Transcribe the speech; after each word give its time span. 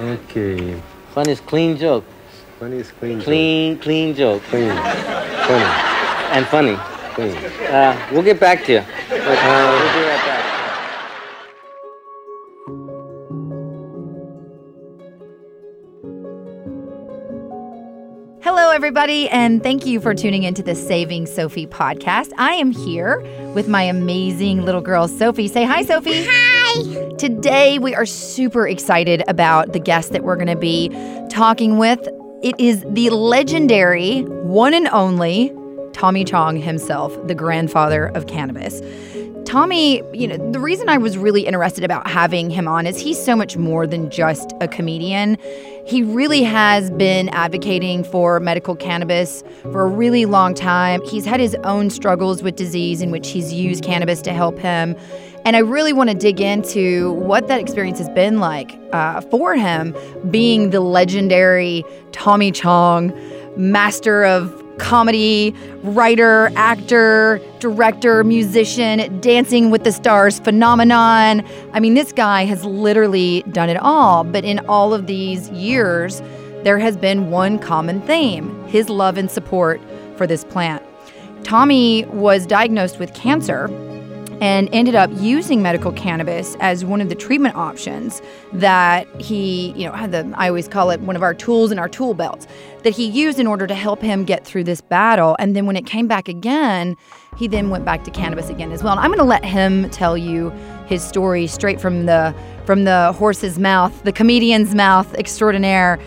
Okay. 0.00 0.80
Funniest 1.14 1.46
clean 1.46 1.76
joke. 1.76 2.04
Funniest 2.58 2.92
clean. 2.98 3.18
joke. 3.18 3.24
Clean, 3.24 3.78
clean 3.78 4.14
joke. 4.14 4.42
Clean. 4.44 4.68
Funny. 4.68 5.64
And 6.32 6.46
funny. 6.46 6.76
Clean. 7.14 7.36
Uh, 7.72 8.08
we'll 8.12 8.22
get 8.22 8.40
back 8.40 8.64
to 8.64 8.72
you. 8.72 8.78
Uh, 8.78 8.84
we'll 9.10 9.22
be 9.92 10.08
right 10.08 10.24
back. 10.26 10.42
Hello, 18.42 18.70
everybody, 18.70 19.28
and 19.28 19.62
thank 19.62 19.86
you 19.86 20.00
for 20.00 20.14
tuning 20.14 20.42
into 20.42 20.62
the 20.62 20.74
Saving 20.74 21.26
Sophie 21.26 21.66
podcast. 21.66 22.32
I 22.38 22.54
am 22.54 22.72
here 22.72 23.20
with 23.54 23.68
my 23.68 23.82
amazing 23.82 24.64
little 24.64 24.80
girl, 24.80 25.06
Sophie. 25.06 25.48
Say 25.48 25.64
hi, 25.64 25.82
Sophie. 25.82 26.24
Hi. 26.26 26.51
Today, 27.22 27.78
we 27.78 27.94
are 27.94 28.04
super 28.04 28.66
excited 28.66 29.22
about 29.28 29.72
the 29.74 29.78
guest 29.78 30.10
that 30.10 30.24
we're 30.24 30.34
going 30.34 30.48
to 30.48 30.56
be 30.56 30.88
talking 31.30 31.78
with. 31.78 32.00
It 32.42 32.58
is 32.58 32.84
the 32.88 33.10
legendary, 33.10 34.22
one 34.22 34.74
and 34.74 34.88
only 34.88 35.52
Tommy 35.92 36.24
Chong 36.24 36.56
himself, 36.56 37.16
the 37.28 37.36
grandfather 37.36 38.06
of 38.06 38.26
cannabis. 38.26 38.82
Tommy, 39.44 40.02
you 40.12 40.26
know, 40.26 40.50
the 40.50 40.58
reason 40.58 40.88
I 40.88 40.98
was 40.98 41.16
really 41.16 41.46
interested 41.46 41.84
about 41.84 42.08
having 42.08 42.50
him 42.50 42.66
on 42.66 42.88
is 42.88 42.98
he's 42.98 43.24
so 43.24 43.36
much 43.36 43.56
more 43.56 43.86
than 43.86 44.10
just 44.10 44.52
a 44.60 44.66
comedian. 44.66 45.36
He 45.86 46.02
really 46.02 46.42
has 46.42 46.90
been 46.90 47.28
advocating 47.28 48.02
for 48.02 48.40
medical 48.40 48.74
cannabis 48.74 49.44
for 49.62 49.82
a 49.82 49.88
really 49.88 50.26
long 50.26 50.54
time. 50.54 51.00
He's 51.04 51.24
had 51.24 51.38
his 51.38 51.54
own 51.62 51.90
struggles 51.90 52.42
with 52.42 52.56
disease 52.56 53.00
in 53.00 53.12
which 53.12 53.30
he's 53.30 53.52
used 53.52 53.84
cannabis 53.84 54.22
to 54.22 54.32
help 54.32 54.58
him. 54.58 54.96
And 55.44 55.56
I 55.56 55.58
really 55.58 55.92
want 55.92 56.08
to 56.08 56.14
dig 56.14 56.40
into 56.40 57.12
what 57.14 57.48
that 57.48 57.60
experience 57.60 57.98
has 57.98 58.08
been 58.10 58.38
like 58.38 58.78
uh, 58.92 59.20
for 59.22 59.56
him, 59.56 59.94
being 60.30 60.70
the 60.70 60.80
legendary 60.80 61.84
Tommy 62.12 62.52
Chong, 62.52 63.12
master 63.56 64.24
of 64.24 64.62
comedy, 64.78 65.54
writer, 65.82 66.50
actor, 66.56 67.40
director, 67.58 68.24
musician, 68.24 69.20
dancing 69.20 69.70
with 69.70 69.84
the 69.84 69.92
stars 69.92 70.38
phenomenon. 70.38 71.44
I 71.72 71.80
mean, 71.80 71.94
this 71.94 72.12
guy 72.12 72.44
has 72.44 72.64
literally 72.64 73.42
done 73.50 73.68
it 73.68 73.76
all. 73.78 74.24
But 74.24 74.44
in 74.44 74.60
all 74.66 74.94
of 74.94 75.06
these 75.06 75.50
years, 75.50 76.22
there 76.62 76.78
has 76.78 76.96
been 76.96 77.30
one 77.30 77.58
common 77.58 78.00
theme 78.02 78.58
his 78.68 78.88
love 78.88 79.18
and 79.18 79.30
support 79.30 79.80
for 80.16 80.26
this 80.26 80.44
plant. 80.44 80.82
Tommy 81.42 82.04
was 82.06 82.46
diagnosed 82.46 82.98
with 82.98 83.12
cancer 83.12 83.68
and 84.40 84.68
ended 84.72 84.94
up 84.94 85.10
using 85.14 85.62
medical 85.62 85.92
cannabis 85.92 86.56
as 86.60 86.84
one 86.84 87.00
of 87.00 87.08
the 87.08 87.14
treatment 87.14 87.54
options 87.54 88.22
that 88.52 89.06
he, 89.20 89.72
you 89.72 89.86
know, 89.86 89.92
had 89.92 90.12
the 90.12 90.32
I 90.36 90.48
always 90.48 90.68
call 90.68 90.90
it 90.90 91.00
one 91.00 91.16
of 91.16 91.22
our 91.22 91.34
tools 91.34 91.70
in 91.70 91.78
our 91.78 91.88
tool 91.88 92.14
belts 92.14 92.46
that 92.82 92.90
he 92.90 93.06
used 93.06 93.38
in 93.38 93.46
order 93.46 93.66
to 93.66 93.74
help 93.74 94.00
him 94.00 94.24
get 94.24 94.44
through 94.44 94.64
this 94.64 94.80
battle. 94.80 95.36
And 95.38 95.54
then 95.54 95.66
when 95.66 95.76
it 95.76 95.86
came 95.86 96.08
back 96.08 96.28
again, 96.28 96.96
he 97.36 97.48
then 97.48 97.70
went 97.70 97.84
back 97.84 98.04
to 98.04 98.10
cannabis 98.10 98.48
again 98.48 98.72
as 98.72 98.82
well. 98.82 98.92
And 98.92 99.00
I'm 99.00 99.08
going 99.08 99.18
to 99.18 99.24
let 99.24 99.44
him 99.44 99.88
tell 99.90 100.16
you 100.16 100.50
his 100.86 101.02
story 101.02 101.46
straight 101.46 101.80
from 101.80 102.06
the 102.06 102.34
from 102.64 102.84
the 102.84 103.12
horse's 103.12 103.58
mouth, 103.58 104.02
the 104.04 104.12
comedian's 104.12 104.74
mouth 104.74 105.12
extraordinaire. 105.14 105.98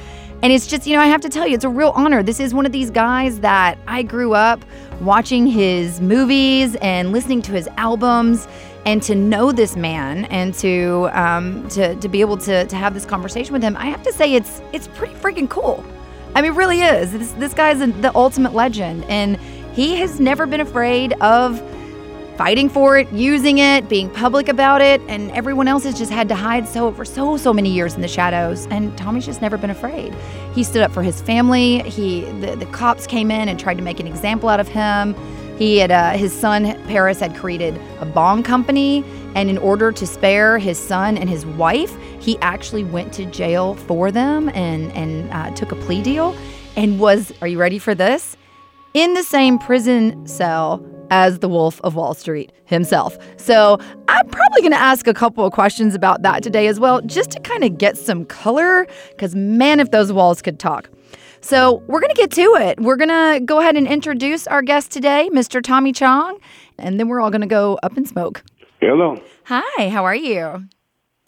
And 0.42 0.53
it's 0.53 0.68
just, 0.68 0.86
you 0.86 0.96
know, 0.96 1.02
I 1.02 1.08
have 1.08 1.22
to 1.22 1.30
tell 1.30 1.48
you, 1.48 1.56
it's 1.56 1.64
a 1.64 1.70
real 1.70 1.92
honor. 1.96 2.22
This 2.22 2.40
is 2.40 2.53
one 2.53 2.66
of 2.66 2.72
these 2.72 2.92
guys 2.92 3.40
that 3.40 3.80
I 3.88 4.03
grew 4.03 4.34
up 4.34 4.64
watching 5.02 5.46
his 5.48 6.02
movies 6.02 6.76
and 6.76 7.12
listening 7.12 7.42
to 7.44 7.52
his 7.52 7.68
albums. 7.78 8.48
And 8.86 9.02
to 9.04 9.16
know 9.16 9.52
this 9.52 9.76
man 9.76 10.26
and 10.26 10.54
to 10.56 11.10
um, 11.12 11.68
to, 11.70 11.96
to 11.96 12.08
be 12.08 12.22
able 12.22 12.38
to, 12.38 12.68
to 12.68 12.76
have 12.76 12.94
this 12.94 13.04
conversation 13.04 13.52
with 13.52 13.64
him, 13.64 13.76
I 13.78 13.88
have 13.88 14.04
to 14.04 14.14
say 14.14 14.36
it's 14.36 14.62
it's 14.74 14.88
pretty 14.90 15.16
freaking 15.16 15.50
cool. 15.50 15.84
I 16.36 16.42
mean, 16.44 16.52
it 16.52 16.56
really 16.56 16.82
is. 16.82 17.12
This, 17.12 17.32
this 17.32 17.54
guy's 17.56 17.80
the 17.80 18.12
ultimate 18.14 18.54
legend, 18.54 19.06
and 19.06 19.38
he 19.74 19.96
has 19.96 20.20
never 20.20 20.46
been 20.46 20.62
afraid 20.62 21.14
of 21.14 21.62
fighting 22.38 22.69
for 22.69 22.97
it, 22.97 23.12
using 23.12 23.59
it, 23.59 23.88
being 23.88 24.09
public 24.09 24.50
about 24.50 24.81
it, 24.81 25.01
and 25.07 25.31
everyone 25.31 25.68
else 25.68 25.84
has 25.84 25.97
just 25.97 26.12
had 26.12 26.28
to 26.29 26.35
hide 26.35 26.68
so 26.68 26.91
for 26.91 27.06
so 27.06 27.38
so 27.38 27.53
many 27.53 27.72
years 27.72 27.96
in 27.96 28.01
the 28.01 28.07
shadows. 28.07 28.68
And 28.68 28.97
Tommy's 28.97 29.25
just 29.25 29.41
never 29.41 29.57
been 29.57 29.69
afraid. 29.69 30.13
He 30.53 30.63
stood 30.63 30.81
up 30.81 30.91
for 30.91 31.03
his 31.03 31.22
family. 31.22 31.79
He 31.84 32.22
the, 32.41 32.56
the 32.56 32.66
cops 32.68 33.07
came 33.07 33.31
in 33.31 33.50
and 33.50 33.59
tried 33.59 33.75
to 33.75 33.84
make 33.84 34.00
an 34.00 34.07
example 34.07 34.50
out 34.50 34.59
of 34.59 34.68
him. 34.68 35.16
He 35.57 35.78
had 35.78 35.91
uh, 35.91 36.12
his 36.12 36.34
son 36.34 36.63
Paris 36.88 37.19
had 37.19 37.35
created 37.35 37.79
a 38.00 38.06
bong 38.06 38.44
company, 38.44 39.06
and 39.35 39.50
in 39.50 39.57
order 39.57 39.91
to 39.91 40.06
spare 40.06 40.57
his 40.57 40.78
son 40.78 41.18
and 41.18 41.29
his 41.29 41.45
wife, 41.45 41.95
he 42.19 42.38
actually 42.40 42.84
went 42.84 43.13
to 43.13 43.25
jail 43.25 43.75
for 43.75 44.12
them 44.12 44.50
and 44.50 44.91
and 44.91 45.31
uh, 45.31 45.51
took 45.51 45.72
a 45.72 45.75
plea 45.75 46.01
deal, 46.01 46.35
and 46.75 47.00
was 47.00 47.31
are 47.41 47.47
you 47.47 47.57
ready 47.57 47.79
for 47.79 47.95
this? 47.95 48.35
In 48.94 49.13
the 49.13 49.24
same 49.24 49.57
prison 49.59 50.25
cell 50.28 50.85
as 51.10 51.40
the 51.40 51.50
Wolf 51.50 51.80
of 51.84 51.96
Wall 51.96 52.14
Street 52.14 52.52
himself. 52.66 53.18
So 53.38 53.78
I'm 54.08 54.28
probably 54.28 54.62
going 54.62 54.72
to 54.72 54.80
ask 54.80 55.08
a 55.08 55.14
couple 55.14 55.46
of 55.46 55.54
questions 55.54 55.96
about 55.96 56.22
that 56.24 56.44
today 56.44 56.68
as 56.68 56.80
well, 56.80 57.02
just 57.02 57.32
to 57.32 57.40
kind 57.40 57.64
of 57.64 57.78
get 57.78 57.98
some 57.98 58.26
color, 58.26 58.88
because 59.12 59.36
man, 59.36 59.80
if 59.80 59.92
those 59.92 60.12
walls 60.12 60.42
could 60.42 60.60
talk. 60.60 60.90
So 61.42 61.84
we're 61.88 62.00
going 62.00 62.14
to 62.14 62.20
get 62.20 62.32
to 62.32 62.56
it. 62.60 62.80
We're 62.80 62.96
going 62.96 63.10
to 63.10 63.40
go 63.46 63.60
ahead 63.60 63.78
and 63.78 63.88
introduce 63.88 64.48
our 64.48 64.62
guest 64.62 64.92
today, 64.92 65.30
Mr. 65.32 65.62
Tommy 65.62 65.92
Chong, 65.92 66.40
and 66.80 67.00
then 67.00 67.08
we're 67.08 67.22
all 67.22 67.30
going 67.30 67.42
to 67.42 67.48
go 67.48 67.78
up 67.84 67.98
in 67.98 68.06
smoke. 68.06 68.44
Hello. 68.82 69.22
Hi, 69.46 69.90
how 69.90 70.04
are 70.06 70.16
you? 70.16 70.68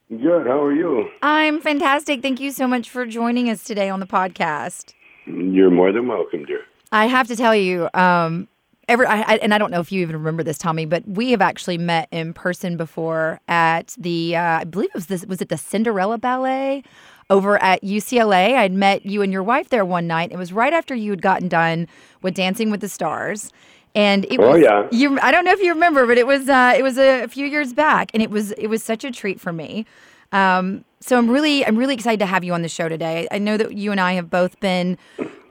Good. 0.10 0.48
How 0.48 0.62
are 0.62 0.74
you? 0.74 1.10
I'm 1.22 1.60
fantastic. 1.62 2.22
Thank 2.22 2.40
you 2.40 2.52
so 2.52 2.68
much 2.68 2.90
for 2.90 3.06
joining 3.06 3.50
us 3.50 3.64
today 3.64 3.90
on 3.90 4.00
the 4.00 4.08
podcast. 4.08 4.94
You're 5.26 5.70
more 5.70 5.92
than 5.92 6.08
welcome, 6.08 6.46
dear. 6.46 6.62
I 6.92 7.08
have 7.08 7.28
to 7.28 7.36
tell 7.36 7.54
you, 7.54 7.90
um, 7.94 8.48
Ever, 8.88 9.06
I, 9.06 9.22
I, 9.22 9.36
and 9.38 9.54
I 9.54 9.58
don't 9.58 9.70
know 9.70 9.82
if 9.82 9.92
you 9.92 10.02
even 10.02 10.16
remember 10.16 10.44
this, 10.44 10.58
Tommy, 10.58 10.86
but 10.86 11.06
we 11.06 11.32
have 11.32 11.42
actually 11.42 11.78
met 11.78 12.08
in 12.10 12.34
person 12.34 12.78
before 12.78 13.42
at 13.50 13.94
the, 13.98 14.36
uh, 14.38 14.60
I 14.60 14.64
believe 14.64 14.90
it 14.90 14.96
was 14.96 15.08
this, 15.08 15.26
was 15.26 15.42
it 15.42 15.50
the 15.50 15.58
Cinderella 15.58 16.18
Ballet 16.18 16.84
over 17.30 17.62
at 17.62 17.84
UCLA? 17.84 18.56
I'd 18.56 18.72
met 18.72 19.06
you 19.06 19.22
and 19.22 19.34
your 19.34 19.44
wife 19.44 19.68
there 19.70 19.84
one 19.84 20.08
night. 20.08 20.32
It 20.32 20.38
was 20.38 20.54
right 20.54 20.72
after 20.72 20.96
you 20.96 21.12
had 21.12 21.22
gotten 21.22 21.50
done 21.50 21.88
with 22.22 22.34
Dancing 22.34 22.72
with 22.72 22.80
the 22.80 22.88
Stars, 22.88 23.52
and 23.94 24.24
it 24.26 24.40
Oh, 24.40 24.52
was. 24.52 24.62
yeah. 24.62 24.88
You, 24.92 25.20
I 25.20 25.32
don't 25.32 25.44
know 25.44 25.52
if 25.52 25.60
you 25.60 25.74
remember, 25.74 26.08
but 26.08 26.18
it 26.18 26.26
was, 26.26 26.48
uh, 26.48 26.74
it 26.78 26.82
was 26.84 26.98
a 26.98 27.28
few 27.28 27.46
years 27.46 27.74
back, 27.74 28.10
and 28.14 28.24
it 28.24 28.30
was, 28.30 28.52
it 28.54 28.68
was 28.68 28.84
such 28.84 29.04
a 29.04 29.12
treat 29.12 29.42
for 29.42 29.52
me. 29.52 29.86
Um, 30.32 30.86
so 31.02 31.18
I'm 31.18 31.30
really, 31.30 31.66
I'm 31.66 31.76
really 31.76 31.94
excited 31.94 32.20
to 32.20 32.26
have 32.26 32.46
you 32.46 32.54
on 32.54 32.62
the 32.62 32.70
show 32.70 32.88
today. 32.88 33.28
I 33.32 33.38
know 33.38 33.58
that 33.58 33.74
you 33.74 33.92
and 33.92 34.00
I 34.00 34.14
have 34.14 34.30
both 34.30 34.58
been 34.62 34.98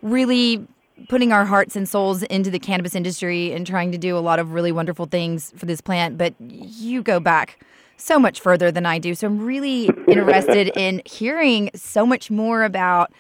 really 0.01 0.67
putting 1.09 1.33
our 1.33 1.45
hearts 1.45 1.77
and 1.77 1.89
souls 1.89 2.23
into 2.25 2.51
the 2.51 2.59
cannabis 2.59 2.95
industry 2.95 3.53
and 3.53 3.67
trying 3.67 3.93
to 3.93 3.99
do 3.99 4.17
a 4.17 4.21
lot 4.21 4.39
of 4.39 4.53
really 4.53 4.73
wonderful 4.73 5.07
things 5.07 5.53
for 5.57 5.67
this 5.67 5.81
plant, 5.81 6.17
but 6.17 6.35
you 6.41 7.03
go 7.03 7.21
back 7.21 7.63
so 7.97 8.19
much 8.19 8.41
further 8.41 8.71
than 8.71 8.87
I 8.87 8.99
do. 8.99 9.15
So 9.15 9.27
I'm 9.27 9.45
really 9.45 9.87
interested 10.09 10.69
in 10.77 11.03
hearing 11.05 11.71
so 11.75 12.05
much 12.05 12.31
more 12.31 12.65
about 12.65 13.13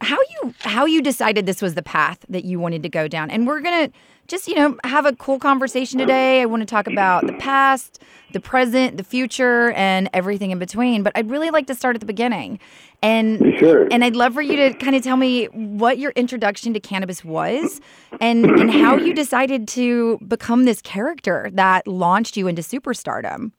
how 0.00 0.18
you 0.18 0.54
how 0.60 0.84
you 0.84 1.00
decided 1.00 1.46
this 1.46 1.62
was 1.62 1.74
the 1.74 1.82
path 1.82 2.18
that 2.28 2.44
you 2.44 2.60
wanted 2.60 2.82
to 2.82 2.88
go 2.88 3.08
down. 3.08 3.30
And 3.30 3.46
we're 3.46 3.60
going 3.60 3.90
to 3.90 3.98
just, 4.26 4.48
you 4.48 4.54
know, 4.54 4.76
have 4.84 5.06
a 5.06 5.14
cool 5.14 5.38
conversation 5.38 5.98
today. 5.98 6.42
I 6.42 6.46
want 6.46 6.62
to 6.62 6.66
talk 6.66 6.86
about 6.86 7.26
the 7.26 7.32
past, 7.34 8.02
the 8.32 8.40
present, 8.40 8.96
the 8.96 9.04
future, 9.04 9.70
and 9.72 10.08
everything 10.12 10.50
in 10.50 10.58
between. 10.58 11.02
But 11.02 11.12
I'd 11.14 11.30
really 11.30 11.50
like 11.50 11.66
to 11.68 11.74
start 11.74 11.96
at 11.96 12.00
the 12.00 12.06
beginning. 12.06 12.58
And 13.02 13.40
Sure. 13.58 13.86
and 13.90 14.04
I'd 14.04 14.16
love 14.16 14.34
for 14.34 14.42
you 14.42 14.56
to 14.56 14.74
kind 14.74 14.96
of 14.96 15.02
tell 15.02 15.16
me 15.16 15.46
what 15.46 15.98
your 15.98 16.12
introduction 16.12 16.72
to 16.74 16.80
cannabis 16.80 17.24
was 17.24 17.80
and, 18.20 18.46
and 18.46 18.70
how 18.70 18.96
you 18.96 19.14
decided 19.14 19.68
to 19.68 20.18
become 20.26 20.64
this 20.64 20.80
character 20.82 21.50
that 21.52 21.86
launched 21.86 22.36
you 22.36 22.48
into 22.48 22.62
superstardom. 22.62 23.52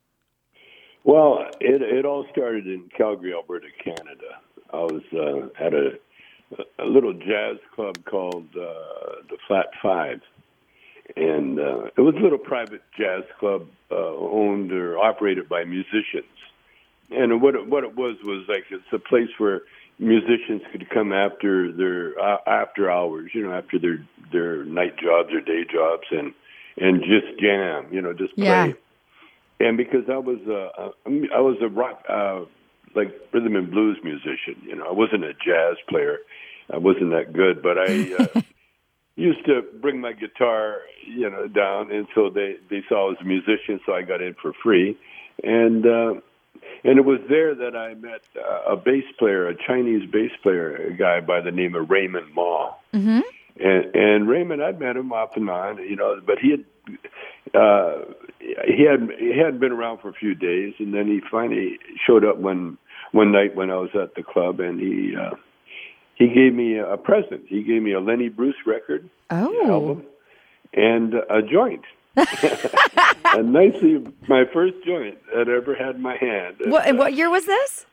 Well, 1.03 1.45
it 1.61 1.81
it 1.81 2.05
all 2.05 2.25
started 2.31 2.67
in 2.67 2.89
Calgary, 2.97 3.33
Alberta, 3.33 3.67
Canada. 3.81 4.41
I 4.73 4.77
was 4.77 5.03
uh, 5.13 5.63
at 5.63 5.73
a 5.73 5.91
a 6.79 6.85
little 6.85 7.13
jazz 7.13 7.57
club 7.75 8.03
called 8.05 8.47
uh, 8.55 9.21
the 9.29 9.37
Flat 9.47 9.67
Five, 9.81 10.21
and 11.15 11.59
uh, 11.59 11.85
it 11.95 12.01
was 12.01 12.15
a 12.15 12.21
little 12.21 12.37
private 12.37 12.81
jazz 12.97 13.23
club 13.39 13.67
uh, 13.91 13.95
owned 13.95 14.71
or 14.71 14.97
operated 14.99 15.47
by 15.47 15.63
musicians. 15.63 16.31
And 17.09 17.41
what 17.41 17.55
it, 17.55 17.67
what 17.67 17.83
it 17.83 17.95
was 17.95 18.17
was 18.23 18.45
like 18.49 18.65
it's 18.69 18.83
a 18.91 18.99
place 18.99 19.29
where 19.37 19.61
musicians 19.99 20.61
could 20.71 20.89
come 20.89 21.13
after 21.13 21.71
their 21.71 22.19
uh, 22.19 22.37
after 22.45 22.91
hours, 22.91 23.31
you 23.33 23.43
know, 23.43 23.53
after 23.53 23.79
their 23.79 24.05
their 24.31 24.65
night 24.65 24.97
jobs 24.97 25.29
or 25.33 25.39
day 25.39 25.63
jobs, 25.71 26.03
and 26.11 26.33
and 26.77 27.01
just 27.01 27.39
jam, 27.39 27.87
you 27.91 28.01
know, 28.01 28.13
just 28.13 28.35
play 28.35 28.45
Yeah. 28.45 28.73
and 29.59 29.77
because 29.77 30.03
I 30.09 30.17
was 30.17 30.39
a, 30.47 30.81
a 30.81 31.27
I 31.33 31.39
was 31.39 31.57
a 31.61 31.67
rock 31.67 32.03
uh, 32.09 32.41
like 32.95 33.13
rhythm 33.33 33.55
and 33.55 33.71
blues 33.71 33.97
musician. 34.03 34.61
You 34.63 34.75
know, 34.75 34.85
I 34.87 34.91
wasn't 34.91 35.23
a 35.23 35.33
jazz 35.33 35.77
player. 35.89 36.19
I 36.71 36.77
wasn't 36.77 37.11
that 37.11 37.33
good, 37.33 37.63
but 37.63 37.77
I 37.77 38.13
uh, 38.19 38.41
used 39.17 39.43
to 39.47 39.63
bring 39.81 39.99
my 39.99 40.13
guitar, 40.13 40.77
you 41.05 41.29
know, 41.29 41.47
down, 41.47 41.91
and 41.91 42.07
so 42.15 42.29
they 42.29 42.55
they 42.69 42.83
saw 42.87 43.07
I 43.07 43.09
was 43.09 43.17
a 43.19 43.25
musician, 43.25 43.81
so 43.85 43.93
I 43.93 44.03
got 44.03 44.21
in 44.21 44.35
for 44.41 44.53
free, 44.63 44.97
and 45.43 45.85
uh, 45.85 46.13
and 46.83 46.97
it 46.97 47.05
was 47.05 47.19
there 47.27 47.53
that 47.55 47.75
I 47.75 47.95
met 47.95 48.21
uh, 48.37 48.73
a 48.73 48.77
bass 48.77 49.03
player, 49.19 49.47
a 49.47 49.55
Chinese 49.55 50.09
bass 50.09 50.31
player, 50.43 50.75
a 50.75 50.93
guy 50.93 51.19
by 51.19 51.41
the 51.41 51.51
name 51.51 51.75
of 51.75 51.89
Raymond 51.89 52.33
Ma. 52.33 52.73
Mm-hmm. 52.93 53.19
And, 53.59 53.95
and 53.95 54.29
Raymond, 54.29 54.63
I'd 54.63 54.79
met 54.79 54.95
him 54.95 55.11
off 55.11 55.31
and 55.35 55.49
on, 55.49 55.77
you 55.79 55.95
know, 55.95 56.21
but 56.23 56.37
he 56.37 56.51
had 56.51 56.65
uh, 57.55 58.03
he 58.39 58.85
had 58.85 59.09
he 59.19 59.35
hadn't 59.35 59.59
been 59.59 59.71
around 59.71 59.99
for 59.99 60.09
a 60.09 60.13
few 60.13 60.35
days, 60.35 60.75
and 60.77 60.93
then 60.93 61.07
he 61.07 61.21
finally 61.29 61.79
showed 62.05 62.23
up 62.23 62.37
one 62.37 62.77
one 63.13 63.31
night 63.31 63.55
when 63.55 63.71
I 63.71 63.77
was 63.77 63.89
at 63.95 64.13
the 64.15 64.21
club, 64.21 64.59
and 64.59 64.79
he 64.79 65.15
uh, 65.15 65.35
he 66.17 66.27
gave 66.27 66.53
me 66.53 66.77
a 66.77 66.97
present. 66.97 67.43
He 67.47 67.63
gave 67.63 67.81
me 67.81 67.93
a 67.93 67.99
Lenny 67.99 68.29
Bruce 68.29 68.55
record 68.65 69.09
Oh. 69.29 69.67
album 69.67 70.03
and 70.73 71.13
a 71.13 71.41
joint. 71.41 71.83
a 72.17 73.43
nicely 73.43 74.03
my 74.27 74.43
first 74.53 74.75
joint 74.85 75.17
I'd 75.35 75.49
ever 75.49 75.75
had 75.75 75.95
in 75.95 76.01
my 76.01 76.15
hand. 76.17 76.55
What, 76.65 76.85
and 76.87 76.97
what 76.97 77.13
year 77.13 77.29
was 77.29 77.45
this? 77.45 77.85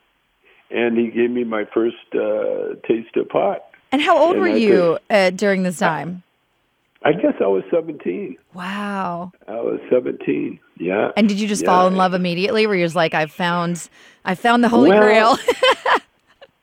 and 0.74 0.98
he 0.98 1.08
gave 1.08 1.30
me 1.30 1.44
my 1.44 1.64
first 1.72 1.96
uh, 2.14 2.74
taste 2.86 3.16
of 3.16 3.28
pot. 3.28 3.64
And 3.92 4.02
how 4.02 4.18
old 4.18 4.32
And 4.32 4.40
were 4.40 4.48
I 4.48 4.56
you 4.56 4.98
uh, 5.08 5.30
during 5.30 5.62
this 5.62 5.78
time? 5.78 6.22
I 7.04 7.12
guess 7.12 7.34
I 7.40 7.46
was 7.46 7.62
17. 7.70 8.36
Wow. 8.54 9.30
I 9.46 9.60
was 9.60 9.78
17. 9.90 10.58
Yeah. 10.78 11.10
And 11.16 11.28
did 11.28 11.38
you 11.38 11.46
just 11.46 11.62
Yeah. 11.62 11.68
fall 11.68 11.86
in 11.86 11.96
love 11.96 12.14
immediately? 12.14 12.66
Where 12.66 12.76
you're 12.76 12.86
just 12.86 12.96
like, 12.96 13.14
I've 13.14 13.30
found, 13.30 13.88
I 14.24 14.34
found 14.34 14.64
the 14.64 14.68
Holy 14.68 14.90
Well, 14.90 15.00
Grail. 15.02 15.38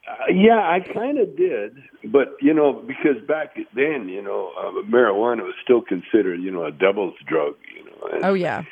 Uh, 0.07 0.13
yeah, 0.33 0.59
I 0.59 0.79
kind 0.93 1.17
of 1.19 1.37
did, 1.37 1.77
but 2.05 2.35
you 2.41 2.53
know, 2.53 2.73
because 2.73 3.15
back 3.27 3.55
then, 3.73 4.09
you 4.09 4.21
know, 4.21 4.51
uh, 4.59 4.83
marijuana 4.91 5.43
was 5.43 5.53
still 5.63 5.81
considered, 5.81 6.41
you 6.41 6.51
know, 6.51 6.65
a 6.65 6.71
devil's 6.71 7.13
drug. 7.25 7.55
You 7.73 7.85
know, 7.85 8.07
and, 8.15 8.25
oh 8.25 8.33
yeah. 8.33 8.63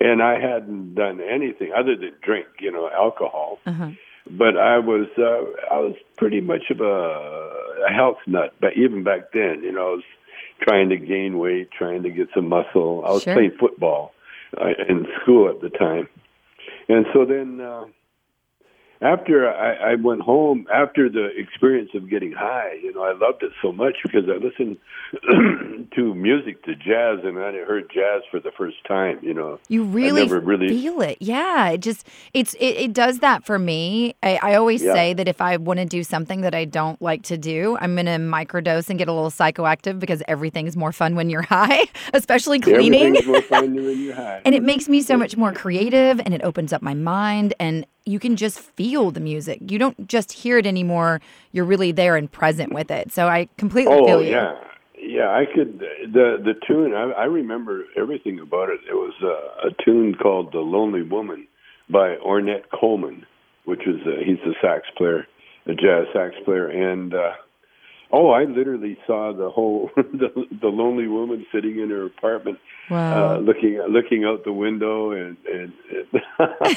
and 0.00 0.22
I 0.22 0.38
hadn't 0.38 0.94
done 0.94 1.20
anything 1.22 1.72
other 1.72 1.96
than 1.96 2.12
drink, 2.22 2.46
you 2.60 2.70
know, 2.70 2.90
alcohol. 2.90 3.60
Uh-huh. 3.64 3.90
But 4.30 4.56
I 4.56 4.78
was, 4.78 5.06
uh, 5.18 5.74
I 5.74 5.78
was 5.80 5.94
pretty 6.16 6.40
much 6.40 6.70
of 6.70 6.80
a, 6.80 7.86
a 7.88 7.92
health 7.92 8.18
nut. 8.26 8.54
But 8.60 8.76
even 8.76 9.04
back 9.04 9.32
then, 9.32 9.62
you 9.62 9.72
know, 9.72 9.88
I 9.88 9.94
was 9.96 10.04
trying 10.62 10.88
to 10.90 10.96
gain 10.96 11.38
weight, 11.38 11.70
trying 11.70 12.02
to 12.04 12.10
get 12.10 12.28
some 12.34 12.48
muscle. 12.48 13.04
I 13.06 13.10
was 13.12 13.22
Sure. 13.22 13.34
playing 13.34 13.52
football 13.60 14.14
uh, 14.58 14.68
in 14.88 15.06
school 15.20 15.48
at 15.50 15.60
the 15.60 15.68
time, 15.70 16.08
and 16.88 17.06
so 17.12 17.24
then. 17.24 17.60
Uh, 17.60 17.84
after 19.04 19.48
I, 19.48 19.92
I 19.92 19.94
went 19.96 20.22
home, 20.22 20.66
after 20.72 21.08
the 21.08 21.26
experience 21.36 21.90
of 21.94 22.08
getting 22.08 22.32
high, 22.32 22.72
you 22.82 22.92
know, 22.94 23.02
I 23.02 23.12
loved 23.12 23.42
it 23.42 23.52
so 23.62 23.70
much 23.72 23.96
because 24.02 24.24
I 24.28 24.36
listened 24.44 24.78
to 25.94 26.14
music, 26.14 26.62
to 26.64 26.74
jazz, 26.74 27.20
and 27.24 27.38
I 27.38 27.52
heard 27.64 27.90
jazz 27.92 28.22
for 28.30 28.40
the 28.40 28.50
first 28.56 28.76
time. 28.86 29.18
You 29.22 29.34
know, 29.34 29.58
You 29.68 29.84
really, 29.84 30.22
never 30.22 30.40
really- 30.40 30.68
feel 30.68 31.00
it. 31.02 31.18
Yeah. 31.20 31.68
It 31.70 31.78
just 31.82 32.06
it's 32.32 32.54
it, 32.54 32.76
it 32.76 32.92
does 32.92 33.18
that 33.20 33.44
for 33.44 33.58
me. 33.58 34.14
I, 34.22 34.38
I 34.42 34.54
always 34.54 34.82
Yeah. 34.82 34.94
say 34.94 35.14
that 35.14 35.28
if 35.28 35.40
I 35.40 35.56
want 35.58 35.78
to 35.80 35.84
do 35.86 36.02
something 36.02 36.40
that 36.42 36.54
I 36.54 36.64
don't 36.64 37.00
like 37.02 37.22
to 37.24 37.36
do, 37.38 37.76
I'm 37.80 37.94
gonna 37.96 38.18
microdose 38.18 38.88
and 38.90 38.98
get 38.98 39.08
a 39.08 39.12
little 39.12 39.30
psychoactive 39.30 39.98
because 39.98 40.22
everything's 40.28 40.76
more 40.76 40.92
fun 40.92 41.14
when 41.14 41.30
you're 41.30 41.42
high, 41.58 41.84
especially 42.12 42.60
cleaning. 42.60 42.94
everything's 43.16 43.26
more 43.26 43.42
fun 43.42 43.74
when 43.74 44.00
you're 44.00 44.14
high. 44.24 44.40
And 44.44 44.54
it 44.54 44.62
makes 44.62 44.88
me 44.88 45.02
so 45.02 45.16
much 45.16 45.36
more 45.36 45.52
creative 45.52 46.20
and 46.20 46.32
it 46.34 46.42
opens 46.42 46.72
up 46.72 46.82
my 46.82 46.94
mind 46.94 47.54
and 47.60 47.86
you 48.06 48.18
can 48.18 48.36
just 48.36 48.60
feel 48.60 49.10
the 49.10 49.20
music. 49.20 49.58
You 49.70 49.78
don't 49.78 50.08
just 50.08 50.32
hear 50.32 50.58
it 50.58 50.66
anymore. 50.66 51.20
You're 51.52 51.64
really 51.64 51.92
there 51.92 52.16
and 52.16 52.30
present 52.30 52.72
with 52.72 52.90
it. 52.90 53.12
So 53.12 53.28
I 53.28 53.48
completely 53.56 53.94
oh 53.94 54.06
feel 54.06 54.22
you. 54.22 54.30
yeah, 54.30 54.54
yeah. 54.98 55.28
I 55.28 55.44
could 55.52 55.78
the 55.78 56.36
the 56.42 56.54
tune. 56.66 56.94
I, 56.94 57.10
I 57.12 57.24
remember 57.24 57.84
everything 57.96 58.40
about 58.40 58.68
it. 58.68 58.80
It 58.88 58.94
was 58.94 59.14
uh, 59.22 59.68
a 59.68 59.84
tune 59.84 60.14
called 60.14 60.52
"The 60.52 60.60
Lonely 60.60 61.02
Woman" 61.02 61.46
by 61.88 62.16
Ornette 62.16 62.64
Coleman, 62.78 63.24
which 63.64 63.80
was 63.86 63.96
uh, 64.06 64.22
he's 64.24 64.38
a 64.46 64.54
sax 64.60 64.86
player, 64.96 65.26
a 65.66 65.74
jazz 65.74 66.06
sax 66.12 66.34
player, 66.44 66.68
and 66.68 67.14
uh, 67.14 67.32
oh, 68.16 68.30
I 68.30 68.44
literally 68.44 68.96
saw 69.06 69.32
the 69.36 69.50
whole 69.50 69.90
the, 69.96 70.28
the 70.62 70.68
lonely 70.68 71.08
woman 71.08 71.44
sitting 71.52 71.78
in 71.80 71.90
her 71.90 72.06
apartment, 72.06 72.58
Wow. 72.90 73.36
uh, 73.36 73.38
looking 73.38 73.80
looking 73.88 74.24
out 74.24 74.44
the 74.44 74.52
window, 74.52 75.10
and 75.12 75.36
and, 75.52 75.72
and 75.90 76.22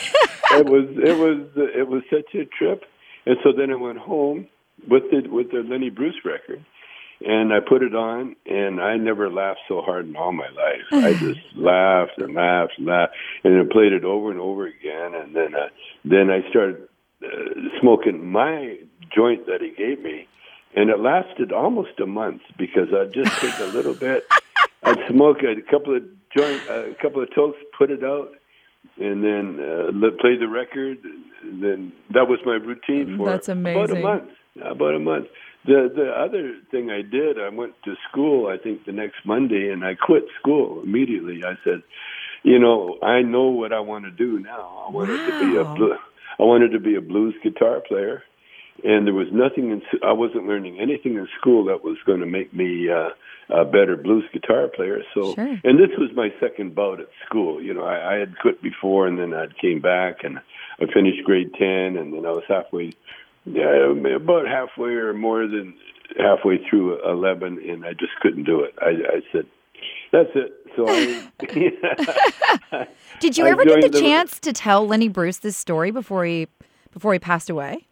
it 0.59 0.65
was 0.65 0.85
it 1.11 1.17
was 1.17 1.39
it 1.81 1.87
was 1.87 2.01
such 2.09 2.33
a 2.35 2.45
trip. 2.45 2.83
And 3.25 3.37
so 3.43 3.51
then 3.57 3.71
I 3.71 3.75
went 3.75 3.97
home 3.99 4.47
with 4.89 5.03
the 5.11 5.19
with 5.29 5.51
the 5.51 5.63
Lenny 5.69 5.89
Bruce 5.89 6.15
record, 6.23 6.63
and 7.25 7.51
I 7.51 7.59
put 7.59 7.81
it 7.83 7.93
on, 7.93 8.35
and 8.45 8.79
I 8.79 8.95
never 8.95 9.29
laughed 9.29 9.59
so 9.67 9.81
hard 9.81 10.07
in 10.07 10.15
all 10.15 10.31
my 10.31 10.47
life. 10.49 10.85
I 10.91 11.13
just 11.27 11.39
laughed 11.55 12.17
and 12.17 12.33
laughed 12.33 12.73
and 12.77 12.87
laughed, 12.87 13.13
and 13.43 13.59
I 13.59 13.63
played 13.71 13.91
it 13.93 14.05
over 14.05 14.31
and 14.31 14.39
over 14.39 14.65
again. 14.65 15.13
And 15.13 15.35
then 15.35 15.55
uh, 15.55 15.67
then 16.05 16.29
I 16.29 16.47
started 16.49 16.87
uh, 17.23 17.27
smoking 17.81 18.31
my 18.31 18.77
joint 19.15 19.45
that 19.47 19.59
he 19.61 19.71
gave 19.75 20.01
me, 20.01 20.27
and 20.77 20.91
it 20.91 20.99
lasted 20.99 21.51
almost 21.51 21.99
a 21.99 22.05
month 22.05 22.41
because 22.57 22.87
I'd 22.93 23.11
just 23.11 23.31
take 23.41 23.57
a 23.59 23.75
little 23.75 23.93
bit, 24.07 24.23
I'd 24.83 24.99
smoke 25.09 25.37
a 25.41 25.59
couple 25.69 25.97
of 25.97 26.03
joint, 26.37 26.61
a 26.69 26.93
couple 27.01 27.21
of 27.23 27.33
tokes, 27.33 27.57
put 27.75 27.89
it 27.89 28.03
out, 28.03 28.29
and 28.99 29.23
then 29.23 29.59
uh, 29.59 29.91
play 30.21 30.37
the 30.37 30.47
record. 30.47 30.99
And 31.41 31.63
then 31.63 31.93
that 32.13 32.27
was 32.29 32.39
my 32.45 32.53
routine 32.53 33.17
for 33.17 33.25
That's 33.25 33.49
about 33.49 33.89
a 33.89 33.95
month. 33.99 34.29
About 34.63 34.93
a 34.95 34.99
month. 34.99 35.25
The 35.65 35.89
the 35.93 36.09
other 36.11 36.53
thing 36.71 36.89
I 36.91 37.01
did, 37.01 37.39
I 37.39 37.49
went 37.49 37.73
to 37.85 37.95
school. 38.09 38.47
I 38.47 38.57
think 38.61 38.85
the 38.85 38.91
next 38.91 39.17
Monday, 39.25 39.69
and 39.71 39.83
I 39.83 39.95
quit 39.95 40.23
school 40.39 40.81
immediately. 40.83 41.41
I 41.43 41.55
said, 41.63 41.81
you 42.43 42.59
know, 42.59 42.97
I 43.01 43.21
know 43.23 43.45
what 43.49 43.73
I 43.73 43.79
want 43.79 44.05
to 44.05 44.11
do 44.11 44.39
now. 44.39 44.85
I 44.87 44.91
wanted 44.91 45.17
to 45.25 45.39
be 45.39 45.57
a 45.57 45.63
Wow. 45.63 45.75
blu- 45.75 45.97
I 46.39 46.43
wanted 46.43 46.71
to 46.71 46.79
be 46.79 46.95
a 46.95 47.01
blues 47.01 47.33
guitar 47.43 47.81
player, 47.87 48.23
and 48.83 49.05
there 49.07 49.13
was 49.13 49.27
nothing 49.31 49.71
in 49.71 49.81
I 50.03 50.11
wasn't 50.13 50.47
learning 50.47 50.79
anything 50.79 51.15
in 51.15 51.27
school 51.39 51.65
that 51.65 51.83
was 51.83 51.97
going 52.05 52.19
to 52.19 52.25
make 52.25 52.53
me 52.53 52.89
uh, 52.89 53.09
a 53.49 53.65
better 53.65 53.95
blues 53.95 54.25
guitar 54.33 54.67
player. 54.67 55.01
So, 55.13 55.33
Sure. 55.35 55.59
and 55.63 55.79
this 55.79 55.89
was 55.97 56.09
my 56.15 56.29
second 56.39 56.75
bout 56.75 56.99
at 56.99 57.07
school. 57.25 57.61
You 57.61 57.73
know, 57.73 57.83
I, 57.83 58.15
I 58.15 58.19
had 58.19 58.37
quit 58.39 58.61
before, 58.61 59.07
and 59.07 59.17
then 59.17 59.33
I 59.33 59.47
came 59.61 59.79
back, 59.81 60.23
and 60.23 60.37
I 60.79 60.85
finished 60.93 61.23
grade 61.23 61.53
ten, 61.57 61.97
and 61.97 62.13
then 62.13 62.25
I 62.25 62.31
was 62.31 62.43
halfway, 62.47 62.91
yeah, 63.45 63.91
about 64.15 64.47
halfway 64.47 64.91
or 64.91 65.13
more 65.13 65.47
than 65.47 65.73
halfway 66.17 66.57
through 66.69 67.03
eleven, 67.09 67.59
and 67.69 67.85
I 67.85 67.93
just 67.93 68.13
couldn't 68.21 68.43
do 68.43 68.61
it. 68.61 68.73
I, 68.81 68.89
I 69.17 69.21
said, 69.31 69.45
"That's 70.11 70.29
it." 70.35 70.53
So 70.75 70.85
I. 70.87 71.27
Did 73.19 73.37
you 73.37 73.45
ever 73.45 73.65
get 73.65 73.81
the 73.81 73.89
the- 73.89 73.99
chance 73.99 74.39
to 74.41 74.53
tell 74.53 74.85
Lenny 74.85 75.07
Bruce 75.07 75.37
this 75.39 75.57
story 75.57 75.89
before 75.91 76.25
he 76.25 76.47
before 76.91 77.13
he 77.13 77.19
passed 77.19 77.49
away? 77.49 77.86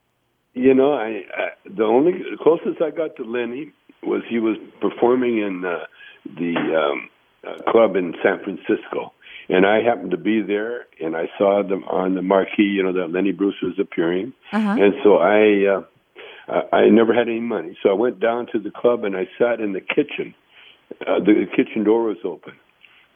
You 0.56 0.74
know, 0.74 0.94
I, 0.94 1.24
I 1.36 1.48
the 1.66 1.84
only 1.84 2.14
the 2.14 2.38
closest 2.42 2.82
I 2.82 2.90
got 2.90 3.16
to 3.18 3.24
Lenny 3.24 3.72
was 4.04 4.22
he 4.30 4.40
was 4.40 4.58
performing 4.80 5.38
in 5.40 5.64
uh, 5.66 5.80
the 6.24 6.56
um, 6.56 7.10
uh, 7.46 7.70
club 7.72 7.98
in 7.98 8.14
San 8.24 8.40
Francisco, 8.42 9.12
and 9.50 9.66
I 9.66 9.82
happened 9.82 10.12
to 10.12 10.18
be 10.18 10.42
there, 10.42 10.88
and 11.02 11.18
I 11.18 11.26
saw 11.38 11.62
them 11.62 11.84
on 11.84 12.16
the 12.16 12.22
marquee. 12.22 12.64
You 12.64 12.84
know 12.84 12.94
that 12.94 13.12
Lenny 13.12 13.34
Bruce 13.34 13.62
was 13.62 13.74
appearing, 13.80 14.34
Uh-huh. 14.52 14.76
and 14.82 14.94
so 15.04 15.18
I. 15.18 15.78
Uh, 15.78 15.82
I 16.48 16.78
I 16.78 16.90
never 16.90 17.14
had 17.14 17.28
any 17.28 17.40
money, 17.40 17.76
so 17.82 17.90
I 17.90 17.94
went 17.94 18.20
down 18.20 18.46
to 18.54 18.60
the 18.60 18.70
club 18.70 19.04
and 19.04 19.18
I 19.18 19.28
sat 19.40 19.60
in 19.60 19.74
the 19.74 19.82
kitchen. 19.82 20.36
Uh, 21.02 21.18
the 21.20 21.48
kitchen 21.56 21.84
door 21.84 22.04
was 22.04 22.18
open, 22.24 22.54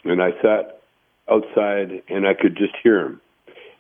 and 0.04 0.20
I 0.22 0.32
sat 0.42 0.82
outside 1.32 2.02
and 2.10 2.28
I 2.28 2.34
could 2.34 2.58
just 2.58 2.74
hear 2.82 3.00
him 3.06 3.22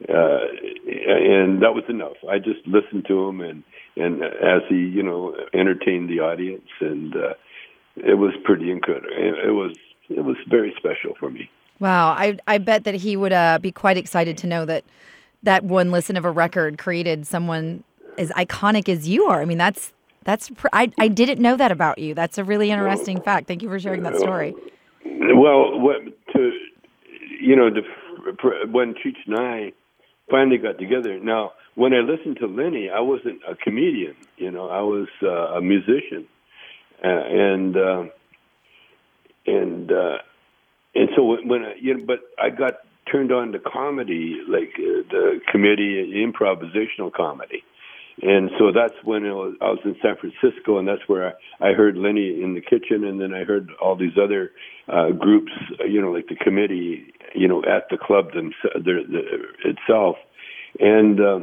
uh, 0.08 0.39
and 0.88 1.62
that 1.62 1.74
was 1.74 1.84
enough. 1.89 2.15
I 2.29 2.38
just 2.38 2.65
listened 2.65 3.06
to 3.08 3.27
him, 3.27 3.41
and 3.41 3.63
and 3.98 4.24
as 4.24 4.62
he, 4.70 4.75
you 4.75 5.03
know, 5.03 5.36
entertained 5.53 6.10
the 6.10 6.22
audience, 6.22 6.68
and 6.79 7.15
uh, 7.15 7.34
it 7.98 8.18
was 8.18 8.34
pretty 8.46 8.72
incredible. 8.72 9.10
It, 9.12 9.51
was 9.51 9.75
it 10.10 10.22
was 10.22 10.38
very 10.50 10.74
special 10.77 11.15
for 11.20 11.29
me. 11.29 11.50
Wow, 11.79 12.10
I 12.10 12.38
I 12.48 12.60
bet 12.60 12.86
that 12.86 12.96
he 12.96 13.18
would 13.18 13.34
uh, 13.34 13.60
be 13.60 13.72
quite 13.72 13.98
excited 13.98 14.38
to 14.39 14.48
know 14.48 14.65
that 14.65 14.86
that 15.44 15.63
one 15.63 15.91
listen 15.91 16.15
of 16.15 16.24
a 16.24 16.32
record 16.32 16.77
created 16.77 17.27
someone 17.27 17.84
as 18.18 18.29
iconic 18.32 18.88
as 18.88 19.08
you 19.08 19.25
are. 19.25 19.41
I 19.41 19.46
mean, 19.46 19.58
that's 19.58 19.91
that's 20.24 20.50
pr- 20.50 20.68
I 20.72 20.91
I 20.98 21.10
didn't 21.10 21.41
know 21.41 21.58
that 21.58 21.72
about 21.72 21.98
you. 21.98 22.13
That's 22.13 22.38
a 22.38 22.44
really 22.44 22.72
interesting 22.72 23.20
fact. 23.22 23.48
Thank 23.48 23.63
you 23.63 23.70
for 23.70 23.79
sharing 23.79 24.03
that 24.03 24.18
story. 24.18 24.56
Well, 25.03 25.77
what 25.77 25.98
to 26.34 26.51
you 27.39 27.56
know, 27.56 27.70
the, 27.70 27.82
when 28.68 28.94
Cheech 28.94 29.18
and 29.25 29.36
I 29.38 29.72
finally 30.29 30.57
got 30.57 30.77
together. 30.77 31.19
Now, 31.19 31.53
when 31.75 31.93
I 31.93 32.00
listened 32.00 32.38
to 32.41 32.48
Lenny, 32.48 32.89
I 32.89 33.00
wasn't 33.00 33.39
a 33.48 33.55
comedian. 33.55 34.15
You 34.38 34.51
know, 34.51 34.69
I 34.69 34.81
was 34.81 35.07
uh, 35.24 35.57
a 35.57 35.62
musician, 35.62 36.27
uh, 37.03 37.07
and 37.07 37.77
uh, 37.77 38.03
and 39.45 39.91
uh, 39.91 40.17
and 40.95 41.09
so 41.15 41.24
when, 41.24 41.48
when 41.48 41.63
I, 41.63 41.74
you 41.79 41.98
know, 41.98 42.03
but 42.05 42.19
I 42.41 42.50
got 42.50 42.74
turned 43.12 43.31
on 43.31 43.51
to 43.53 43.59
comedy, 43.59 44.38
like 44.48 44.74
uh, 44.77 45.03
the 45.09 45.39
committee, 45.51 46.13
improvisational 46.25 47.12
comedy. 47.12 47.63
And 48.22 48.50
so 48.60 48.72
that's 48.74 48.96
when 49.04 49.26
it 49.26 49.32
was, 49.32 49.56
I 49.62 49.70
was 49.70 49.80
in 49.86 49.96
San 50.02 50.16
Francisco, 50.18 50.78
and 50.78 50.88
that's 50.88 51.08
where 51.08 51.38
I, 51.62 51.70
I 51.70 51.74
heard 51.74 51.98
Lenny 51.98 52.42
in 52.44 52.54
the 52.54 52.62
kitchen, 52.62 53.04
and 53.06 53.20
then 53.20 53.34
I 53.34 53.44
heard 53.46 53.70
all 53.82 53.96
these 53.96 54.18
other 54.22 54.52
uh, 54.88 55.12
groups, 55.12 55.52
you 55.88 56.02
know, 56.02 56.12
like 56.12 56.28
the 56.28 56.36
committee, 56.36 57.14
you 57.34 57.48
know, 57.48 57.64
at 57.64 57.88
the 57.90 57.98
club 57.98 58.34
them, 58.34 58.54
the, 58.74 59.04
the, 59.08 59.70
itself. 59.70 60.18
And 60.80 61.20
uh, 61.20 61.40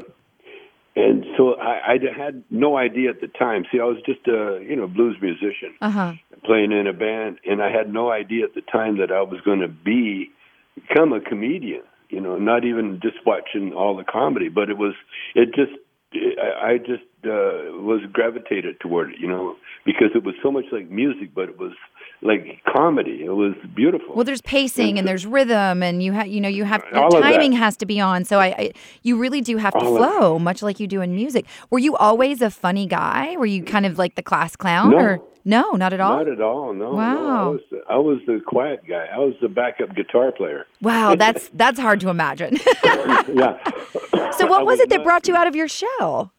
and 0.95 1.27
so 1.37 1.55
I, 1.61 1.93
I 1.93 1.99
had 2.17 2.43
no 2.51 2.77
idea 2.79 3.11
at 3.11 3.21
the 3.21 3.29
time. 3.29 3.65
See, 3.71 3.81
I 3.81 3.85
was 3.85 3.99
just 4.07 4.27
a 4.29 4.65
you 4.67 4.77
know 4.77 4.87
blues 4.87 5.17
musician 5.21 5.75
Uh-huh. 5.81 6.15
playing 6.45 6.73
in 6.73 6.87
a 6.87 6.93
band, 6.93 7.39
and 7.45 7.63
I 7.63 7.71
had 7.71 7.93
no 7.93 8.11
idea 8.11 8.45
at 8.45 8.55
the 8.55 8.63
time 8.63 8.99
that 8.99 9.11
I 9.13 9.21
was 9.23 9.41
going 9.43 9.61
to 9.61 9.69
be 9.69 10.31
become 10.75 11.13
a 11.13 11.21
comedian. 11.21 11.83
You 12.09 12.21
know, 12.21 12.39
not 12.39 12.65
even 12.65 13.01
just 13.03 13.17
watching 13.27 13.73
all 13.73 13.97
the 13.97 14.05
comedy, 14.05 14.49
but 14.49 14.71
it 14.71 14.79
was 14.79 14.95
it 15.35 15.55
just 15.55 15.73
I, 16.15 16.73
I 16.73 16.79
just 16.79 17.03
uh, 17.25 17.75
was 17.83 18.01
gravitated 18.13 18.81
toward 18.81 19.11
it. 19.11 19.17
You 19.21 19.29
know, 19.29 19.57
because 19.85 20.09
it 20.15 20.25
was 20.25 20.35
so 20.43 20.51
much 20.51 20.67
like 20.73 20.91
music, 20.91 21.31
but 21.35 21.49
it 21.49 21.59
was 21.59 21.73
like 22.23 22.63
comedy. 22.75 23.23
It 23.25 23.31
was 23.35 23.55
beautiful. 23.75 24.15
Well, 24.15 24.25
there's 24.25 24.41
pacing 24.41 24.99
and 24.99 25.07
there's 25.07 25.27
rhythm, 25.27 25.83
and 25.83 26.03
you 26.03 26.13
have, 26.13 26.27
you 26.29 26.41
know, 26.41 26.49
you 26.49 26.65
have 26.65 26.83
the 26.91 26.99
All 27.01 27.15
of 27.15 27.23
that. 27.23 27.31
timing 27.33 27.53
has 27.53 27.77
to 27.79 27.87
be 27.87 28.01
on. 28.01 28.25
So 28.25 28.39
I, 28.39 28.47
I, 28.47 28.73
you 29.03 29.19
really 29.19 29.41
do 29.43 29.59
have 29.59 29.75
to 29.75 29.81
All 29.85 29.97
flow, 29.97 30.39
much 30.39 30.63
like 30.63 30.81
you 30.81 30.87
do 30.87 31.03
in 31.03 31.15
music. 31.15 31.45
Were 31.71 31.79
you 31.79 31.95
always 31.97 32.41
a 32.41 32.51
funny 32.51 32.87
guy? 32.87 33.37
Were 33.37 33.47
you 33.47 33.63
kind 33.63 33.85
of 33.85 33.99
like 33.99 34.15
the 34.15 34.23
class 34.23 34.57
clown, 34.57 34.91
No. 34.93 34.97
or 34.99 35.21
no, 35.47 35.71
not 35.73 35.93
at 35.93 36.01
all? 36.01 36.17
Not 36.17 36.29
at 36.29 36.41
all. 36.41 36.75
No. 36.75 36.91
no. 36.91 36.97
Wow. 36.97 37.47
I 37.47 37.49
was 37.49 37.61
I 37.91 37.97
was 37.99 38.19
the 38.27 38.41
quiet 38.45 38.83
guy. 38.87 39.07
I 39.15 39.19
was 39.19 39.35
the 39.41 39.49
backup 39.49 39.95
guitar 39.95 40.33
player. 40.33 40.67
wow, 40.83 41.15
that's 41.25 41.49
that's 41.55 41.79
hard 41.79 42.01
to 42.01 42.09
imagine. 42.11 42.59
yeah. 42.85 43.57
so 44.33 44.47
what 44.47 44.67
was 44.67 44.79
was 44.79 44.81
it 44.81 44.89
that 44.91 44.99
not- 44.99 45.05
brought 45.05 45.29
you 45.29 45.37
out 45.37 45.47
of 45.47 45.55
your 45.55 45.69
shell? 45.69 46.33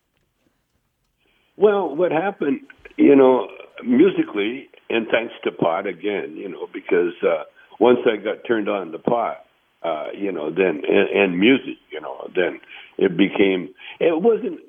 Well, 1.55 1.95
what 1.95 2.11
happened, 2.11 2.59
you 2.97 3.15
know, 3.15 3.47
musically, 3.83 4.69
and 4.89 5.07
thanks 5.09 5.33
to 5.45 5.51
pot 5.51 5.87
again, 5.87 6.35
you 6.35 6.49
know, 6.49 6.67
because 6.71 7.13
uh, 7.23 7.43
once 7.79 7.99
I 8.05 8.17
got 8.17 8.45
turned 8.47 8.69
on 8.69 8.91
to 8.91 8.99
pot, 8.99 9.45
uh, 9.83 10.07
you 10.13 10.31
know, 10.31 10.51
then 10.51 10.83
and, 10.87 11.09
and 11.09 11.39
music, 11.39 11.77
you 11.91 12.01
know, 12.01 12.29
then 12.35 12.59
it 12.97 13.15
became. 13.17 13.69
It 13.99 14.21
wasn't, 14.21 14.59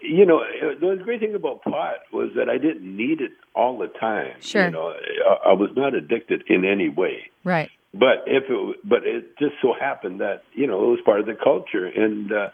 you 0.00 0.26
know, 0.26 0.40
the 0.80 1.02
great 1.02 1.20
thing 1.20 1.34
about 1.34 1.62
pot 1.62 2.00
was 2.12 2.30
that 2.36 2.48
I 2.48 2.58
didn't 2.58 2.84
need 2.84 3.20
it 3.20 3.32
all 3.54 3.78
the 3.78 3.88
time. 3.88 4.34
Sure. 4.40 4.66
You 4.66 4.70
know, 4.70 4.92
I, 4.92 5.50
I 5.50 5.52
was 5.52 5.70
not 5.76 5.94
addicted 5.94 6.44
in 6.48 6.64
any 6.64 6.88
way. 6.88 7.30
Right. 7.44 7.70
But 7.92 8.24
if 8.26 8.44
it, 8.48 8.76
but 8.84 9.04
it 9.04 9.38
just 9.38 9.54
so 9.62 9.72
happened 9.78 10.20
that 10.20 10.42
you 10.52 10.66
know 10.66 10.84
it 10.84 10.88
was 10.88 11.00
part 11.04 11.20
of 11.20 11.26
the 11.26 11.34
culture, 11.34 11.86
and 11.86 12.30
uh, 12.30 12.48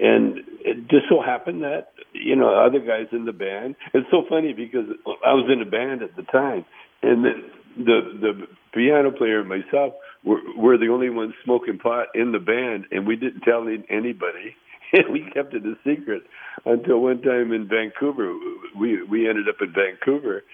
and 0.00 0.38
it 0.60 0.88
just 0.88 1.04
so 1.08 1.20
happened 1.20 1.62
that 1.62 1.92
you 2.12 2.34
know 2.34 2.54
other 2.54 2.80
guys 2.80 3.06
in 3.12 3.26
the 3.26 3.32
band. 3.32 3.76
It's 3.92 4.06
so 4.10 4.24
funny 4.28 4.54
because 4.54 4.86
I 5.24 5.34
was 5.34 5.50
in 5.52 5.60
a 5.60 5.70
band 5.70 6.02
at 6.02 6.16
the 6.16 6.22
time, 6.22 6.64
and 7.02 7.24
then 7.24 7.50
the 7.76 8.00
the 8.20 8.46
piano 8.72 9.10
player 9.10 9.40
and 9.40 9.48
myself 9.48 9.94
were 10.24 10.40
were 10.56 10.78
the 10.78 10.88
only 10.88 11.10
ones 11.10 11.34
smoking 11.44 11.78
pot 11.78 12.08
in 12.14 12.32
the 12.32 12.38
band, 12.38 12.86
and 12.90 13.06
we 13.06 13.16
didn't 13.16 13.42
tell 13.42 13.66
anybody. 13.90 14.56
We 15.10 15.22
kept 15.32 15.54
it 15.54 15.64
a 15.64 15.74
secret 15.84 16.22
until 16.64 17.00
one 17.00 17.22
time 17.22 17.52
in 17.52 17.66
Vancouver. 17.68 18.34
We 18.78 19.02
we 19.02 19.28
ended 19.28 19.48
up 19.48 19.56
in 19.60 19.72
Vancouver, 19.72 20.44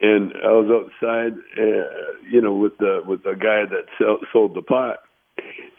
and 0.00 0.32
I 0.42 0.52
was 0.52 0.70
outside, 0.70 1.34
uh, 1.58 1.84
you 2.28 2.40
know, 2.40 2.54
with 2.54 2.78
the 2.78 3.02
with 3.06 3.22
the 3.24 3.34
guy 3.34 3.64
that 3.66 3.86
sell, 3.98 4.18
sold 4.32 4.54
the 4.54 4.62
pot. 4.62 5.00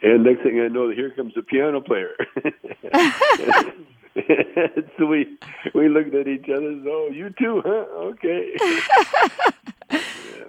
And 0.02 0.24
next 0.24 0.42
thing 0.42 0.60
I 0.60 0.68
know, 0.68 0.90
here 0.90 1.10
comes 1.10 1.32
the 1.34 1.42
piano 1.42 1.80
player. 1.80 2.14
so 4.98 5.06
we 5.06 5.26
we 5.74 5.88
looked 5.88 6.14
at 6.14 6.28
each 6.28 6.48
other. 6.48 6.68
and, 6.68 6.86
Oh, 6.86 7.08
you 7.12 7.30
too, 7.38 7.62
huh? 7.64 7.84
Okay. 8.12 8.54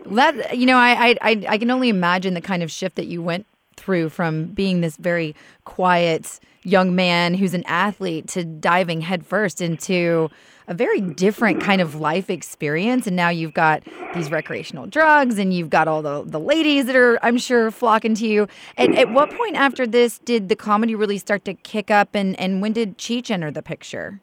That 0.10 0.58
you 0.58 0.66
know, 0.66 0.78
I 0.78 1.18
I 1.22 1.46
I 1.50 1.58
can 1.58 1.70
only 1.70 1.90
imagine 1.90 2.34
the 2.34 2.40
kind 2.42 2.64
of 2.64 2.72
shift 2.72 2.96
that 2.96 3.08
you 3.08 3.22
went 3.22 3.46
through 3.78 4.10
from 4.10 4.48
being 4.48 4.82
this 4.82 4.98
very 4.98 5.36
quiet 5.66 6.40
young 6.64 6.96
man 6.96 7.34
who's 7.34 7.54
an 7.54 7.64
athlete 7.66 8.28
to 8.28 8.44
diving 8.44 9.00
headfirst 9.02 9.62
into 9.62 10.30
a 10.68 10.74
very 10.74 11.00
different 11.00 11.62
kind 11.62 11.80
of 11.80 11.96
life 11.96 12.30
experience. 12.30 13.08
And 13.08 13.16
now 13.16 13.30
you've 13.30 13.54
got 13.54 13.84
these 14.14 14.30
recreational 14.30 14.86
drugs 14.86 15.40
and 15.40 15.54
you've 15.54 15.70
got 15.70 15.88
all 15.88 16.02
the, 16.02 16.24
the 16.26 16.40
ladies 16.40 16.86
that 16.88 16.96
are 16.96 17.18
i'm 17.24 17.38
sure 17.38 17.72
flocking 17.72 18.16
to 18.16 18.28
you. 18.28 18.48
And 18.76 18.98
at 18.98 19.12
what 19.14 19.32
point 19.32 19.56
after 19.56 19.88
this 19.88 20.20
did 20.20 20.50
the 20.50 20.58
comedy 20.58 20.94
really 20.94 21.18
start 21.18 21.46
to 21.46 21.54
kick 21.54 21.90
up? 21.90 22.16
And, 22.16 22.38
and 22.38 22.62
when 22.62 22.74
did 22.74 22.98
cheech 22.98 23.32
enter 23.32 23.50
the 23.50 23.64
picture? 23.64 24.20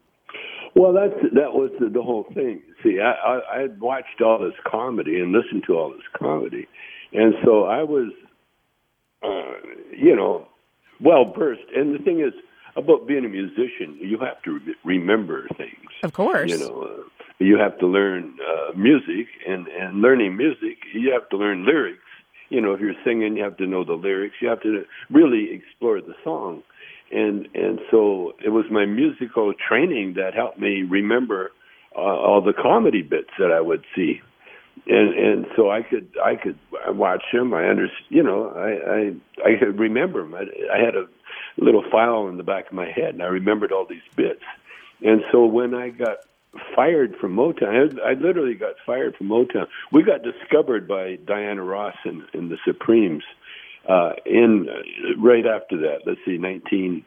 Well, 0.76 0.92
that's 0.92 1.14
that 1.34 1.52
was 1.52 1.70
the, 1.78 1.88
the 1.88 2.02
whole 2.02 2.26
thing. 2.34 2.60
See, 2.82 2.98
I, 3.00 3.12
I 3.12 3.58
I 3.58 3.60
had 3.60 3.80
watched 3.80 4.20
all 4.20 4.40
this 4.40 4.58
comedy 4.66 5.20
and 5.20 5.30
listened 5.30 5.62
to 5.68 5.74
all 5.78 5.90
this 5.90 6.02
comedy, 6.18 6.66
and 7.12 7.34
so 7.44 7.64
I 7.64 7.84
was, 7.84 8.10
uh, 9.24 9.52
you 9.96 10.14
know, 10.14 10.46
well 11.00 11.32
versed. 11.36 11.62
And 11.74 11.94
the 11.94 12.02
thing 12.02 12.20
is 12.20 12.34
about 12.76 13.06
being 13.06 13.24
a 13.24 13.28
musician, 13.28 13.98
you 14.00 14.18
have 14.18 14.42
to 14.42 14.58
re- 14.58 14.74
remember 14.84 15.46
things. 15.56 15.90
of 16.02 16.12
course 16.12 16.50
You 16.50 16.58
know, 16.58 16.82
uh, 16.82 17.24
you 17.38 17.58
have 17.58 17.78
to 17.78 17.86
learn 17.86 18.36
uh, 18.40 18.76
music, 18.76 19.26
and 19.46 19.66
and 19.68 20.00
learning 20.00 20.36
music, 20.36 20.78
you 20.92 21.12
have 21.12 21.28
to 21.30 21.36
learn 21.36 21.66
lyrics. 21.66 22.00
You 22.50 22.60
know, 22.60 22.72
if 22.74 22.80
you're 22.80 23.00
singing, 23.04 23.36
you 23.36 23.42
have 23.42 23.56
to 23.56 23.66
know 23.66 23.84
the 23.84 23.94
lyrics. 23.94 24.36
You 24.40 24.48
have 24.48 24.62
to 24.62 24.84
really 25.10 25.50
explore 25.52 26.00
the 26.00 26.14
song, 26.22 26.62
and 27.10 27.48
and 27.54 27.80
so 27.90 28.34
it 28.44 28.50
was 28.50 28.66
my 28.70 28.86
musical 28.86 29.52
training 29.68 30.14
that 30.14 30.34
helped 30.34 30.58
me 30.58 30.82
remember 30.82 31.50
uh, 31.96 32.00
all 32.00 32.42
the 32.42 32.52
comedy 32.52 33.02
bits 33.02 33.30
that 33.38 33.50
I 33.50 33.60
would 33.60 33.84
see, 33.94 34.20
and 34.86 35.14
and 35.14 35.46
so 35.56 35.70
I 35.70 35.82
could 35.82 36.08
I 36.22 36.36
could 36.36 36.58
watch 36.88 37.24
him. 37.32 37.54
I 37.54 37.68
under 37.68 37.88
you 38.08 38.22
know 38.22 38.48
I 38.50 38.90
I 39.46 39.52
I 39.54 39.58
could 39.58 39.78
remember 39.78 40.20
him. 40.20 40.34
I, 40.34 40.44
I 40.72 40.78
had 40.84 40.94
a 40.94 41.06
little 41.56 41.84
file 41.90 42.28
in 42.28 42.36
the 42.36 42.42
back 42.42 42.66
of 42.66 42.72
my 42.72 42.90
head, 42.90 43.14
and 43.14 43.22
I 43.22 43.26
remembered 43.26 43.72
all 43.72 43.86
these 43.86 44.02
bits. 44.16 44.42
And 45.02 45.22
so 45.32 45.44
when 45.46 45.74
I 45.74 45.90
got 45.90 46.18
fired 46.74 47.16
from 47.20 47.34
Motown, 47.36 48.00
I, 48.00 48.10
I 48.10 48.12
literally 48.14 48.54
got 48.54 48.74
fired 48.86 49.16
from 49.16 49.28
Motown. 49.28 49.66
We 49.92 50.02
got 50.02 50.22
discovered 50.22 50.86
by 50.88 51.16
Diana 51.16 51.62
Ross 51.62 51.96
and, 52.04 52.22
and 52.32 52.50
the 52.50 52.56
Supremes 52.64 53.24
uh, 53.88 54.12
in 54.24 54.68
uh, 54.68 55.20
right 55.20 55.46
after 55.46 55.76
that. 55.78 56.00
Let's 56.06 56.20
see, 56.24 56.38
nineteen. 56.38 57.04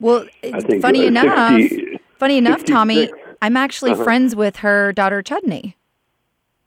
Well, 0.00 0.26
think 0.42 0.82
funny 0.82 1.04
uh, 1.04 1.08
enough, 1.08 1.48
60 1.62 2.00
funny 2.18 2.36
enough, 2.38 2.64
Tommy, 2.64 3.10
I'm 3.40 3.56
actually 3.56 3.92
Uh-huh. 3.92 4.04
friends 4.04 4.36
with 4.36 4.56
her 4.56 4.92
daughter 4.92 5.22
Chudney. 5.22 5.75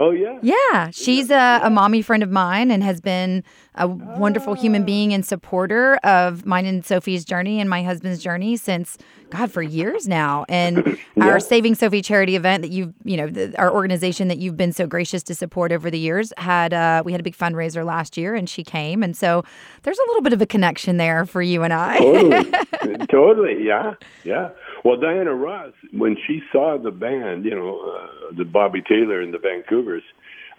Oh 0.01 0.11
yeah. 0.11 0.39
Yeah, 0.41 0.91
she's 0.91 1.29
a, 1.29 1.59
a 1.61 1.69
mommy 1.69 2.01
friend 2.01 2.23
of 2.23 2.31
mine 2.31 2.71
and 2.71 2.81
has 2.83 3.01
been 3.01 3.43
a 3.75 3.85
wonderful 3.85 4.53
human 4.53 4.85
being 4.85 5.13
and 5.13 5.25
supporter 5.25 5.95
of 6.05 6.45
mine 6.45 6.65
and 6.65 6.85
Sophie's 6.85 7.25
journey 7.25 7.59
and 7.59 7.69
my 7.69 7.83
husband's 7.83 8.23
journey 8.23 8.55
since 8.55 8.97
God 9.29 9.51
for 9.51 9.61
years 9.61 10.07
now. 10.07 10.45
And 10.47 10.97
Yeah. 11.19 11.25
our 11.25 11.39
Saving 11.41 11.75
Sophie 11.75 12.01
charity 12.01 12.37
event 12.37 12.61
that 12.61 12.71
you've, 12.71 12.93
you 13.03 13.17
know, 13.17 13.27
the, 13.27 13.53
our 13.59 13.73
organization 13.73 14.29
that 14.29 14.37
you've 14.37 14.55
been 14.55 14.71
so 14.71 14.87
gracious 14.87 15.21
to 15.23 15.35
support 15.35 15.73
over 15.73 15.91
the 15.91 15.99
years 15.99 16.31
had 16.37 16.73
uh, 16.73 17.03
we 17.05 17.11
had 17.11 17.19
a 17.19 17.23
big 17.23 17.35
fundraiser 17.35 17.83
last 17.85 18.15
year 18.15 18.35
and 18.35 18.49
she 18.49 18.63
came, 18.63 19.03
and 19.03 19.17
so 19.17 19.43
there's 19.83 19.99
a 19.99 20.03
little 20.07 20.21
bit 20.21 20.31
of 20.31 20.41
a 20.41 20.45
connection 20.45 20.95
there 20.95 21.25
for 21.25 21.41
you 21.41 21.63
and 21.63 21.73
I. 21.73 21.97
totally, 21.99 23.05
totally, 23.11 23.65
yeah, 23.65 23.95
yeah. 24.23 24.49
Well, 24.83 24.97
Diana 24.97 25.33
Ross, 25.33 25.73
when 25.91 26.17
she 26.25 26.41
saw 26.51 26.77
the 26.77 26.91
band, 26.91 27.45
you 27.45 27.51
know, 27.51 27.79
uh, 27.79 28.35
the 28.35 28.45
Bobby 28.45 28.81
Taylor 28.81 29.21
and 29.21 29.33
the 29.33 29.37
Vancouvers, 29.37 30.03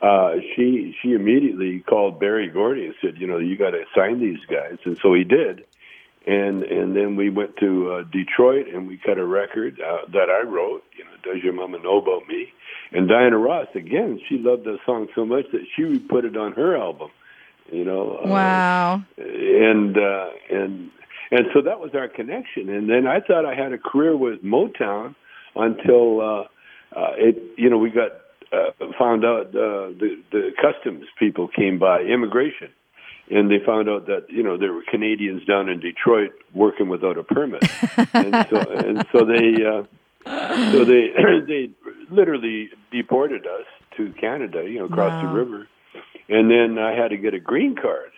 uh, 0.02 0.40
she 0.54 0.96
she 1.02 1.12
immediately 1.12 1.80
called 1.80 2.18
Berry 2.18 2.48
Gordy 2.48 2.86
and 2.86 2.94
said, 3.00 3.18
you 3.18 3.26
know, 3.26 3.38
you 3.38 3.56
got 3.56 3.70
to 3.70 3.84
sign 3.94 4.20
these 4.20 4.38
guys, 4.48 4.78
and 4.84 4.98
so 5.02 5.14
he 5.14 5.24
did. 5.24 5.64
And 6.26 6.62
and 6.64 6.94
then 6.94 7.16
we 7.16 7.30
went 7.30 7.56
to 7.58 7.92
uh, 7.92 8.02
Detroit 8.10 8.66
and 8.68 8.86
we 8.86 8.98
cut 8.98 9.18
a 9.18 9.24
record 9.24 9.80
uh, 9.80 10.06
that 10.12 10.28
I 10.28 10.46
wrote. 10.46 10.84
You 10.96 11.04
know, 11.04 11.10
does 11.22 11.42
your 11.42 11.54
mama 11.54 11.78
know 11.78 11.98
about 11.98 12.28
me? 12.28 12.52
And 12.92 13.08
Diana 13.08 13.38
Ross, 13.38 13.68
again, 13.74 14.20
she 14.28 14.36
loved 14.36 14.64
the 14.64 14.78
song 14.84 15.08
so 15.14 15.24
much 15.24 15.46
that 15.52 15.64
she 15.76 15.98
put 15.98 16.24
it 16.24 16.36
on 16.36 16.52
her 16.52 16.76
album. 16.76 17.10
You 17.72 17.84
know, 17.84 18.18
uh, 18.24 18.28
wow. 18.28 19.02
and 19.16 19.96
uh, 19.96 20.28
and 20.50 20.89
and 21.30 21.46
so 21.54 21.62
that 21.62 21.80
was 21.80 21.90
our 21.94 22.08
connection. 22.08 22.68
And 22.68 22.88
then 22.88 23.06
I 23.06 23.20
thought 23.20 23.44
I 23.44 23.54
had 23.54 23.72
a 23.72 23.78
career 23.78 24.16
with 24.16 24.42
Motown 24.42 25.14
until 25.54 26.20
uh, 26.20 26.40
uh, 26.96 27.12
it, 27.16 27.36
you 27.56 27.68
know, 27.70 27.78
we 27.78 27.90
got 27.90 28.12
uh, 28.52 28.70
found 28.98 29.24
out 29.24 29.48
uh, 29.48 29.94
the 29.98 30.20
the 30.32 30.50
customs 30.60 31.04
people 31.18 31.48
came 31.48 31.78
by 31.78 32.00
immigration, 32.00 32.68
and 33.30 33.50
they 33.50 33.58
found 33.64 33.88
out 33.88 34.06
that 34.06 34.26
you 34.28 34.42
know 34.42 34.56
there 34.58 34.72
were 34.72 34.82
Canadians 34.90 35.44
down 35.44 35.68
in 35.68 35.78
Detroit 35.80 36.32
working 36.54 36.88
without 36.88 37.16
a 37.18 37.22
permit, 37.22 37.62
and 38.14 38.46
so 38.50 38.58
and 38.60 39.06
so 39.12 39.24
they. 39.24 39.64
Uh, 39.64 39.82
so 40.72 40.84
they 40.84 41.08
they 41.48 41.70
literally 42.10 42.68
deported 42.92 43.46
us 43.46 43.64
to 43.96 44.12
Canada, 44.20 44.64
you 44.68 44.78
know, 44.78 44.84
across 44.84 45.12
Wow. 45.12 45.22
the 45.22 45.28
river, 45.34 45.68
and 46.28 46.50
then 46.50 46.78
I 46.78 46.92
had 46.94 47.08
to 47.08 47.16
get 47.16 47.32
a 47.32 47.40
green 47.40 47.74
card, 47.74 48.10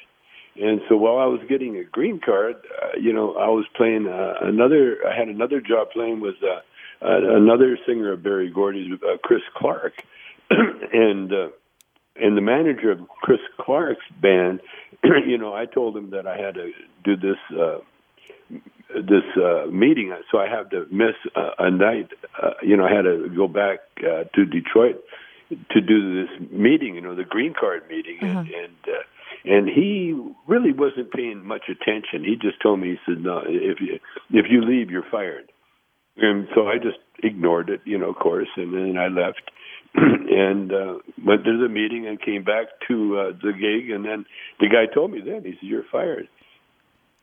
And 0.61 0.80
so 0.88 0.97
while 0.97 1.18
I 1.18 1.26
was 1.26 1.40
getting 1.49 1.76
a 1.76 1.85
green 1.85 2.21
card, 2.21 2.56
uh, 2.82 2.99
you 3.00 3.12
know, 3.12 3.35
I 3.35 3.49
was 3.49 3.64
playing 3.75 4.06
uh, 4.06 4.35
another. 4.42 4.99
I 5.06 5.16
had 5.16 5.28
another 5.28 5.61
job 5.61 5.90
playing 5.92 6.21
with 6.21 6.35
uh, 6.42 6.61
uh, 7.04 7.37
another 7.37 7.78
singer 7.87 8.12
of 8.12 8.23
Berry 8.23 8.50
Gordy's, 8.50 8.92
uh, 9.02 9.16
Chris 9.23 9.42
Clark, 9.56 9.94
and 10.50 11.32
uh, 11.32 11.49
and 12.16 12.37
the 12.37 12.42
manager 12.42 12.90
of 12.90 13.09
Chris 13.23 13.40
Clark's 13.59 14.04
band. 14.21 14.61
you 15.26 15.38
know, 15.38 15.54
I 15.54 15.64
told 15.64 15.97
him 15.97 16.11
that 16.11 16.26
I 16.26 16.37
had 16.37 16.54
to 16.54 16.73
do 17.04 17.16
this. 17.16 17.38
Uh, 17.59 17.78
this 18.94 19.25
uh, 19.42 19.66
meeting, 19.71 20.14
so 20.30 20.38
I 20.38 20.47
had 20.47 20.71
to 20.73 20.87
miss 20.90 21.14
uh, 21.35 21.52
a 21.59 21.71
night. 21.71 22.11
Uh, 22.40 22.50
you 22.62 22.76
know, 22.76 22.85
I 22.85 22.92
had 22.92 23.02
to 23.02 23.32
go 23.35 23.49
back 23.49 23.78
uh, 24.00 24.25
to 24.35 24.44
Detroit 24.44 25.02
to 25.71 25.80
do 25.80 26.26
this 26.26 26.50
meeting. 26.50 26.97
You 26.97 27.00
know, 27.00 27.14
the 27.14 27.25
green 27.25 27.54
card 27.59 27.88
meeting, 27.88 28.18
uh-huh. 28.21 28.40
and 28.40 28.49
and, 28.49 28.75
uh, 28.87 29.02
and 29.44 29.68
he 29.68 30.14
really 30.46 30.72
wasn't 30.72 31.12
paying 31.12 31.44
much 31.44 31.64
attention. 31.68 32.25
He 32.25 32.37
just 32.40 32.61
told 32.62 32.80
me, 32.80 32.90
he 32.90 32.96
said, 33.06 33.22
"No, 33.22 33.42
if 33.44 33.80
you 33.80 33.99
if 34.30 34.46
you 34.50 34.64
leave, 34.64 34.90
you're 34.90 35.06
fired." 35.11 35.50
And 36.16 36.46
so 36.54 36.68
I 36.68 36.76
just 36.76 36.99
ignored 37.22 37.70
it, 37.70 37.80
you 37.84 37.99
know, 37.99 38.11
of 38.11 38.16
course, 38.16 38.49
and 38.56 38.75
then 38.75 38.99
I 38.99 39.08
left 39.08 39.50
and 39.94 40.72
uh, 40.72 40.99
went 41.25 41.44
to 41.44 41.58
the 41.58 41.68
meeting 41.68 42.06
and 42.06 42.20
came 42.20 42.44
back 42.44 42.66
to 42.88 43.18
uh, 43.18 43.32
the 43.42 43.52
gig. 43.52 43.90
And 43.90 44.04
then 44.04 44.26
the 44.61 44.68
guy 44.68 44.92
told 44.92 45.11
me 45.11 45.20
then 45.25 45.42
he 45.42 45.52
said, 45.52 45.62
"You're 45.62 45.84
fired." 45.90 46.28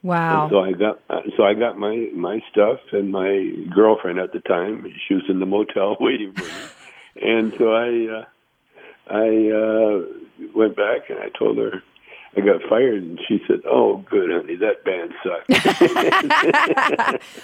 Wow. 0.02 0.44
And 0.44 0.52
so 0.52 0.60
I 0.60 0.72
got 0.72 1.00
uh, 1.10 1.22
so 1.38 1.44
I 1.44 1.54
got 1.54 1.78
my 1.78 2.10
my 2.14 2.40
stuff 2.52 2.80
and 2.92 3.12
my 3.12 3.52
girlfriend 3.74 4.20
at 4.20 4.34
the 4.34 4.40
time 4.40 4.86
she 5.08 5.14
was 5.14 5.24
in 5.30 5.40
the 5.40 5.46
motel 5.46 5.98
waiting 6.02 6.34
for 6.34 6.44
me, 6.44 7.30
and 7.30 7.54
so 7.58 7.72
I 7.74 8.08
uh, 8.18 8.26
I 9.10 9.28
uh, 9.50 10.48
went 10.56 10.76
back 10.76 11.10
and 11.10 11.20
I 11.20 11.30
told 11.38 11.58
her 11.58 11.84
I 12.38 12.42
got 12.42 12.62
fired, 12.70 13.02
and 13.02 13.20
she 13.28 13.42
said, 13.48 13.62
"Oh, 13.66 14.04
good, 14.10 14.30
honey, 14.30 14.56
that 14.58 14.84
band 14.86 15.14
sucked." 15.24 15.50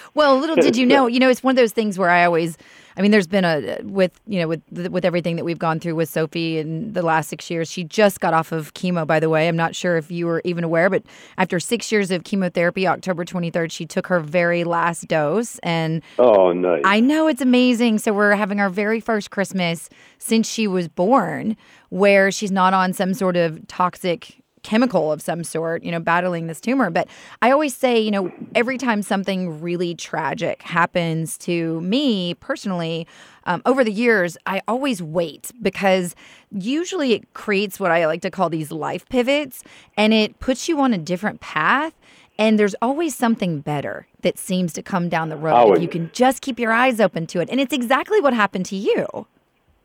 well, 0.14 0.38
little 0.38 0.54
did 0.54 0.76
you 0.76 0.86
know, 0.86 1.06
you 1.08 1.18
know, 1.18 1.28
it's 1.28 1.42
one 1.42 1.52
of 1.52 1.56
those 1.56 1.72
things 1.72 1.98
where 1.98 2.08
I 2.08 2.24
always, 2.24 2.56
I 2.96 3.02
mean, 3.02 3.10
there's 3.10 3.26
been 3.26 3.44
a 3.44 3.80
with 3.82 4.20
you 4.28 4.38
know 4.38 4.46
with 4.46 4.62
with 4.70 5.04
everything 5.04 5.34
that 5.36 5.44
we've 5.44 5.58
gone 5.58 5.80
through 5.80 5.96
with 5.96 6.08
Sophie 6.08 6.58
in 6.58 6.92
the 6.92 7.02
last 7.02 7.28
six 7.28 7.50
years. 7.50 7.68
She 7.68 7.82
just 7.82 8.20
got 8.20 8.32
off 8.32 8.52
of 8.52 8.74
chemo, 8.74 9.04
by 9.04 9.18
the 9.18 9.28
way. 9.28 9.48
I'm 9.48 9.56
not 9.56 9.74
sure 9.74 9.96
if 9.96 10.12
you 10.12 10.26
were 10.26 10.40
even 10.44 10.62
aware, 10.62 10.88
but 10.88 11.02
after 11.36 11.58
six 11.58 11.90
years 11.90 12.12
of 12.12 12.22
chemotherapy, 12.22 12.86
October 12.86 13.24
23rd, 13.24 13.72
she 13.72 13.86
took 13.86 14.06
her 14.06 14.20
very 14.20 14.62
last 14.62 15.08
dose, 15.08 15.58
and 15.64 16.00
oh, 16.20 16.52
nice. 16.52 16.82
I 16.84 17.00
know 17.00 17.26
it's 17.26 17.42
amazing. 17.42 17.98
So 17.98 18.12
we're 18.12 18.36
having 18.36 18.60
our 18.60 18.70
very 18.70 19.00
first 19.00 19.32
Christmas 19.32 19.88
since 20.18 20.48
she 20.48 20.68
was 20.68 20.86
born, 20.86 21.56
where 21.88 22.30
she's 22.30 22.52
not 22.52 22.72
on 22.72 22.92
some 22.92 23.14
sort 23.14 23.36
of 23.36 23.66
toxic 23.66 24.44
chemical 24.66 25.12
of 25.12 25.22
some 25.22 25.44
sort, 25.44 25.84
you 25.84 25.92
know, 25.92 26.00
battling 26.00 26.48
this 26.48 26.60
tumor. 26.60 26.90
But 26.90 27.06
I 27.40 27.52
always 27.52 27.72
say, 27.72 28.00
you 28.00 28.10
know, 28.10 28.32
every 28.56 28.78
time 28.78 29.00
something 29.00 29.60
really 29.60 29.94
tragic 29.94 30.60
happens 30.62 31.38
to 31.38 31.80
me 31.82 32.34
personally, 32.34 33.06
um, 33.44 33.62
over 33.64 33.84
the 33.84 33.92
years, 33.92 34.36
I 34.44 34.60
always 34.66 35.00
wait 35.00 35.52
because 35.62 36.16
usually 36.50 37.12
it 37.12 37.32
creates 37.32 37.78
what 37.78 37.92
I 37.92 38.06
like 38.06 38.22
to 38.22 38.30
call 38.30 38.50
these 38.50 38.72
life 38.72 39.08
pivots 39.08 39.62
and 39.96 40.12
it 40.12 40.40
puts 40.40 40.68
you 40.68 40.80
on 40.80 40.92
a 40.92 40.98
different 40.98 41.40
path. 41.40 41.94
And 42.36 42.58
there's 42.58 42.74
always 42.82 43.16
something 43.16 43.60
better 43.60 44.08
that 44.22 44.36
seems 44.36 44.72
to 44.72 44.82
come 44.82 45.08
down 45.08 45.28
the 45.28 45.36
road 45.36 45.76
if 45.76 45.82
you 45.82 45.88
can 45.88 46.10
just 46.12 46.42
keep 46.42 46.58
your 46.58 46.72
eyes 46.72 47.00
open 47.00 47.26
to 47.28 47.40
it. 47.40 47.48
And 47.50 47.60
it's 47.60 47.72
exactly 47.72 48.20
what 48.20 48.34
happened 48.34 48.66
to 48.66 48.76
you. 48.76 49.26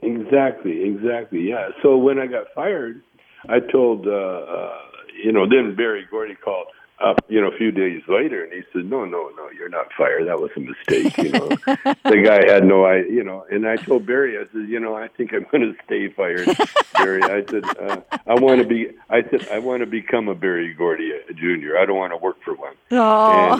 Exactly, 0.02 0.84
exactly. 0.84 1.48
Yeah. 1.48 1.70
So 1.84 1.96
when 1.96 2.18
I 2.18 2.26
got 2.26 2.48
fired, 2.56 3.04
I 3.50 3.60
told, 3.60 4.08
uh, 4.08 4.12
uh, 4.12 4.78
you 5.24 5.32
know, 5.32 5.48
then 5.48 5.76
Berry 5.76 6.06
Gordy 6.10 6.36
called 6.36 6.68
up, 7.04 7.26
you 7.28 7.42
know, 7.42 7.48
a 7.48 7.58
few 7.58 7.72
days 7.72 8.02
later, 8.08 8.44
and 8.44 8.54
he 8.54 8.62
said, 8.72 8.86
"No, 8.86 9.06
no, 9.06 9.32
no, 9.36 9.50
you're 9.50 9.70
not 9.70 9.92
fired. 9.98 10.28
That 10.28 10.40
was 10.40 10.52
a 10.56 10.60
mistake." 10.60 11.18
You 11.18 11.32
know, 11.32 11.48
the 12.04 12.22
guy 12.24 12.52
had 12.52 12.66
no 12.66 12.86
idea. 12.86 13.12
You 13.12 13.24
know, 13.24 13.46
and 13.50 13.68
I 13.68 13.76
told 13.76 14.06
Berry, 14.06 14.38
I 14.38 14.44
said, 14.52 14.70
"You 14.70 14.80
know, 14.80 14.96
I 14.96 15.08
think 15.08 15.34
I'm 15.34 15.46
going 15.52 15.74
to 15.74 15.76
stay 15.86 16.10
fired." 16.10 16.48
Berry, 16.94 17.24
I 17.24 17.44
said, 17.50 17.64
uh, 17.80 18.02
"I 18.28 18.36
want 18.36 18.62
to 18.62 18.68
be." 18.68 18.90
I 19.10 19.24
said, 19.30 19.48
"I 19.50 19.60
want 19.60 19.82
to 19.82 19.88
become 19.88 20.28
a 20.28 20.36
Berry 20.36 20.74
Gordy 20.74 21.12
Jr. 21.34 21.78
I 21.78 21.86
don't 21.86 21.98
want 21.98 22.14
to 22.14 22.18
work 22.18 22.38
for 22.44 22.54
one." 22.54 22.76
Oh. 22.92 23.54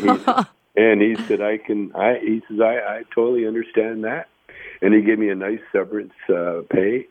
And 0.76 1.02
he, 1.02 1.12
and 1.16 1.18
he 1.18 1.28
said, 1.28 1.42
"I 1.42 1.58
can." 1.58 1.94
I 1.96 2.20
he 2.20 2.42
says, 2.48 2.60
"I 2.60 2.78
I 2.78 3.04
totally 3.14 3.48
understand 3.48 4.04
that," 4.04 4.30
and 4.82 4.94
he 4.94 5.02
gave 5.02 5.18
me 5.18 5.30
a 5.30 5.36
nice 5.36 5.62
severance 5.72 6.14
uh, 6.30 6.62
pay 6.70 7.08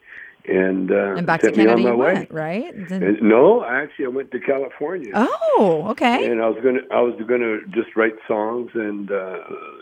and, 0.47 0.91
uh, 0.91 1.15
and 1.17 1.27
back 1.27 1.41
to 1.41 1.53
Canada 1.53 1.77
me 1.77 1.87
on 1.87 1.91
my 1.91 1.95
way. 1.95 2.15
Went, 2.15 2.31
right? 2.31 2.75
And, 2.75 3.23
no, 3.23 3.65
actually, 3.65 4.07
I 4.07 4.09
went 4.09 4.31
to 4.33 4.41
California. 4.41 5.11
Oh, 5.15 5.87
okay. 5.91 6.31
And 6.31 6.43
I 6.43 6.49
was 6.49 6.63
gonna, 6.63 6.81
I 6.91 7.01
was 7.01 7.21
gonna 7.29 7.59
just 7.71 7.97
write 7.97 8.15
songs 8.27 8.71
and, 8.75 9.11
uh, 9.11 9.39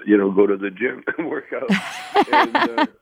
you 0.07 0.17
know, 0.17 0.31
go 0.31 0.47
to 0.47 0.57
the 0.57 0.71
gym 0.71 1.05
and 1.19 1.29
work 1.29 1.53
out. 1.53 1.71
and, 2.33 2.57
uh, 2.57 2.87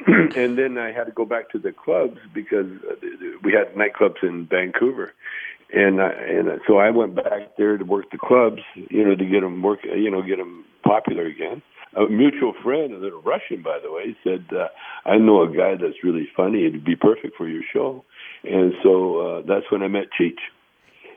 and 0.06 0.56
then 0.56 0.78
I 0.78 0.92
had 0.92 1.04
to 1.04 1.12
go 1.12 1.24
back 1.24 1.50
to 1.50 1.58
the 1.58 1.72
clubs 1.72 2.18
because 2.32 2.66
uh, 2.88 2.94
we 3.42 3.52
had 3.52 3.74
nightclubs 3.74 4.22
in 4.22 4.46
Vancouver, 4.46 5.12
and 5.72 6.00
I, 6.00 6.10
and 6.10 6.60
so 6.68 6.78
I 6.78 6.90
went 6.90 7.16
back 7.16 7.56
there 7.56 7.76
to 7.76 7.84
work 7.84 8.10
the 8.12 8.18
clubs, 8.18 8.62
you 8.74 9.04
know, 9.04 9.16
to 9.16 9.24
get 9.24 9.40
them 9.40 9.60
work, 9.60 9.80
you 9.84 10.10
know, 10.10 10.22
get 10.22 10.38
them 10.38 10.64
popular 10.84 11.26
again 11.26 11.62
a 11.98 12.08
mutual 12.08 12.54
friend, 12.62 12.92
a 12.92 12.98
little 12.98 13.22
Russian, 13.22 13.62
by 13.62 13.78
the 13.82 13.90
way, 13.90 14.16
said, 14.24 14.46
uh, 14.52 14.68
"I 15.04 15.16
know 15.18 15.42
a 15.42 15.48
guy 15.48 15.74
that's 15.74 16.04
really 16.04 16.28
funny. 16.36 16.66
It'd 16.66 16.84
be 16.84 16.96
perfect 16.96 17.36
for 17.36 17.48
your 17.48 17.62
show." 17.72 18.04
And 18.44 18.72
so 18.82 19.18
uh, 19.18 19.42
that's 19.46 19.70
when 19.70 19.82
I 19.82 19.88
met 19.88 20.08
Cheech. 20.18 20.38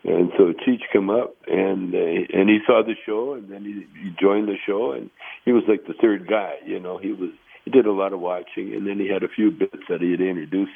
And 0.03 0.31
so 0.37 0.53
Cheech 0.65 0.81
come 0.91 1.09
up 1.09 1.35
and 1.47 1.93
uh, 1.93 1.97
and 1.97 2.49
he 2.49 2.59
saw 2.65 2.81
the 2.83 2.95
show 3.05 3.33
and 3.33 3.51
then 3.51 3.63
he, 3.63 4.01
he 4.01 4.09
joined 4.19 4.47
the 4.47 4.57
show 4.65 4.93
and 4.93 5.11
he 5.45 5.51
was 5.51 5.63
like 5.67 5.85
the 5.85 5.93
third 6.01 6.27
guy. 6.27 6.55
You 6.65 6.79
know, 6.79 6.97
he 6.97 7.11
was 7.11 7.29
he 7.65 7.71
did 7.71 7.85
a 7.85 7.91
lot 7.91 8.11
of 8.11 8.19
watching 8.19 8.73
and 8.73 8.87
then 8.87 8.99
he 8.99 9.07
had 9.07 9.21
a 9.21 9.27
few 9.27 9.51
bits 9.51 9.83
that 9.89 10.01
he 10.01 10.11
had 10.11 10.21
introduced 10.21 10.71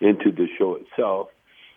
into 0.00 0.32
the 0.32 0.46
show 0.56 0.76
itself. 0.76 1.28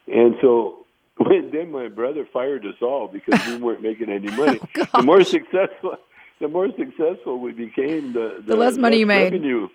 And 0.08 0.36
so 0.42 0.86
then 1.52 1.72
my 1.72 1.90
brother 1.90 2.26
fired 2.32 2.66
us 2.66 2.82
all 2.82 3.10
because 3.10 3.46
we 3.48 3.58
weren't 3.58 3.82
making 3.82 4.10
any 4.10 4.32
money. 4.32 4.60
Oh, 4.94 5.00
the 5.00 5.04
more 5.04 5.24
successful 5.24 5.98
the 6.44 6.50
more 6.50 6.68
successful 6.78 7.40
we 7.40 7.54
became, 7.54 8.12
the, 8.12 8.44
the, 8.46 8.54
the 8.54 8.56
less 8.56 8.78
money 8.78 8.98
you 8.98 9.06
made. 9.06 9.32
Revenue, 9.32 9.70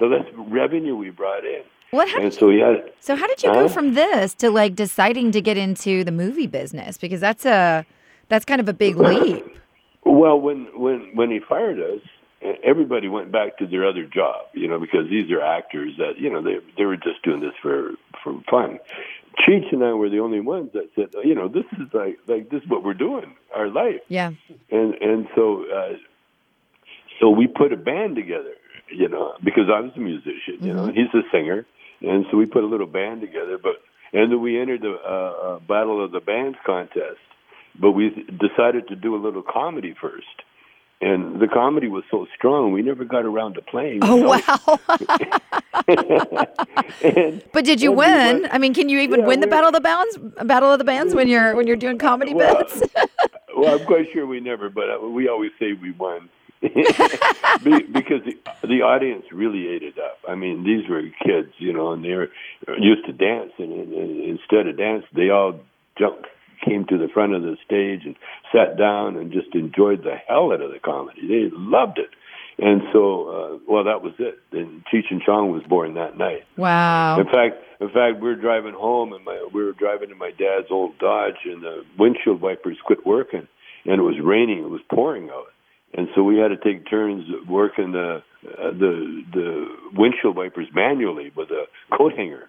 the 0.00 0.06
less 0.06 0.24
revenue 0.34 0.96
we 0.96 1.10
brought 1.10 1.44
in. 1.44 1.62
What 1.90 2.08
and 2.20 2.32
so 2.32 2.48
yeah. 2.48 2.76
So 2.98 3.14
how 3.14 3.26
did 3.26 3.42
you 3.42 3.52
go 3.52 3.68
from 3.68 3.94
this 3.94 4.34
to 4.36 4.50
like 4.50 4.74
deciding 4.74 5.30
to 5.32 5.40
get 5.40 5.56
into 5.56 6.02
the 6.02 6.10
movie 6.10 6.46
business? 6.46 6.96
Because 6.96 7.20
that's 7.20 7.44
a 7.44 7.84
that's 8.28 8.44
kind 8.44 8.60
of 8.60 8.68
a 8.68 8.72
big 8.72 8.96
leap. 8.96 9.44
Well, 10.06 10.38
when 10.38 10.66
when 10.78 11.12
when 11.14 11.30
he 11.30 11.40
fired 11.48 11.78
us, 11.80 12.02
everybody 12.62 13.08
went 13.08 13.32
back 13.32 13.56
to 13.56 13.66
their 13.66 13.86
other 13.86 14.04
job, 14.04 14.44
you 14.52 14.68
know, 14.68 14.78
because 14.78 15.08
these 15.08 15.30
are 15.30 15.40
actors 15.40 15.92
that 15.96 16.18
you 16.18 16.30
know 16.30 16.42
they 16.42 16.56
they 16.76 16.84
were 16.84 16.98
just 16.98 17.22
doing 17.24 17.40
this 17.40 17.54
for 17.62 17.92
for 18.22 18.34
fun. 18.50 18.78
Cheech 19.40 19.72
and 19.72 19.82
I 19.82 19.94
were 19.94 20.10
the 20.10 20.20
only 20.20 20.40
ones 20.40 20.70
that 20.74 20.90
said, 20.94 21.08
you 21.24 21.34
know, 21.34 21.48
this 21.48 21.64
is 21.72 21.88
like 21.94 22.18
like 22.26 22.50
this 22.50 22.62
is 22.62 22.68
what 22.68 22.84
we're 22.84 22.92
doing, 22.92 23.34
our 23.56 23.68
life. 23.68 24.00
Yeah. 24.08 24.32
And 24.70 24.94
and 24.94 25.26
so 25.34 25.64
uh, 25.74 25.94
so 27.20 27.30
we 27.30 27.46
put 27.46 27.72
a 27.72 27.76
band 27.76 28.16
together, 28.16 28.54
you 28.88 29.08
know, 29.08 29.34
because 29.42 29.64
I 29.72 29.80
was 29.80 29.92
a 29.96 30.00
musician, 30.00 30.58
you 30.60 30.72
mm-hmm. 30.72 30.76
know, 30.76 30.84
and 30.84 30.96
he's 30.96 31.12
a 31.14 31.22
singer, 31.32 31.66
and 32.00 32.26
so 32.30 32.36
we 32.36 32.46
put 32.46 32.64
a 32.64 32.66
little 32.66 32.86
band 32.86 33.20
together. 33.20 33.58
But 33.62 33.76
and 34.12 34.30
then 34.30 34.40
we 34.40 34.60
entered 34.60 34.82
the 34.82 34.94
uh, 34.94 35.08
uh, 35.08 35.58
Battle 35.60 36.04
of 36.04 36.12
the 36.12 36.20
Bands 36.20 36.58
contest, 36.64 37.20
but 37.78 37.92
we 37.92 38.10
decided 38.10 38.88
to 38.88 38.96
do 38.96 39.14
a 39.16 39.20
little 39.20 39.42
comedy 39.42 39.94
first. 40.00 40.26
And 41.00 41.40
the 41.40 41.48
comedy 41.48 41.88
was 41.88 42.04
so 42.10 42.26
strong, 42.34 42.72
we 42.72 42.80
never 42.80 43.04
got 43.04 43.26
around 43.26 43.54
to 43.54 43.62
playing. 43.62 44.00
Oh 44.02 44.16
know? 44.16 44.28
wow! 44.28 44.80
and, 47.02 47.42
but 47.52 47.64
did 47.64 47.82
you 47.82 47.92
win? 47.92 48.42
Went, 48.42 48.54
I 48.54 48.58
mean, 48.58 48.72
can 48.72 48.88
you 48.88 49.00
even 49.00 49.20
yeah, 49.20 49.26
win 49.26 49.40
the 49.40 49.46
battle 49.46 49.68
of 49.68 49.74
the 49.74 49.80
bands? 49.80 50.18
Battle 50.44 50.72
of 50.72 50.78
the 50.78 50.84
bands 50.84 51.14
when 51.14 51.28
you're 51.28 51.54
when 51.56 51.66
you're 51.66 51.76
doing 51.76 51.98
comedy 51.98 52.32
well, 52.32 52.56
bits? 52.58 52.82
well, 53.56 53.78
I'm 53.78 53.84
quite 53.86 54.06
sure 54.12 54.26
we 54.26 54.40
never, 54.40 54.70
but 54.70 54.84
uh, 54.88 55.08
we 55.08 55.28
always 55.28 55.50
say 55.58 55.72
we 55.72 55.90
won. 55.92 56.30
Because 56.64 58.24
the, 58.24 58.36
the 58.62 58.82
audience 58.82 59.24
really 59.32 59.68
ate 59.68 59.82
it 59.82 59.98
up. 59.98 60.18
I 60.28 60.34
mean, 60.34 60.64
these 60.64 60.88
were 60.88 61.02
kids, 61.24 61.52
you 61.58 61.72
know, 61.72 61.92
and 61.92 62.04
they 62.04 62.14
were 62.14 62.30
used 62.78 63.04
to 63.06 63.12
dance, 63.12 63.52
and, 63.58 63.72
and, 63.72 64.20
instead 64.24 64.66
of 64.66 64.78
dance, 64.78 65.04
they 65.14 65.28
all 65.28 65.60
jumped, 65.98 66.26
came 66.64 66.86
to 66.86 66.96
the 66.96 67.08
front 67.08 67.34
of 67.34 67.42
the 67.42 67.56
stage 67.64 68.06
and 68.06 68.16
sat 68.52 68.78
down 68.78 69.16
and 69.16 69.32
just 69.32 69.54
enjoyed 69.54 70.02
the 70.02 70.16
hell 70.26 70.52
out 70.52 70.62
of 70.62 70.72
the 70.72 70.78
comedy. 70.78 71.20
They 71.26 71.54
loved 71.54 71.98
it. 71.98 72.10
And 72.56 72.82
so, 72.92 73.28
uh, 73.28 73.58
well, 73.68 73.84
that 73.84 74.00
was 74.02 74.14
it. 74.18 74.38
And 74.52 74.84
Cheech 74.86 75.10
and 75.10 75.20
Chong 75.20 75.50
was 75.50 75.64
born 75.64 75.94
that 75.94 76.16
night. 76.16 76.44
Wow. 76.56 77.18
In 77.18 77.26
fact, 77.26 77.56
in 77.80 77.88
fact, 77.88 78.20
we 78.20 78.28
were 78.28 78.36
driving 78.36 78.74
home, 78.74 79.12
and 79.12 79.24
my 79.24 79.46
we 79.52 79.64
were 79.64 79.72
driving 79.72 80.10
in 80.10 80.18
my 80.18 80.30
dad's 80.30 80.68
old 80.70 80.96
Dodge, 80.98 81.44
and 81.44 81.62
the 81.62 81.84
windshield 81.98 82.40
wipers 82.40 82.78
quit 82.86 83.04
working, 83.04 83.48
and 83.84 83.98
it 83.98 84.02
was 84.02 84.20
raining. 84.22 84.60
It 84.60 84.70
was 84.70 84.82
pouring 84.88 85.30
out 85.30 85.48
and 85.96 86.08
so 86.14 86.22
we 86.22 86.38
had 86.38 86.48
to 86.48 86.56
take 86.56 86.88
turns 86.88 87.24
working 87.48 87.92
the 87.92 88.22
uh, 88.46 88.70
the 88.72 89.22
the 89.32 89.66
windshield 89.94 90.36
wipers 90.36 90.66
manually 90.74 91.32
with 91.36 91.50
a 91.50 91.64
coat 91.96 92.12
hanger, 92.14 92.48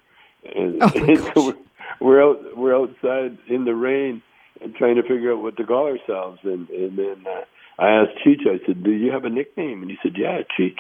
and, 0.56 0.78
oh 0.82 0.92
and 0.96 1.20
so 1.34 1.46
we're, 1.48 1.56
we're 2.02 2.24
out 2.24 2.58
we're 2.58 2.76
outside 2.76 3.38
in 3.48 3.66
the 3.66 3.76
rain, 3.76 4.22
and 4.62 4.76
trying 4.76 4.96
to 4.96 5.02
figure 5.04 5.32
out 5.34 5.42
what 5.42 5.56
to 5.58 5.64
call 5.66 5.86
ourselves. 5.88 6.40
And 6.44 6.70
and 6.70 6.98
then 6.98 7.26
uh, 7.28 7.42
I 7.82 7.90
asked 7.90 8.18
Cheech. 8.26 8.42
I 8.48 8.66
said, 8.66 8.84
"Do 8.84 8.92
you 8.92 9.12
have 9.12 9.26
a 9.26 9.30
nickname?" 9.30 9.82
And 9.82 9.92
he 9.92 9.98
said, 10.04 10.14
"Yeah, 10.18 10.42
Cheech." 10.60 10.80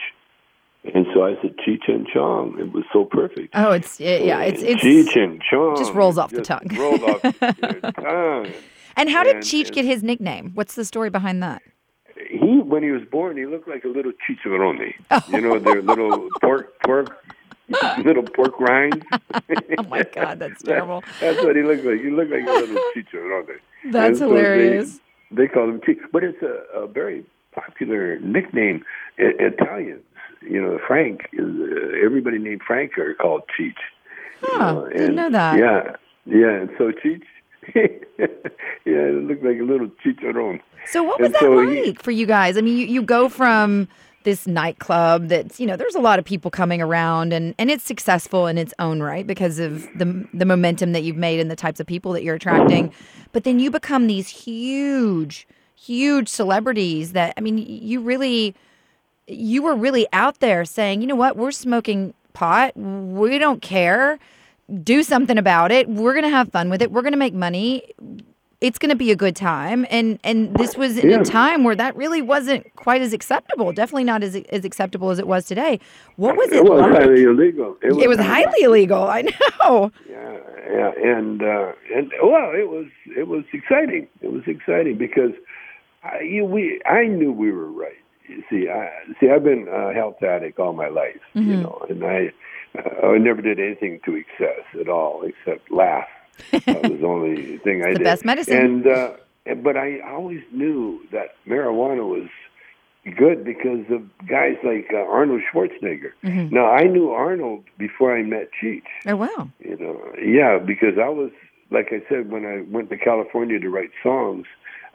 And 0.93 1.07
so 1.15 1.23
I 1.25 1.33
said 1.41 1.55
Cheech 1.67 1.87
and 1.87 2.05
Chong. 2.07 2.59
It 2.59 2.71
was 2.71 2.83
so 2.93 3.05
perfect. 3.05 3.49
Oh, 3.55 3.71
it's 3.71 3.99
it, 3.99 4.23
yeah, 4.23 4.41
it's 4.41 4.61
it's 4.61 4.83
Cheech 4.83 5.15
and 5.21 5.41
Chong. 5.41 5.75
just 5.77 5.93
rolls 5.93 6.17
off 6.17 6.29
the 6.31 6.41
tongue. 6.41 6.67
Rolls 6.77 7.01
off 7.01 7.23
your 7.23 7.79
tongue. 7.91 8.51
And 8.97 9.09
how 9.09 9.23
did 9.23 9.37
and- 9.37 9.43
Cheech 9.45 9.67
and- 9.67 9.75
get 9.75 9.85
his 9.85 10.03
nickname? 10.03 10.51
What's 10.53 10.75
the 10.75 10.85
story 10.85 11.09
behind 11.09 11.41
that? 11.41 11.61
He, 12.45 12.61
when 12.61 12.83
he 12.83 12.91
was 12.91 13.01
born, 13.11 13.37
he 13.37 13.45
looked 13.45 13.67
like 13.67 13.83
a 13.83 13.87
little 13.87 14.11
chicharrone. 14.27 14.93
You 15.27 15.41
know, 15.41 15.59
their 15.59 15.81
little 15.91 16.29
pork, 16.41 16.73
pork, 16.85 17.17
little 18.05 18.23
pork 18.35 18.59
rinds. 18.59 19.05
Oh 19.77 19.83
my 19.83 20.03
God, 20.13 20.39
that's 20.39 20.61
terrible. 20.63 21.03
That's 21.19 21.41
what 21.41 21.55
he 21.55 21.61
looked 21.63 21.85
like. 21.85 22.01
He 22.01 22.09
looked 22.09 22.31
like 22.31 22.41
a 22.41 22.59
little 22.59 22.79
chicharrone. 22.95 23.47
That's 23.91 24.19
so 24.19 24.29
hilarious. 24.29 24.99
They, 25.31 25.43
they 25.43 25.47
call 25.47 25.69
him 25.69 25.81
Cheech, 25.81 25.99
but 26.11 26.23
it's 26.23 26.41
a, 26.41 26.79
a 26.79 26.87
very 26.87 27.25
popular 27.53 28.19
nickname. 28.19 28.83
Italians, 29.17 30.03
you 30.41 30.61
know, 30.61 30.79
Frank 30.87 31.21
is 31.33 31.45
uh, 31.45 32.05
everybody 32.05 32.37
named 32.39 32.61
Frank 32.65 32.97
are 32.97 33.13
called 33.15 33.43
Cheech. 33.59 33.73
you 34.41 34.57
Huh, 34.57 34.73
know, 34.73 34.89
didn't 34.89 35.15
know 35.15 35.29
that. 35.31 35.57
Yeah, 35.59 35.95
yeah, 36.25 36.51
and 36.61 36.69
so 36.77 36.91
Cheech. 36.91 37.23
yeah, 37.75 38.25
it 38.85 39.23
looked 39.27 39.43
like 39.43 39.59
a 39.59 39.63
little 39.63 39.87
chicharron. 40.05 40.61
So 40.87 41.03
what 41.03 41.19
was 41.19 41.27
And 41.27 41.33
that 41.35 41.41
so 41.41 41.51
like 41.51 41.69
he- 41.85 41.93
for 41.93 42.11
you 42.11 42.25
guys? 42.25 42.57
I 42.57 42.61
mean, 42.61 42.77
you, 42.77 42.85
you 42.85 43.01
go 43.01 43.29
from 43.29 43.87
this 44.23 44.47
nightclub 44.47 45.27
that's 45.27 45.59
you 45.59 45.67
know 45.67 45.75
there's 45.77 45.93
a 45.93 45.99
lot 45.99 46.17
of 46.17 46.25
people 46.25 46.49
coming 46.49 46.81
around 46.81 47.31
and 47.31 47.53
and 47.59 47.69
it's 47.69 47.83
successful 47.83 48.47
in 48.47 48.57
its 48.57 48.73
own 48.79 48.99
right 48.99 49.27
because 49.27 49.59
of 49.59 49.83
the 49.99 50.27
the 50.33 50.45
momentum 50.45 50.93
that 50.93 51.03
you've 51.03 51.15
made 51.15 51.39
and 51.39 51.51
the 51.51 51.55
types 51.55 51.79
of 51.79 51.85
people 51.85 52.11
that 52.11 52.23
you're 52.23 52.33
attracting 52.33 52.91
but 53.33 53.43
then 53.43 53.59
you 53.59 53.69
become 53.69 54.07
these 54.07 54.27
huge 54.27 55.47
huge 55.75 56.27
celebrities 56.27 57.11
that 57.11 57.35
i 57.37 57.39
mean 57.39 57.59
you 57.59 58.01
really 58.01 58.55
you 59.27 59.61
were 59.61 59.75
really 59.75 60.07
out 60.11 60.39
there 60.39 60.65
saying 60.65 61.01
you 61.01 61.07
know 61.07 61.15
what 61.15 61.37
we're 61.37 61.51
smoking 61.51 62.11
pot 62.33 62.75
we 62.75 63.37
don't 63.37 63.61
care 63.61 64.17
do 64.83 65.03
something 65.03 65.37
about 65.37 65.71
it 65.71 65.87
we're 65.87 66.13
going 66.13 66.23
to 66.23 66.29
have 66.29 66.51
fun 66.51 66.69
with 66.69 66.81
it 66.81 66.91
we're 66.91 67.01
going 67.03 67.13
to 67.13 67.17
make 67.17 67.33
money 67.33 67.83
it's 68.61 68.79
going 68.79 68.89
to 68.89 68.95
be 68.95 69.11
a 69.11 69.15
good 69.15 69.35
time 69.35 69.85
and 69.91 70.17
and 70.23 70.55
this 70.55 70.75
was 70.75 70.97
in 70.97 71.09
Yeah. 71.11 71.19
a 71.19 71.23
time 71.23 71.63
where 71.63 71.75
that 71.75 71.95
really 71.95 72.21
wasn't 72.21 72.73
quite 72.75 73.01
as 73.01 73.13
acceptable 73.13 73.71
definitely 73.73 74.05
not 74.05 74.23
as 74.23 74.35
as 74.49 74.65
acceptable 74.65 75.11
as 75.11 75.19
it 75.19 75.27
was 75.27 75.45
today 75.45 75.79
what 76.15 76.35
was 76.35 76.51
it, 76.51 76.57
It 76.57 76.63
was 76.63 76.81
like? 76.81 76.93
highly 76.93 77.23
illegal. 77.23 77.77
it 77.83 78.07
was 78.09 78.17
highly 78.17 78.63
illegal 78.63 79.03
i 79.03 79.21
know 79.21 79.91
Yeah, 80.09 80.37
yeah, 80.71 80.91
and 81.03 81.43
uh, 81.43 81.71
and 81.95 82.11
well, 82.23 82.51
it 82.55 82.67
was 82.67 82.87
it 83.15 83.27
was 83.27 83.43
exciting. 83.53 84.07
It 84.21 84.31
was 84.31 84.41
exciting 84.47 84.97
because 84.97 85.31
I, 86.03 86.21
you, 86.21 86.43
we 86.43 86.81
I 86.87 87.05
knew 87.05 87.31
we 87.31 87.51
were 87.51 87.71
right. 87.71 87.93
You 88.27 88.41
see, 88.49 88.67
I 88.67 88.89
see. 89.19 89.29
I've 89.29 89.43
been 89.43 89.67
a 89.67 89.93
health 89.93 90.23
addict 90.23 90.57
all 90.59 90.73
my 90.73 90.87
life, 90.87 91.21
Mm-hmm. 91.35 91.51
you 91.51 91.57
know, 91.57 91.85
and 91.89 92.03
I 92.03 92.31
uh, 92.79 93.07
I 93.07 93.17
never 93.17 93.41
did 93.41 93.59
anything 93.59 93.99
to 94.05 94.15
excess 94.15 94.63
at 94.79 94.87
all 94.89 95.23
except 95.23 95.71
laugh. 95.71 96.07
that 96.51 96.65
was 96.83 96.99
the 96.99 97.05
only 97.07 97.57
thing 97.63 97.83
I 97.83 97.93
the 97.93 97.99
did. 97.99 98.03
best 98.03 98.25
medicine. 98.25 98.57
And 98.57 98.87
uh, 98.87 99.11
but 99.63 99.77
I 99.77 99.99
always 100.01 100.41
knew 100.51 101.01
that 101.11 101.35
marijuana 101.47 102.07
was 102.07 102.27
good 103.17 103.43
because 103.45 103.85
of 103.91 104.01
guys 104.27 104.55
like 104.63 104.87
uh, 104.91 104.97
Arnold 104.97 105.41
Schwarzenegger. 105.53 106.11
Mm-hmm. 106.23 106.53
Now 106.53 106.71
I 106.71 106.83
knew 106.83 107.11
Arnold 107.11 107.63
before 107.77 108.17
I 108.17 108.23
met 108.23 108.49
Cheech. 108.61 108.83
oh 109.07 109.15
wow 109.15 109.49
You 109.59 109.77
know, 109.77 110.01
yeah, 110.21 110.57
because 110.57 110.97
I 111.01 111.09
was 111.09 111.31
like 111.71 111.87
I 111.91 112.01
said 112.09 112.31
when 112.31 112.45
I 112.45 112.61
went 112.71 112.89
to 112.89 112.97
California 112.97 113.59
to 113.59 113.69
write 113.69 113.91
songs, 114.03 114.45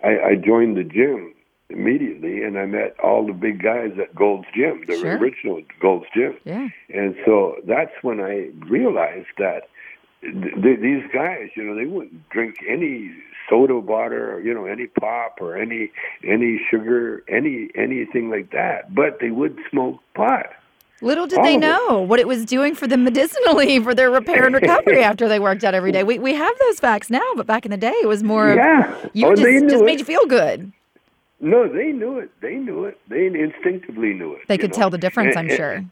I, 0.04 0.18
I 0.30 0.34
joined 0.34 0.76
the 0.76 0.84
gym 0.84 1.34
immediately, 1.70 2.42
and 2.42 2.59
I 2.59 2.66
met 2.66 2.96
all 3.02 3.26
the 3.26 3.33
big 3.33 3.62
guys 3.62 3.92
at 4.00 4.14
Gold's 4.14 4.46
Gym, 4.54 4.85
the 4.87 4.96
Sure. 4.98 5.16
original 5.16 5.62
Gold's 5.80 6.06
Gym, 6.14 6.37
yeah 6.44 6.68
and 6.92 7.14
so 7.24 7.56
that's 7.66 7.92
when 8.02 8.20
I 8.20 8.50
realized 8.68 9.28
that 9.38 9.68
th- 10.22 10.54
th- 10.62 10.80
these 10.80 11.04
guys, 11.12 11.48
you 11.56 11.62
know, 11.64 11.74
they 11.74 11.87
wouldn't 11.87 12.28
drink 12.30 12.56
any 12.68 13.12
soda 13.48 13.76
water 13.78 14.35
or 14.35 14.40
you 14.40 14.54
know 14.54 14.66
any 14.66 14.87
pop 14.87 15.38
or 15.40 15.56
any 15.56 15.90
any 16.24 16.61
sugar 16.70 17.24
any 17.28 17.68
anything 17.74 18.30
like 18.30 18.52
that 18.52 18.94
but 18.94 19.18
they 19.20 19.30
would 19.30 19.59
smoke 19.70 19.98
pot 20.14 20.46
Little 21.02 21.26
did 21.26 21.38
All 21.38 21.44
they 21.44 21.56
of 21.56 21.62
it. 21.62 21.66
know 21.66 22.00
what 22.02 22.20
it 22.20 22.28
was 22.28 22.44
doing 22.44 22.74
for 22.74 22.87
them 22.87 23.02
medicinally 23.04 23.80
for 23.83 23.94
their 23.94 24.11
repair 24.11 24.44
and 24.44 24.54
recovery 24.54 25.02
after 25.11 25.28
they 25.28 25.40
worked 25.40 25.64
out 25.64 25.74
every 25.74 25.92
day. 25.92 26.04
We, 26.04 26.18
we 26.18 26.35
have 26.35 26.52
those 26.61 26.78
facts 26.78 27.09
now, 27.09 27.22
but 27.37 27.46
back 27.46 27.64
in 27.64 27.70
the 27.70 27.78
day, 27.78 27.94
it 28.02 28.06
was 28.06 28.22
more 28.22 28.50
of 28.50 28.56
yeah 28.56 28.94
you 29.14 29.26
oh, 29.26 29.35
just, 29.35 29.68
just 29.70 29.83
made 29.85 29.98
you 29.98 30.04
feel 30.04 30.26
good. 30.26 30.70
No, 31.40 31.66
they 31.68 31.87
knew 31.92 32.18
it. 32.18 32.31
They 32.40 32.57
knew 32.57 32.85
it. 32.85 32.98
They 33.09 33.26
instinctively 33.26 34.12
knew 34.12 34.35
it. 34.35 34.42
They 34.48 34.59
could 34.59 34.70
know. 34.72 34.76
tell 34.76 34.90
the 34.90 34.98
difference, 34.98 35.37
I'm 35.37 35.48
And- 35.48 35.57
sure. 35.57 35.85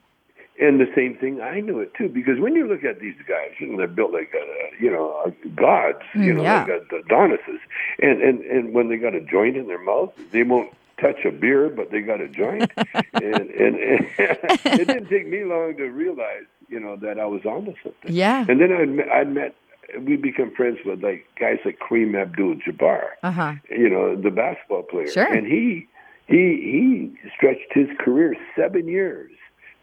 And 0.61 0.81
the 0.81 0.91
same 0.93 1.15
thing, 1.15 1.41
I 1.41 1.61
knew 1.61 1.79
it 1.79 1.95
too, 1.95 2.09
because 2.09 2.41
when 2.41 2.55
you 2.57 2.67
look 2.67 2.83
at 2.83 2.99
these 2.99 3.15
guys, 3.29 3.51
you 3.61 3.69
know, 3.69 3.77
they're 3.79 3.87
built 3.87 4.13
like, 4.13 4.35
uh, 4.35 4.45
you 4.81 4.91
know, 4.91 5.13
uh, 5.25 5.31
gods, 5.55 6.03
you 6.15 6.33
Mm, 6.35 6.37
know, 6.39 6.43
yeah. 6.43 6.65
like 6.65 6.83
uh, 6.93 6.97
Adonises. 6.97 7.61
And, 8.03 8.21
and, 8.21 8.41
and 8.41 8.75
when 8.75 8.89
they 8.89 8.97
got 8.97 9.15
a 9.15 9.21
joint 9.21 9.57
in 9.57 9.69
their 9.69 9.79
mouth, 9.81 10.13
they 10.33 10.43
won't 10.43 10.73
touch 11.01 11.25
a 11.25 11.31
beer, 11.31 11.69
but 11.69 11.93
they 11.93 12.01
got 12.01 12.21
a 12.21 12.27
joint. 12.27 12.73
and, 13.15 13.25
and, 13.25 13.77
and 13.77 14.07
it 14.19 14.87
didn't 14.89 15.09
take 15.09 15.29
me 15.29 15.45
long 15.45 15.77
to 15.77 15.85
realize, 15.85 16.43
you 16.69 16.81
know, 16.81 16.97
that 16.97 17.21
I 17.21 17.27
was 17.27 17.47
onto 17.47 17.75
something. 17.85 18.13
Yeah. 18.13 18.45
And 18.49 18.61
then 18.61 18.97
met, 18.97 19.09
I'd 19.11 19.33
met, 19.33 19.55
we 20.01 20.17
become 20.17 20.53
friends 20.55 20.79
with 20.85 21.03
like 21.03 21.27
guys 21.41 21.59
like 21.65 21.79
Kareem 21.79 22.21
Abdul-Jabbar 22.21 23.03
Uh 23.23 23.31
huh. 23.31 23.53
you 23.71 23.89
know, 23.89 24.17
the 24.17 24.31
basketball 24.31 24.83
player. 24.83 25.09
Sure. 25.11 25.33
And 25.33 25.47
he 25.47 25.87
he 26.27 26.37
he 26.37 27.31
stretched 27.37 27.73
his 27.73 27.89
career 27.99 28.35
seven 28.57 28.87
years 28.89 29.31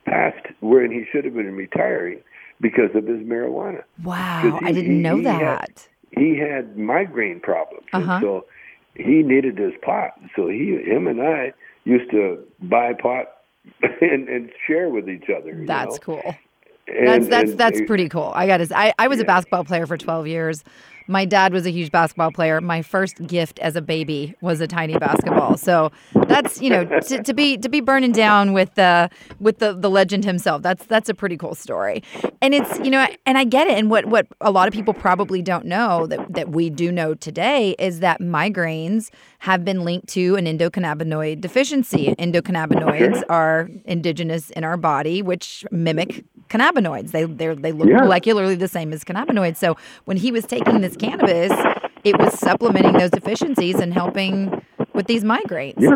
past 0.05 0.45
when 0.59 0.91
he 0.91 1.05
should 1.11 1.25
have 1.25 1.33
been 1.33 1.55
retiring 1.55 2.19
because 2.61 2.91
of 2.95 3.05
his 3.07 3.19
marijuana. 3.21 3.83
Wow, 4.03 4.59
he- 4.61 4.65
I 4.67 4.71
didn't 4.71 4.91
he- 4.97 5.01
know 5.01 5.17
he 5.17 5.23
had- 5.23 5.41
that. 5.41 5.87
He 6.11 6.37
had 6.37 6.77
migraine 6.77 7.41
problems, 7.41 7.87
Uh-huh. 7.91 8.11
and 8.13 8.21
so 8.21 8.45
he 8.93 9.21
needed 9.23 9.57
his 9.57 9.73
pot. 9.81 10.11
So 10.35 10.47
he, 10.47 10.77
him, 10.81 11.07
and 11.07 11.21
I 11.21 11.51
used 11.83 12.09
to 12.11 12.41
buy 12.61 12.93
pot 12.93 13.31
and 14.01 14.29
and 14.29 14.49
share 14.67 14.87
with 14.89 15.09
each 15.09 15.29
other. 15.35 15.63
That's 15.65 15.95
know? 15.95 16.21
cool. 16.21 16.35
And- 16.88 17.08
That's 17.08 17.28
that's 17.28 17.52
and 17.52 17.60
that's 17.60 17.82
pretty 17.88 18.10
cool. 18.10 18.32
I 18.36 18.45
got. 18.48 18.62
I, 18.71 18.93
I 19.00 19.08
was 19.08 19.19
a 19.19 19.26
basketball 19.26 19.63
player 19.63 19.86
for 19.88 19.98
12 19.98 20.28
years. 20.28 20.63
My 21.08 21.24
dad 21.24 21.54
was 21.54 21.67
a 21.67 21.69
huge 21.71 21.91
basketball 21.91 22.32
player. 22.32 22.60
My 22.62 22.82
first 22.82 23.28
gift 23.28 23.60
as 23.60 23.76
a 23.76 23.82
baby 23.82 24.34
was 24.41 24.60
a 24.60 24.65
tiny 24.65 24.98
basketball. 24.98 25.56
So 25.56 25.91
that's 26.28 26.60
you 26.62 26.71
know 26.71 26.84
to, 26.84 27.21
to 27.21 27.34
be 27.34 27.58
to 27.58 27.69
be 27.69 27.80
burning 27.80 28.12
down 28.12 28.54
with 28.54 28.74
the 28.74 29.10
with 29.39 29.60
the 29.60 29.74
the 29.74 29.89
legend 29.89 30.26
himself. 30.26 30.63
That's 30.63 30.84
that's 30.88 31.08
a 31.08 31.13
pretty 31.13 31.38
cool 31.38 31.54
story. 31.54 32.02
And 32.41 32.56
it's 32.56 32.80
you 32.80 32.89
know 32.89 33.06
and 33.28 33.38
I 33.38 33.43
get 33.43 33.67
it. 33.67 33.78
And 33.78 33.91
what 33.91 34.06
what 34.08 34.26
a 34.41 34.50
lot 34.50 34.67
of 34.67 34.74
people 34.74 34.95
probably 34.95 35.43
don't 35.43 35.65
know 35.65 36.08
that 36.08 36.34
that 36.34 36.50
we 36.50 36.71
do 36.71 36.91
know 36.91 37.13
today 37.13 37.76
is 37.78 38.00
that 38.00 38.19
migraines 38.19 39.12
have 39.39 39.63
been 39.63 39.84
linked 39.86 40.08
to 40.10 40.36
an 40.38 40.45
endocannabinoid 40.45 41.39
deficiency. 41.39 42.15
Endocannabinoids 42.17 43.21
are 43.30 43.69
indigenous 43.86 44.50
in 44.52 44.63
our 44.63 44.78
body, 44.78 45.21
which 45.21 45.65
mimic 45.71 46.26
cannabinoids. 46.49 47.12
They 47.12 47.23
they 47.25 47.53
they 47.53 47.71
look 47.71 47.88
Yeah. 47.89 47.99
molecularly 47.99 48.58
the 48.58 48.67
same 48.67 48.93
as 48.93 49.03
cannabinoids. 49.03 49.58
So 49.58 49.75
when 50.05 50.17
he 50.17 50.31
was 50.31 50.45
taking 50.45 50.81
this 50.81 50.95
cannabis, 50.97 51.51
it 52.03 52.17
was 52.19 52.38
supplementing 52.39 52.93
those 52.93 53.12
deficiencies 53.12 53.79
and 53.79 53.93
helping 53.93 54.62
with 54.93 55.08
these 55.08 55.23
migraines. 55.23 55.75
Yeah, 55.79 55.95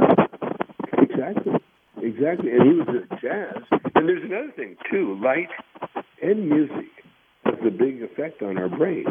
exactly, 0.98 1.54
exactly. 2.02 2.52
And 2.52 2.64
he 2.64 2.74
was 2.80 2.88
a 2.90 3.16
jazz. 3.22 3.64
And 3.96 4.08
there's 4.08 4.24
another 4.24 4.52
thing 4.56 4.76
too: 4.90 5.20
light 5.24 5.50
and 6.22 6.50
music 6.50 6.88
has 7.46 7.56
a 7.66 7.72
big 7.72 8.02
effect 8.02 8.42
on 8.42 8.58
our 8.58 8.70
brain. 8.70 9.06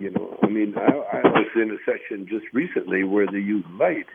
You 0.00 0.10
know, 0.10 0.38
I 0.42 0.46
mean, 0.46 0.74
I, 0.76 1.18
I 1.18 1.20
was 1.28 1.46
in 1.56 1.70
a 1.70 1.76
session 1.84 2.26
just 2.28 2.46
recently 2.52 3.04
where 3.04 3.26
they 3.26 3.38
use 3.38 3.64
light 3.78 4.06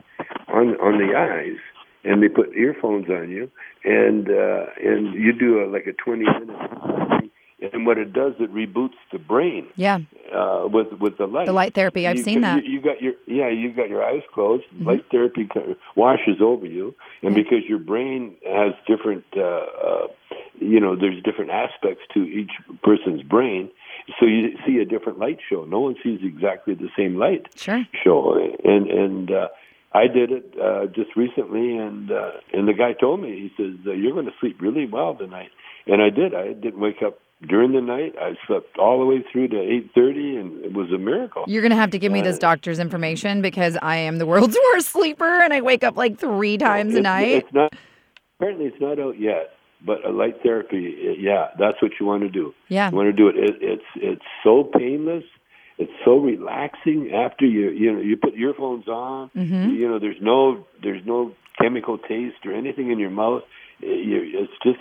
on 0.48 0.70
on 0.78 0.98
the 0.98 1.16
eyes, 1.16 1.58
and 2.06 2.22
they 2.22 2.30
put 2.30 2.54
earphones 2.56 3.10
on 3.10 3.30
you, 3.30 3.50
and 3.84 4.30
uh, 4.30 4.66
and 4.84 5.14
you 5.16 5.34
do 5.34 5.64
a, 5.64 5.66
like 5.66 5.88
a 5.88 5.94
20 5.94 6.24
minute. 6.24 7.32
And 7.74 7.86
what 7.86 7.98
it 7.98 8.14
does, 8.14 8.34
it 8.40 8.54
reboots 8.54 8.94
the 9.12 9.18
brain 9.18 9.68
Yeah. 9.76 10.00
uh, 10.32 10.68
with 10.72 10.92
with 11.00 11.18
the 11.18 11.26
light. 11.26 11.46
The 11.48 11.54
light 11.54 11.74
therapy, 11.74 12.08
I've 12.08 12.18
You 12.18 12.24
seen 12.24 12.42
that. 12.42 12.64
You, 12.64 12.74
you 12.74 12.82
got 12.82 13.02
your 13.02 13.14
yeah, 13.26 13.50
you 13.50 13.74
got 13.74 13.90
your 13.90 14.04
eyes 14.04 14.22
closed. 14.34 14.66
Mm-hmm. 14.76 14.88
Light 14.88 15.06
therapy 15.10 15.48
washes 15.96 16.42
over 16.42 16.66
you, 16.66 16.94
and 17.24 17.34
because 17.34 17.64
your 17.68 17.80
brain 17.80 18.36
has 18.46 18.74
different, 18.88 19.24
uh, 19.36 19.42
uh, 19.42 20.08
you 20.60 20.80
know, 20.80 20.96
there's 20.96 21.22
different 21.24 21.50
aspects 21.52 22.04
to 22.14 22.20
each 22.24 22.52
person's 22.84 23.24
brain, 23.24 23.72
so 24.20 24.26
you 24.28 24.58
see 24.68 24.78
a 24.78 24.86
different 24.86 25.18
light 25.18 25.40
show. 25.50 25.64
No 25.66 25.80
one 25.80 25.96
sees 26.04 26.20
exactly 26.24 26.76
the 26.76 26.90
same 26.96 27.16
light 27.18 27.48
Sure. 27.56 27.84
show, 28.04 28.38
and 28.64 28.88
and 28.88 29.32
uh, 29.32 29.48
I 29.96 30.08
did 30.08 30.32
it 30.32 30.54
uh, 30.62 30.88
just 30.88 31.16
recently, 31.16 31.78
and 31.78 32.12
uh, 32.12 32.32
and 32.54 32.68
the 32.68 32.74
guy 32.74 32.92
told 32.94 33.22
me 33.22 33.30
he 33.30 33.52
says 33.56 33.76
uh, 33.88 33.92
you're 33.92 34.14
going 34.14 34.26
to 34.26 34.34
sleep 34.42 34.58
really 34.62 34.88
well 34.88 35.16
tonight. 35.16 35.52
and 35.88 36.02
I 36.02 36.10
did. 36.10 36.36
I 36.36 36.54
didn't 36.54 36.80
wake 36.80 37.02
up 37.06 37.20
during 37.48 37.72
the 37.74 37.82
night. 37.82 38.14
I 38.20 38.34
slept 38.48 38.78
all 38.78 39.00
the 39.00 39.06
way 39.06 39.24
through 39.32 39.50
to 39.50 39.60
eight 39.60 39.92
thirty, 39.96 40.36
and 40.36 40.66
it 40.66 40.74
was 40.74 40.92
a 40.92 40.98
miracle. 40.98 41.46
You're 41.48 41.62
gonna 41.62 41.76
have 41.76 41.92
to 41.92 42.00
give 42.00 42.12
me 42.12 42.22
this 42.22 42.38
doctor's 42.38 42.80
information 42.80 43.42
because 43.42 43.78
I 43.82 43.98
am 43.98 44.18
the 44.18 44.26
world's 44.26 44.58
worst 44.74 44.90
sleeper, 44.90 45.42
and 45.42 45.54
I 45.54 45.62
wake 45.62 45.84
up 45.84 45.96
like 45.96 46.20
three 46.20 46.58
times 46.58 46.96
a 46.96 47.02
night. 47.02 47.44
It's 47.44 47.54
not 47.54 47.74
apparently 48.38 48.66
it's 48.66 48.82
not 48.82 49.00
out 49.00 49.20
yet, 49.20 49.52
but 49.86 50.04
a 50.06 50.10
light 50.10 50.42
therapy, 50.44 51.16
yeah, 51.20 51.48
that's 51.60 51.82
what 51.82 51.92
you 52.00 52.06
want 52.06 52.24
to 52.24 52.30
do. 52.30 52.54
Yeah. 52.70 52.90
You 52.90 52.96
want 52.96 53.08
to 53.08 53.14
do 53.14 53.28
it. 53.28 53.36
it. 53.38 53.56
It's 53.62 53.90
it's 53.96 54.26
so 54.44 54.64
painless. 54.64 55.24
It's 55.78 55.92
so 56.06 56.18
relaxing 56.18 57.12
after 57.14 57.46
you 57.46 57.70
you 57.70 57.92
know 57.94 58.00
you 58.00 58.16
put 58.18 58.34
earphones 58.36 58.88
on. 58.88 59.30
Mm-hmm. 59.36 59.72
You 59.72 59.88
know 59.90 60.00
there's 60.00 60.22
no 60.22 60.66
there's 60.82 61.06
no 61.06 61.34
chemical 61.62 61.98
taste 61.98 62.46
or 62.46 62.54
anything 62.54 62.92
in 62.92 63.00
your 63.00 63.10
mouth. 63.12 63.44
You- 63.80 64.40
It's 64.48 64.54
just 64.64 64.80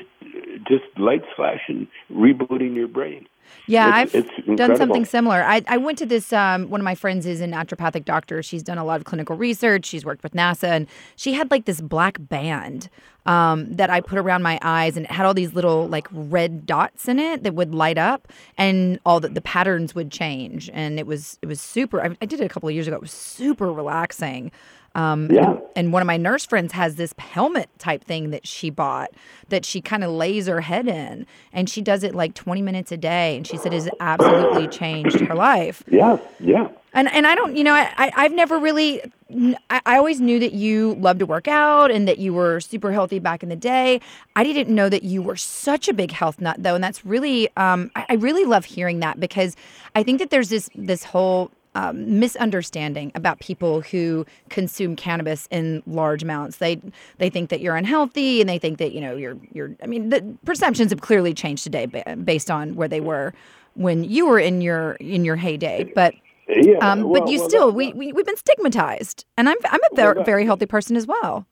just 0.68 0.84
lights 0.96 1.26
flashing, 1.36 1.88
rebooting 2.12 2.74
your 2.74 2.88
brain. 2.88 3.26
Yeah, 3.66 4.02
It's- 4.02 4.14
I've 4.14 4.24
it's 4.48 4.58
done 4.58 4.76
something 4.76 5.04
similar. 5.04 5.42
I, 5.42 5.62
I 5.68 5.76
went 5.76 5.98
to 5.98 6.06
this. 6.06 6.32
Um, 6.32 6.68
one 6.70 6.80
of 6.80 6.84
my 6.84 6.94
friends 6.94 7.24
is 7.26 7.40
a 7.40 7.46
naturopathic 7.46 8.04
doctor. 8.04 8.42
She's 8.42 8.62
done 8.62 8.78
a 8.78 8.84
lot 8.84 9.00
of 9.00 9.04
clinical 9.04 9.36
research. 9.36 9.84
She's 9.86 10.04
worked 10.04 10.22
with 10.22 10.32
NASA, 10.32 10.64
and 10.68 10.86
she 11.16 11.34
had 11.34 11.50
like 11.50 11.64
this 11.66 11.80
black 11.80 12.16
band 12.20 12.88
um, 13.26 13.70
that 13.74 13.90
I 13.90 14.00
put 14.00 14.18
around 14.18 14.42
my 14.42 14.58
eyes, 14.62 14.96
and 14.96 15.04
it 15.06 15.12
had 15.12 15.24
all 15.26 15.34
these 15.34 15.54
little 15.54 15.86
like 15.88 16.08
red 16.10 16.66
dots 16.66 17.06
in 17.06 17.18
it 17.18 17.42
that 17.42 17.54
would 17.54 17.74
light 17.74 17.98
up, 17.98 18.28
and 18.58 18.98
all 19.06 19.20
the, 19.20 19.28
the 19.28 19.42
patterns 19.42 19.94
would 19.94 20.10
change, 20.10 20.70
and 20.72 20.98
it 20.98 21.06
was 21.06 21.38
it 21.42 21.46
was 21.46 21.60
super. 21.60 22.02
I, 22.02 22.16
I 22.20 22.26
did 22.26 22.40
it 22.40 22.44
a 22.44 22.48
couple 22.48 22.68
of 22.68 22.74
years 22.74 22.86
ago. 22.86 22.96
It 22.96 23.02
was 23.02 23.12
super 23.12 23.72
relaxing. 23.72 24.52
Um, 24.94 25.30
Yeah. 25.30 25.56
and, 25.76 25.92
one 25.92 26.02
of 26.02 26.06
my 26.06 26.16
nurse 26.16 26.46
friends 26.46 26.72
has 26.72 26.96
this 26.96 27.12
helmet 27.18 27.68
type 27.78 28.04
thing 28.04 28.30
that 28.30 28.46
she 28.46 28.70
bought 28.70 29.10
that 29.48 29.64
she 29.64 29.80
kind 29.80 30.02
of 30.04 30.10
lays 30.10 30.46
her 30.46 30.60
head 30.60 30.88
in, 30.88 31.26
and 31.52 31.68
she 31.68 31.80
does 31.82 32.02
it 32.02 32.14
like 32.14 32.34
20 32.34 32.62
minutes 32.62 32.90
a 32.92 32.96
day, 32.96 33.36
and 33.36 33.46
she 33.46 33.56
said 33.56 33.72
it's 33.72 33.88
absolutely 34.00 34.66
changed 34.68 35.20
her 35.20 35.34
life. 35.34 35.82
Yeah, 35.94 36.18
yeah. 36.40 36.68
And 36.92 37.08
and 37.08 37.26
I 37.26 37.34
don't, 37.34 37.56
you 37.56 37.64
know, 37.64 37.72
I, 37.74 37.90
I 37.96 38.12
I've 38.16 38.32
never 38.32 38.58
really, 38.58 39.00
I, 39.70 39.80
I 39.84 39.96
always 39.96 40.20
knew 40.20 40.38
that 40.38 40.52
you 40.52 40.94
loved 41.00 41.18
to 41.20 41.26
work 41.26 41.48
out 41.48 41.90
and 41.90 42.06
that 42.06 42.18
you 42.18 42.32
were 42.32 42.60
super 42.60 42.92
healthy 42.92 43.18
back 43.18 43.42
in 43.42 43.48
the 43.48 43.56
day. 43.56 44.00
I 44.36 44.44
didn't 44.44 44.72
know 44.72 44.88
that 44.88 45.02
you 45.02 45.20
were 45.22 45.36
such 45.36 45.88
a 45.88 45.92
big 45.92 46.12
health 46.12 46.40
nut 46.40 46.56
though, 46.60 46.74
and 46.76 46.82
that's 46.84 47.04
really, 47.04 47.48
um, 47.56 47.90
I, 47.96 48.06
I 48.10 48.14
really 48.14 48.44
love 48.44 48.64
hearing 48.64 49.00
that 49.00 49.18
because 49.18 49.56
I 49.96 50.02
think 50.04 50.18
that 50.20 50.30
there's 50.30 50.50
this 50.50 50.70
this 50.76 51.02
whole 51.04 51.50
um, 51.74 52.18
misunderstanding 52.20 53.10
about 53.14 53.40
people 53.40 53.80
who 53.80 54.24
consume 54.48 54.96
cannabis 54.96 55.48
in 55.50 55.82
large 55.86 56.22
amounts. 56.22 56.58
They 56.58 56.80
they 57.18 57.30
think 57.30 57.50
that 57.50 57.60
you're 57.60 57.76
unhealthy, 57.76 58.40
and 58.40 58.48
they 58.48 58.58
think 58.58 58.78
that 58.78 58.92
you 58.92 59.00
know 59.00 59.16
you're 59.16 59.36
you're. 59.52 59.74
I 59.82 59.86
mean, 59.86 60.08
the 60.10 60.22
perceptions 60.44 60.90
have 60.90 61.00
clearly 61.00 61.34
changed 61.34 61.64
today 61.64 61.86
based 62.24 62.50
on 62.50 62.74
where 62.74 62.88
they 62.88 63.00
were 63.00 63.32
when 63.74 64.04
you 64.04 64.26
were 64.26 64.38
in 64.38 64.60
your 64.60 64.92
in 64.94 65.24
your 65.24 65.36
heyday. 65.36 65.90
But 65.94 66.14
Yeah, 66.48 66.76
um, 66.78 67.02
well- 67.04 67.22
but 67.22 67.30
you 67.30 67.38
well, 67.40 67.48
still, 67.48 67.72
we, 67.72 67.92
we 67.94 68.12
we've 68.12 68.26
been 68.26 68.36
stigmatized, 68.36 69.24
and 69.36 69.48
I'm 69.48 69.56
I'm 69.64 69.80
a 69.92 69.96
very, 69.96 70.14
that- 70.14 70.26
very 70.26 70.44
healthy 70.44 70.66
person 70.66 70.96
as 70.96 71.06
well. 71.06 71.46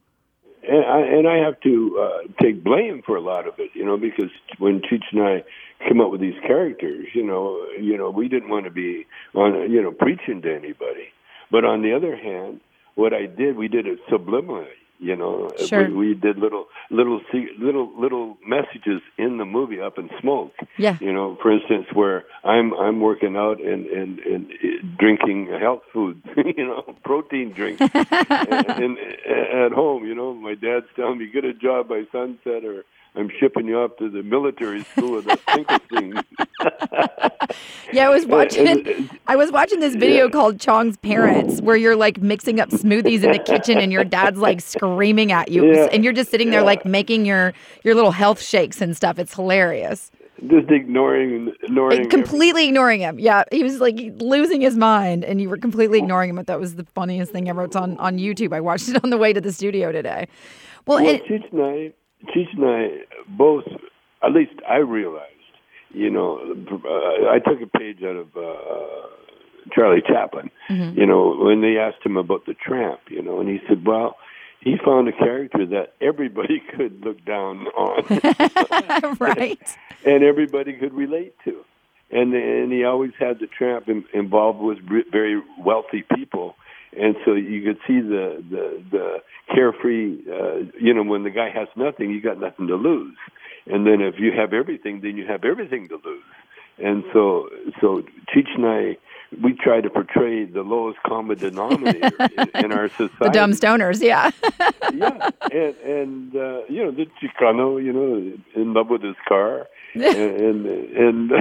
And 0.73 0.85
I, 0.87 1.01
and 1.01 1.29
I 1.29 1.37
have 1.45 1.61
to 1.61 2.01
uh, 2.01 2.33
take 2.43 2.65
blame 2.65 3.03
for 3.05 3.17
a 3.17 3.21
lot 3.21 3.47
of 3.47 3.55
it, 3.59 3.71
you 3.75 3.85
know, 3.85 3.99
because 3.99 4.31
when 4.59 4.81
Cheech 4.81 5.05
and 5.13 5.23
I 5.23 5.45
came 5.87 6.01
up 6.01 6.11
with 6.11 6.21
these 6.21 6.39
characters, 6.47 7.09
you 7.15 7.25
know, 7.25 7.67
you 7.79 7.99
know, 7.99 8.11
we 8.11 8.29
didn't 8.29 8.49
want 8.49 8.65
to 8.65 8.71
be 8.71 9.07
on, 9.35 9.71
you 9.71 9.83
know, 9.83 9.93
preaching 9.93 10.41
to 10.43 10.51
anybody. 10.51 11.13
But 11.51 11.65
on 11.67 11.83
the 11.83 11.95
other 11.95 12.17
hand, 12.17 12.61
what 12.95 13.13
I 13.13 13.27
did, 13.27 13.57
we 13.57 13.69
did 13.69 13.87
it 13.87 13.99
subliminally. 14.11 14.82
You 15.03 15.17
know, 15.17 15.51
Sure. 15.67 15.89
we, 15.89 15.95
we 16.11 16.15
did 16.15 16.39
little, 16.39 16.67
little, 16.91 17.21
little, 17.59 17.93
little 18.01 18.39
messages 18.47 19.03
in 19.19 19.39
the 19.39 19.45
movie 19.45 19.81
up 19.81 19.99
in 19.99 20.09
smoke. 20.21 20.53
Yeah. 20.79 20.97
You 21.01 21.13
know, 21.13 21.37
for 21.43 21.51
instance, 21.53 21.87
where 21.93 22.25
I'm 22.45 22.73
I'm 22.75 23.01
working 23.01 23.37
out 23.37 23.61
and 23.61 23.87
and 23.87 24.21
and 24.21 24.53
drinking 24.99 25.49
health 25.61 25.83
food, 25.93 26.23
you 26.37 26.65
know, 26.65 26.95
protein 27.05 27.53
drinks, 27.53 27.81
and, 27.95 27.97
and 28.85 28.97
at 29.65 29.73
home, 29.73 30.07
you 30.07 30.15
know, 30.15 30.35
my 30.35 30.55
dad's 30.55 30.87
telling 30.95 31.19
me 31.19 31.29
get 31.33 31.45
a 31.45 31.53
job 31.53 31.89
by 31.89 32.05
sunset, 32.13 32.65
or 32.65 32.85
I'm 33.15 33.31
shipping 33.39 33.67
you 33.67 33.79
up 33.79 33.99
to 33.99 34.09
the 34.09 34.23
military 34.23 34.85
school 34.85 35.19
of 35.19 35.25
the 35.25 35.37
Finkelstein. 35.55 36.23
Yeah, 37.93 38.07
I 38.07 38.09
was 38.09 38.25
watching. 38.25 38.67
and- 38.67 39.11
I 39.27 39.37
was 39.37 39.53
watching 39.53 39.81
this 39.81 39.95
video 39.95 40.25
Yeah. 40.25 40.31
called 40.31 40.59
Chong's 40.59 40.97
Parents, 40.97 41.61
where 41.61 41.77
you're 41.77 41.97
like 41.97 42.23
mixing 42.23 42.59
up 42.61 42.71
smoothies 42.71 43.23
in 43.23 43.33
the 43.33 43.39
kitchen, 43.39 43.77
and 43.79 43.93
your 43.93 44.05
dad's 44.05 44.39
like 44.39 44.61
screaming 44.75 45.31
at 45.33 45.51
you, 45.51 45.67
Yeah. 45.75 45.89
and 45.93 46.03
you're 46.03 46.15
just 46.15 46.31
sitting 46.31 46.51
there 46.51 46.61
Yeah. 46.61 46.67
like 46.67 46.87
making 46.87 47.27
your 47.27 47.53
your 47.85 47.95
little 47.95 48.13
health 48.13 48.41
shakes 48.41 48.81
and 48.81 48.97
stuff. 48.97 49.19
It's 49.19 49.35
hilarious. 49.35 50.11
Just 50.47 50.71
ignoring, 50.71 51.53
ignoring. 51.63 52.09
Completely 52.09 52.67
ignoring 52.69 53.01
him. 53.01 53.19
Yeah, 53.21 53.45
he 53.53 53.63
was 53.63 53.79
like 53.81 53.97
losing 54.17 54.63
his 54.63 54.77
mind, 54.77 55.23
and 55.25 55.41
you 55.41 55.51
were 55.51 55.59
completely 55.59 55.99
ignoring 55.99 56.31
him. 56.31 56.37
But 56.37 56.47
that 56.47 56.59
was 56.59 56.77
the 56.77 56.85
funniest 56.95 57.31
thing 57.33 57.49
ever. 57.51 57.65
It's 57.65 57.77
on 57.77 57.99
on 57.99 58.17
YouTube. 58.19 58.55
I 58.55 58.61
watched 58.61 58.89
it 58.89 59.03
on 59.05 59.11
the 59.11 59.19
way 59.19 59.33
to 59.35 59.41
the 59.41 59.53
studio 59.53 59.93
today. 59.93 60.29
Well, 60.87 60.99
Well, 61.05 61.15
and, 61.15 61.23
Cheech 61.25 61.53
and 61.53 61.63
I, 61.63 61.93
Cheech 62.29 62.53
and 62.55 62.65
I 62.65 63.05
both, 63.29 63.65
at 64.23 64.33
least 64.33 64.53
I 64.69 64.77
realized, 64.77 65.29
you 65.91 66.11
know, 66.11 66.39
uh, 66.39 67.31
I 67.31 67.39
took 67.39 67.61
a 67.61 67.79
page 67.79 68.03
out 68.03 68.17
of 68.17 68.37
uh, 68.37 69.09
Charlie 69.73 70.03
Chaplin. 70.07 70.51
Mm-hmm. 70.71 70.99
You 70.99 71.07
know, 71.07 71.37
when 71.39 71.61
they 71.61 71.77
asked 71.79 72.05
him 72.05 72.17
about 72.17 72.47
the 72.47 72.55
tramp, 72.55 73.01
you 73.09 73.23
know, 73.23 73.41
and 73.41 73.49
he 73.49 73.61
said, 73.69 73.87
well. 73.87 74.17
He 74.65 74.77
found 74.77 75.09
a 75.09 75.13
character 75.13 75.67
that 75.67 75.95
everybody 76.01 76.63
could 76.77 77.05
look 77.05 77.25
down 77.25 77.67
on, 77.67 79.17
right. 79.19 79.77
and 80.07 80.23
everybody 80.23 80.75
could 80.75 80.95
relate 80.95 81.35
to, 81.45 81.65
and 82.13 82.33
and 82.33 82.71
he 82.71 82.85
always 82.85 83.11
had 83.19 83.41
the 83.41 83.49
tramp 83.49 83.89
in, 83.89 84.05
involved 84.15 84.61
with 84.61 84.79
very 85.11 85.43
wealthy 85.59 86.05
people, 86.15 86.55
and 86.97 87.17
so 87.25 87.35
you 87.35 87.63
could 87.63 87.79
see 87.87 88.01
the 88.01 88.43
the 88.51 88.83
the 88.91 89.23
carefree. 89.55 90.19
Uh, 90.31 90.71
you 90.81 90.93
know, 90.93 91.03
when 91.03 91.25
the 91.25 91.31
guy 91.31 91.51
has 91.51 91.69
nothing, 91.77 92.11
you 92.11 92.21
got 92.21 92.39
nothing 92.39 92.67
to 92.69 92.77
lose, 92.77 93.17
and 93.67 93.87
then 93.87 94.01
if 94.01 94.17
you 94.19 94.33
have 94.33 94.53
everything, 94.53 95.01
then 95.01 95.17
you 95.17 95.27
have 95.27 95.45
everything 95.45 95.89
to 95.89 96.01
lose. 96.05 96.25
And 96.79 97.05
so, 97.13 97.49
so 97.81 98.03
Cheech 98.35 98.55
and 98.57 98.67
I, 98.67 98.97
we 99.43 99.55
try 99.55 99.81
to 99.81 99.91
portray 99.91 100.45
the 100.45 100.63
lowest 100.63 100.99
common 101.07 101.39
denominator 101.39 102.11
in, 102.55 102.65
in 102.65 102.73
our 102.73 102.89
society. 102.89 103.15
The 103.21 103.29
dumb 103.31 103.53
stoners. 103.53 104.03
Yeah. 104.03 104.31
yeah, 104.93 105.31
and 105.51 105.77
and 105.77 106.37
uh, 106.37 106.61
you 106.69 106.85
know 106.85 106.91
the 106.91 107.07
Chicano, 107.23 107.83
you 107.83 107.93
know, 107.93 108.39
in 108.55 108.75
love 108.75 108.89
with 108.89 109.03
his 109.03 109.17
car, 109.29 109.69
and 109.95 110.05
and 110.05 110.67
and, 110.67 111.33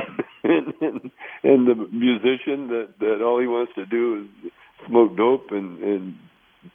and, 0.43 0.73
and, 0.81 1.11
and 1.43 1.67
the 1.67 1.75
musician 1.91 2.67
that 2.67 2.89
that 2.99 3.21
all 3.21 3.39
he 3.39 3.47
wants 3.47 3.73
to 3.75 3.85
do 3.85 4.27
is 4.45 4.51
smoke 4.87 5.15
dope 5.15 5.51
and 5.51 5.81
and 5.83 6.15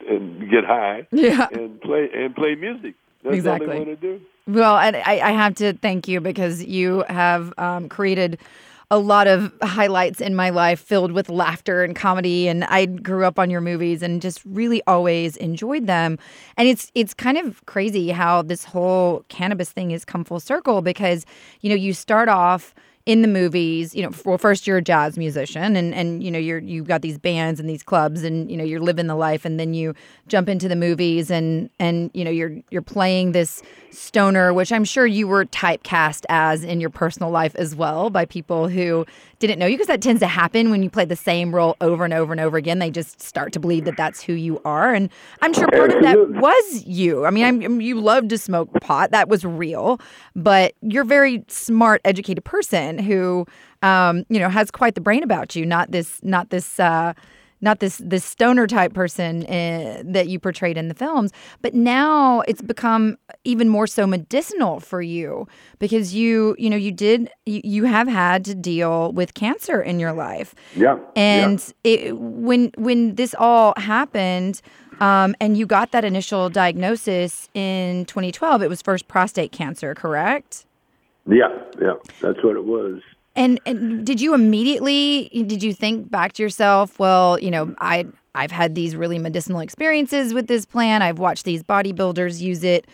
and 0.07 0.49
get 0.49 0.65
high 0.65 1.07
yeah. 1.11 1.47
and 1.51 1.79
play 1.81 2.09
and 2.13 2.35
play 2.35 2.55
music. 2.55 2.95
That's 3.23 3.45
all 3.45 3.59
they 3.59 3.65
want 3.65 3.85
to 3.85 3.95
do. 3.95 4.21
Well, 4.47 4.77
and 4.77 4.95
I, 4.95 5.19
I 5.19 5.31
have 5.31 5.55
to 5.55 5.73
thank 5.73 6.07
you 6.07 6.21
because 6.21 6.63
you 6.63 7.03
have 7.09 7.53
um, 7.57 7.89
created 7.89 8.39
a 8.89 8.97
lot 8.97 9.27
of 9.27 9.51
highlights 9.61 10.21
in 10.21 10.33
my 10.33 10.49
life 10.49 10.79
filled 10.79 11.11
with 11.11 11.27
laughter 11.27 11.83
and 11.83 11.93
comedy 11.93 12.47
and 12.47 12.63
I 12.63 12.85
grew 12.85 13.25
up 13.25 13.37
on 13.37 13.49
your 13.49 13.59
movies 13.59 14.01
and 14.01 14.21
just 14.21 14.41
really 14.45 14.81
always 14.87 15.35
enjoyed 15.37 15.87
them. 15.87 16.17
And 16.55 16.69
it's 16.69 16.89
it's 16.95 17.13
kind 17.13 17.37
of 17.37 17.65
crazy 17.65 18.11
how 18.11 18.41
this 18.41 18.63
whole 18.63 19.25
cannabis 19.27 19.71
thing 19.71 19.89
has 19.89 20.05
come 20.05 20.23
full 20.23 20.39
circle 20.39 20.81
because 20.81 21.25
you 21.59 21.69
know 21.69 21.75
you 21.75 21.93
start 21.93 22.29
off 22.29 22.73
in 23.07 23.21
the 23.21 23.27
movies, 23.27 23.95
you 23.95 24.03
know, 24.03 24.11
well, 24.25 24.37
first 24.37 24.67
you're 24.67 24.77
a 24.77 24.81
jazz 24.81 25.17
musician 25.17 25.77
and, 25.77 25.95
and, 25.95 26.21
you 26.21 26.29
know, 26.29 26.37
you're, 26.37 26.59
you've 26.59 26.89
got 26.89 27.01
these 27.01 27.17
bands 27.17 27.57
and 27.57 27.69
these 27.69 27.81
clubs 27.81 28.21
and, 28.21 28.51
you 28.51 28.57
know, 28.57 28.65
you're 28.65 28.81
living 28.81 29.07
the 29.07 29.15
life 29.15 29.45
and 29.45 29.57
then 29.57 29.73
you 29.73 29.95
jump 30.27 30.49
into 30.49 30.67
the 30.67 30.75
movies 30.75 31.31
and, 31.31 31.69
and, 31.79 32.11
you 32.13 32.25
know, 32.25 32.29
you're, 32.29 32.57
you're 32.69 32.81
playing 32.81 33.31
this 33.31 33.63
stoner, 33.91 34.53
which 34.53 34.73
I'm 34.73 34.83
sure 34.83 35.07
you 35.07 35.25
were 35.25 35.45
typecast 35.45 36.25
as 36.27 36.65
in 36.65 36.81
your 36.81 36.89
personal 36.89 37.31
life 37.31 37.55
as 37.55 37.77
well 37.77 38.09
by 38.09 38.25
people 38.25 38.67
who 38.67 39.05
didn't 39.39 39.59
know 39.59 39.65
you 39.65 39.75
because 39.75 39.87
that 39.87 40.01
tends 40.01 40.19
to 40.21 40.27
happen 40.27 40.71
when 40.71 40.81
you 40.83 40.89
play 40.89 41.05
the 41.05 41.15
same 41.15 41.53
role 41.53 41.75
over 41.81 42.03
and 42.03 42.13
over 42.13 42.31
and 42.31 42.41
over 42.41 42.57
again. 42.57 42.79
They 42.79 42.89
just 42.89 43.21
start 43.21 43.53
to 43.53 43.59
believe 43.59 43.85
that 43.85 43.97
that's 43.97 44.21
who 44.21 44.33
you 44.33 44.61
are. 44.65 44.93
And 44.93 45.09
I'm 45.41 45.53
sure 45.53 45.67
part 45.67 45.93
of 45.93 46.01
that 46.01 46.29
was 46.31 46.83
you. 46.85 47.25
I 47.25 47.29
mean, 47.29 47.45
I'm, 47.45 47.81
you 47.81 47.99
love 47.99 48.27
to 48.29 48.37
smoke 48.37 48.71
pot. 48.81 49.11
That 49.11 49.29
was 49.29 49.45
real, 49.45 49.99
but 50.35 50.73
you're 50.81 51.03
a 51.03 51.05
very 51.05 51.43
smart, 51.47 52.01
educated 52.03 52.43
person 52.43 52.97
who, 52.97 53.45
um, 53.83 54.25
you 54.29 54.39
know, 54.39 54.49
has 54.49 54.71
quite 54.71 54.95
the 54.95 55.01
brain 55.01 55.23
about 55.23 55.55
you. 55.55 55.65
Not 55.65 55.91
this, 55.91 56.19
not 56.23 56.49
this, 56.49 56.79
uh, 56.79 57.13
not 57.61 57.79
this 57.79 57.97
this 58.03 58.23
stoner 58.23 58.67
type 58.67 58.93
person 58.93 59.45
uh, 59.45 60.01
that 60.05 60.27
you 60.27 60.39
portrayed 60.39 60.77
in 60.77 60.87
the 60.87 60.93
films. 60.93 61.31
But 61.61 61.73
now 61.73 62.41
it's 62.41 62.61
become 62.61 63.17
even 63.43 63.69
more 63.69 63.87
so 63.87 64.05
medicinal 64.05 64.79
for 64.79 65.01
you 65.01 65.47
because 65.79 66.13
you, 66.13 66.55
you 66.59 66.69
know, 66.69 66.77
you 66.77 66.91
did, 66.91 67.29
you, 67.45 67.61
you 67.63 67.83
have 67.85 68.07
had 68.07 68.45
to 68.45 68.55
deal 68.55 69.11
with 69.11 69.33
cancer 69.33 69.81
in 69.81 69.99
your 69.99 70.13
life. 70.13 70.53
Yeah. 70.75 70.99
And 71.15 71.73
it, 71.83 72.17
when 72.17 72.71
when 72.77 73.15
this 73.15 73.35
all 73.37 73.73
happened, 73.77 74.61
um, 74.99 75.35
and 75.39 75.57
you 75.57 75.65
got 75.65 75.91
that 75.91 76.05
initial 76.05 76.49
diagnosis 76.49 77.49
in 77.53 78.05
2012, 78.05 78.63
it 78.63 78.69
was 78.69 78.81
first 78.81 79.07
prostate 79.07 79.51
cancer, 79.51 79.93
correct? 79.93 80.65
Yeah, 81.27 81.49
yeah, 81.81 81.93
that's 82.21 82.41
what 82.43 82.55
it 82.55 82.65
was. 82.65 83.01
And, 83.37 83.61
and 83.67 84.05
did 84.05 84.19
you 84.19 84.33
immediately 84.33 85.29
did 85.45 85.61
you 85.61 85.71
think 85.71 86.09
back 86.09 86.33
to 86.33 86.43
yourself? 86.43 86.97
Well, 86.97 87.39
you 87.39 87.51
know, 87.51 87.75
I 87.79 88.07
I've 88.33 88.51
had 88.51 88.75
these 88.75 88.95
really 88.95 89.19
medicinal 89.19 89.61
experiences 89.61 90.33
with 90.33 90.47
this 90.47 90.65
plant. 90.65 91.03
I've 91.03 91.19
watched 91.19 91.45
these 91.45 91.63
bodybuilders 91.63 92.41
use 92.41 92.63
it 92.63 92.87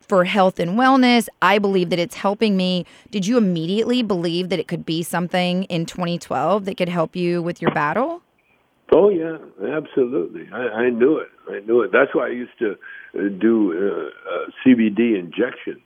for 0.00 0.24
health 0.24 0.58
and 0.58 0.78
wellness. 0.78 1.28
I 1.42 1.58
believe 1.58 1.90
that 1.90 1.98
it's 1.98 2.14
helping 2.14 2.56
me. 2.56 2.86
Did 3.10 3.26
you 3.26 3.36
immediately 3.36 4.02
believe 4.02 4.48
that 4.48 4.58
it 4.58 4.68
could 4.68 4.86
be 4.86 5.02
something 5.02 5.64
in 5.64 5.86
2012 5.86 6.64
that 6.64 6.76
could 6.76 6.88
help 6.88 7.14
you 7.14 7.42
with 7.42 7.60
your 7.60 7.72
battle? 7.72 8.22
Oh 8.92 9.08
yeah, 9.08 9.38
absolutely. 9.76 10.48
I, 10.52 10.84
I 10.84 10.90
knew 10.90 11.18
it. 11.18 11.28
I 11.48 11.60
knew 11.66 11.82
it. 11.82 11.90
That's 11.92 12.14
why 12.14 12.26
I 12.26 12.30
used 12.30 12.56
to 12.60 12.76
uh, 13.16 13.28
do 13.40 13.72
uh, 13.72 14.34
uh, 14.34 14.50
CBD 14.64 15.18
injections. 15.18 15.82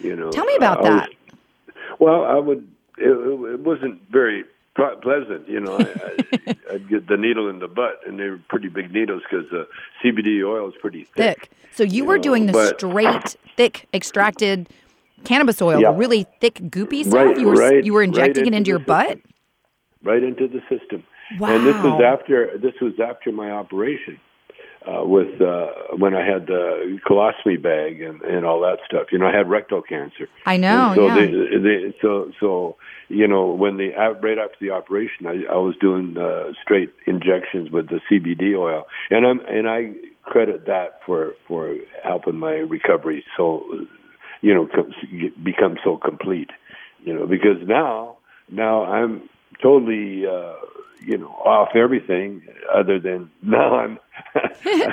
You 0.00 0.16
know. 0.16 0.30
Tell 0.30 0.44
me 0.44 0.56
about 0.56 0.84
I 0.84 0.90
that. 0.90 1.08
Was, 1.08 1.98
well, 2.00 2.24
I 2.24 2.38
would. 2.38 2.68
It, 3.00 3.54
it 3.54 3.60
wasn't 3.60 4.00
very 4.10 4.44
pleasant. 4.74 5.48
You 5.48 5.60
know, 5.60 5.78
I, 5.78 6.54
I, 6.68 6.72
would 6.72 6.88
get 6.88 7.08
the 7.08 7.16
needle 7.16 7.48
in 7.48 7.58
the 7.58 7.68
butt, 7.68 8.00
and 8.06 8.18
they 8.18 8.28
were 8.28 8.40
pretty 8.48 8.68
big 8.68 8.92
needles 8.92 9.22
because 9.28 9.46
the 9.50 9.66
CBD 10.02 10.44
oil 10.44 10.68
is 10.68 10.74
pretty 10.80 11.04
thick. 11.04 11.40
thick. 11.40 11.50
So 11.72 11.82
you, 11.82 11.96
you 11.96 12.04
were 12.04 12.16
know, 12.16 12.22
doing 12.22 12.46
the 12.46 12.52
but, 12.52 12.78
straight, 12.78 13.36
thick, 13.56 13.88
extracted 13.92 14.68
cannabis 15.24 15.60
oil, 15.60 15.80
yeah. 15.80 15.92
really 15.94 16.26
thick, 16.40 16.54
goopy 16.54 17.04
stuff. 17.04 17.14
Right, 17.14 17.38
you 17.38 17.46
were 17.46 17.54
right, 17.54 17.84
you 17.84 17.92
were 17.92 18.02
injecting 18.02 18.44
right 18.44 18.52
it 18.52 18.56
into 18.56 18.68
your 18.68 18.78
butt. 18.78 19.18
Right 20.02 20.22
into 20.22 20.48
the 20.48 20.60
system. 20.68 21.04
Wow. 21.38 21.54
And 21.54 21.66
this 21.66 21.76
was 21.82 22.00
after 22.00 22.56
this 22.58 22.74
was 22.80 22.94
after 23.00 23.32
my 23.32 23.50
operation. 23.50 24.18
Uh, 24.88 25.04
with 25.04 25.40
uh, 25.42 25.66
when 25.98 26.14
I 26.14 26.24
had 26.24 26.46
the 26.46 26.98
colostomy 27.06 27.60
bag 27.62 28.00
and, 28.00 28.22
and 28.22 28.46
all 28.46 28.60
that 28.60 28.78
stuff. 28.86 29.08
You 29.12 29.18
know, 29.18 29.26
I 29.26 29.36
had 29.36 29.50
rectal 29.50 29.82
cancer. 29.82 30.28
I 30.46 30.56
know. 30.56 30.92
And 30.92 30.96
so 30.96 31.06
yeah. 31.08 31.14
they, 31.14 31.58
they, 31.58 31.94
so 32.00 32.32
so 32.40 32.76
you 33.08 33.28
know 33.28 33.48
when 33.48 33.76
they 33.76 33.88
right 34.22 34.38
after 34.38 34.56
the 34.60 34.70
operation, 34.70 35.26
I, 35.26 35.52
I 35.52 35.56
was 35.56 35.74
doing 35.78 36.16
uh, 36.16 36.52
straight 36.62 36.90
injections 37.06 37.70
with 37.70 37.88
the 37.90 38.00
CBD 38.10 38.56
oil, 38.56 38.84
and 39.10 39.26
I'm 39.26 39.40
and 39.40 39.68
I 39.68 39.92
credit 40.22 40.64
that 40.66 41.00
for 41.04 41.32
for 41.46 41.74
helping 42.02 42.38
my 42.38 42.54
recovery 42.54 43.24
so 43.36 43.64
you 44.40 44.54
know 44.54 44.68
become 45.44 45.76
so 45.84 45.98
complete. 45.98 46.50
You 47.04 47.12
know, 47.12 47.26
because 47.26 47.58
now 47.66 48.16
now 48.50 48.84
I'm 48.84 49.28
totally. 49.62 50.26
Uh, 50.26 50.54
you 51.04 51.16
know 51.16 51.28
off 51.28 51.70
everything 51.74 52.42
other 52.72 52.98
than 52.98 53.30
now 53.42 53.76
I'm 53.76 53.98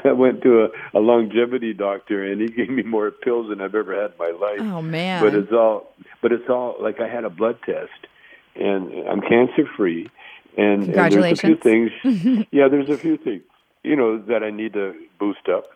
I 0.05 0.11
went 0.11 0.41
to 0.43 0.65
a, 0.65 0.97
a 0.97 0.99
longevity 0.99 1.73
doctor 1.73 2.23
and 2.23 2.41
he 2.41 2.47
gave 2.47 2.69
me 2.69 2.83
more 2.83 3.11
pills 3.11 3.49
than 3.49 3.61
I've 3.61 3.75
ever 3.75 3.99
had 3.99 4.11
in 4.11 4.17
my 4.17 4.31
life. 4.31 4.59
Oh 4.61 4.81
man. 4.81 5.21
But 5.21 5.35
it's 5.35 5.51
all 5.51 5.93
but 6.21 6.31
it's 6.31 6.49
all 6.49 6.75
like 6.79 6.99
I 6.99 7.07
had 7.07 7.23
a 7.23 7.29
blood 7.29 7.57
test 7.65 8.07
and 8.55 9.07
I'm 9.07 9.21
cancer 9.21 9.67
free 9.75 10.09
and, 10.57 10.83
and 10.83 11.11
there's 11.13 11.39
a 11.39 11.41
few 11.41 11.55
things 11.55 11.91
yeah, 12.51 12.67
there's 12.67 12.89
a 12.89 12.97
few 12.97 13.17
things, 13.17 13.43
you 13.83 13.95
know, 13.95 14.19
that 14.19 14.43
I 14.43 14.51
need 14.51 14.73
to 14.73 14.95
boost 15.19 15.49
up. 15.49 15.67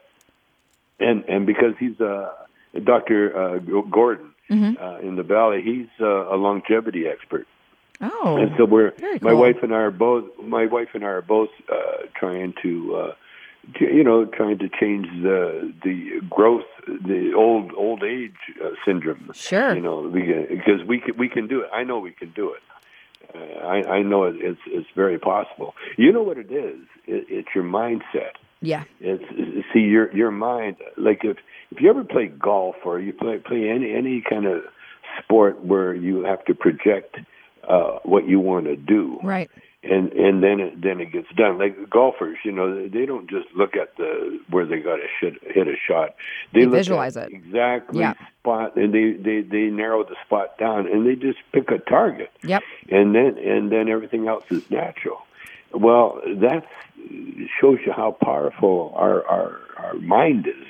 And 0.99 1.23
and 1.25 1.45
because 1.45 1.73
he's 1.79 1.99
a 1.99 2.31
uh, 2.75 2.79
Dr. 2.83 3.35
Uh, 3.35 3.57
Gordon 3.89 4.33
mm-hmm. 4.49 4.81
uh, 4.81 4.99
in 4.99 5.15
the 5.15 5.23
valley, 5.23 5.61
he's 5.63 5.87
uh, 5.99 6.33
a 6.33 6.37
longevity 6.37 7.07
expert. 7.07 7.47
Oh, 8.01 8.37
and 8.37 8.51
so 8.57 8.65
we're 8.65 8.91
cool. 8.91 9.17
my 9.21 9.33
wife 9.33 9.57
and 9.61 9.73
I 9.73 9.77
are 9.77 9.91
both 9.91 10.25
my 10.41 10.65
wife 10.65 10.89
and 10.93 11.03
I 11.03 11.07
are 11.07 11.21
both 11.21 11.49
uh, 11.71 12.05
trying 12.15 12.53
to, 12.61 12.95
uh, 12.95 13.77
to, 13.77 13.85
you 13.85 14.03
know, 14.03 14.25
trying 14.25 14.57
to 14.59 14.69
change 14.69 15.07
the 15.21 15.73
the 15.83 16.21
growth, 16.29 16.63
the 16.87 17.33
old 17.35 17.73
old 17.73 18.03
age 18.03 18.37
uh, 18.63 18.69
syndrome. 18.85 19.31
Sure. 19.33 19.75
You 19.75 19.81
know, 19.81 20.09
because 20.09 20.85
we 20.87 21.01
can 21.01 21.17
we 21.17 21.27
can 21.27 21.47
do 21.47 21.61
it. 21.61 21.69
I 21.73 21.83
know 21.83 21.99
we 21.99 22.11
can 22.11 22.31
do 22.31 22.53
it. 22.53 22.61
Uh, 23.35 23.65
I, 23.65 23.97
I 23.97 24.01
know 24.01 24.23
it, 24.23 24.35
it's 24.39 24.61
it's 24.67 24.87
very 24.95 25.19
possible. 25.19 25.75
You 25.97 26.13
know 26.13 26.23
what 26.23 26.37
it 26.37 26.51
is? 26.51 26.79
It, 27.05 27.25
it's 27.29 27.49
your 27.53 27.65
mindset. 27.65 28.33
Yeah. 28.61 28.85
It's 29.01 29.23
see 29.73 29.81
your 29.81 30.15
your 30.15 30.31
mind. 30.31 30.77
Like 30.95 31.25
if 31.25 31.37
if 31.71 31.81
you 31.81 31.89
ever 31.89 32.05
play 32.05 32.27
golf 32.27 32.75
or 32.85 32.99
you 32.99 33.11
play 33.11 33.39
play 33.39 33.69
any 33.69 33.93
any 33.93 34.23
kind 34.27 34.45
of 34.45 34.61
sport 35.21 35.63
where 35.63 35.93
you 35.93 36.23
have 36.23 36.45
to 36.45 36.55
project 36.55 37.17
uh, 37.67 37.99
what 38.03 38.27
you 38.27 38.39
want 38.39 38.65
to 38.65 38.75
do. 38.75 39.19
Right. 39.23 39.49
And 39.81 40.11
and 40.11 40.43
then 40.43 40.59
it, 40.59 40.81
then 40.81 40.99
it 40.99 41.13
gets 41.13 41.27
done. 41.37 41.57
Like 41.57 41.89
golfers, 41.89 42.37
you 42.43 42.51
know, 42.51 42.87
they 42.89 43.05
don't 43.05 43.29
just 43.29 43.47
look 43.55 43.77
at 43.77 43.95
the 43.95 44.39
where 44.49 44.65
they 44.65 44.79
got 44.79 44.97
to 44.97 45.07
hit, 45.21 45.35
hit 45.41 45.67
a 45.69 45.75
shot. 45.87 46.15
They, 46.53 46.61
they 46.61 46.65
visualize 46.65 47.15
it 47.15 47.29
exactly 47.31 48.01
yeah. 48.01 48.15
spot, 48.41 48.75
and 48.75 48.93
they, 48.93 49.13
they 49.13 49.41
they 49.41 49.67
narrow 49.67 50.03
the 50.03 50.17
spot 50.25 50.57
down, 50.57 50.85
and 50.85 51.07
they 51.07 51.15
just 51.15 51.39
pick 51.53 51.71
a 51.71 51.77
target. 51.77 52.29
Yep. 52.43 52.61
And 52.89 53.15
then 53.15 53.37
and 53.37 53.71
then 53.71 53.87
everything 53.87 54.27
else 54.27 54.43
is 54.49 54.69
natural. 54.69 55.19
Well, 55.73 56.19
that 56.25 56.65
shows 57.61 57.77
you 57.85 57.93
how 57.95 58.17
powerful 58.21 58.91
our 58.95 59.25
our 59.27 59.59
our 59.77 59.93
mind 59.93 60.45
is 60.47 60.67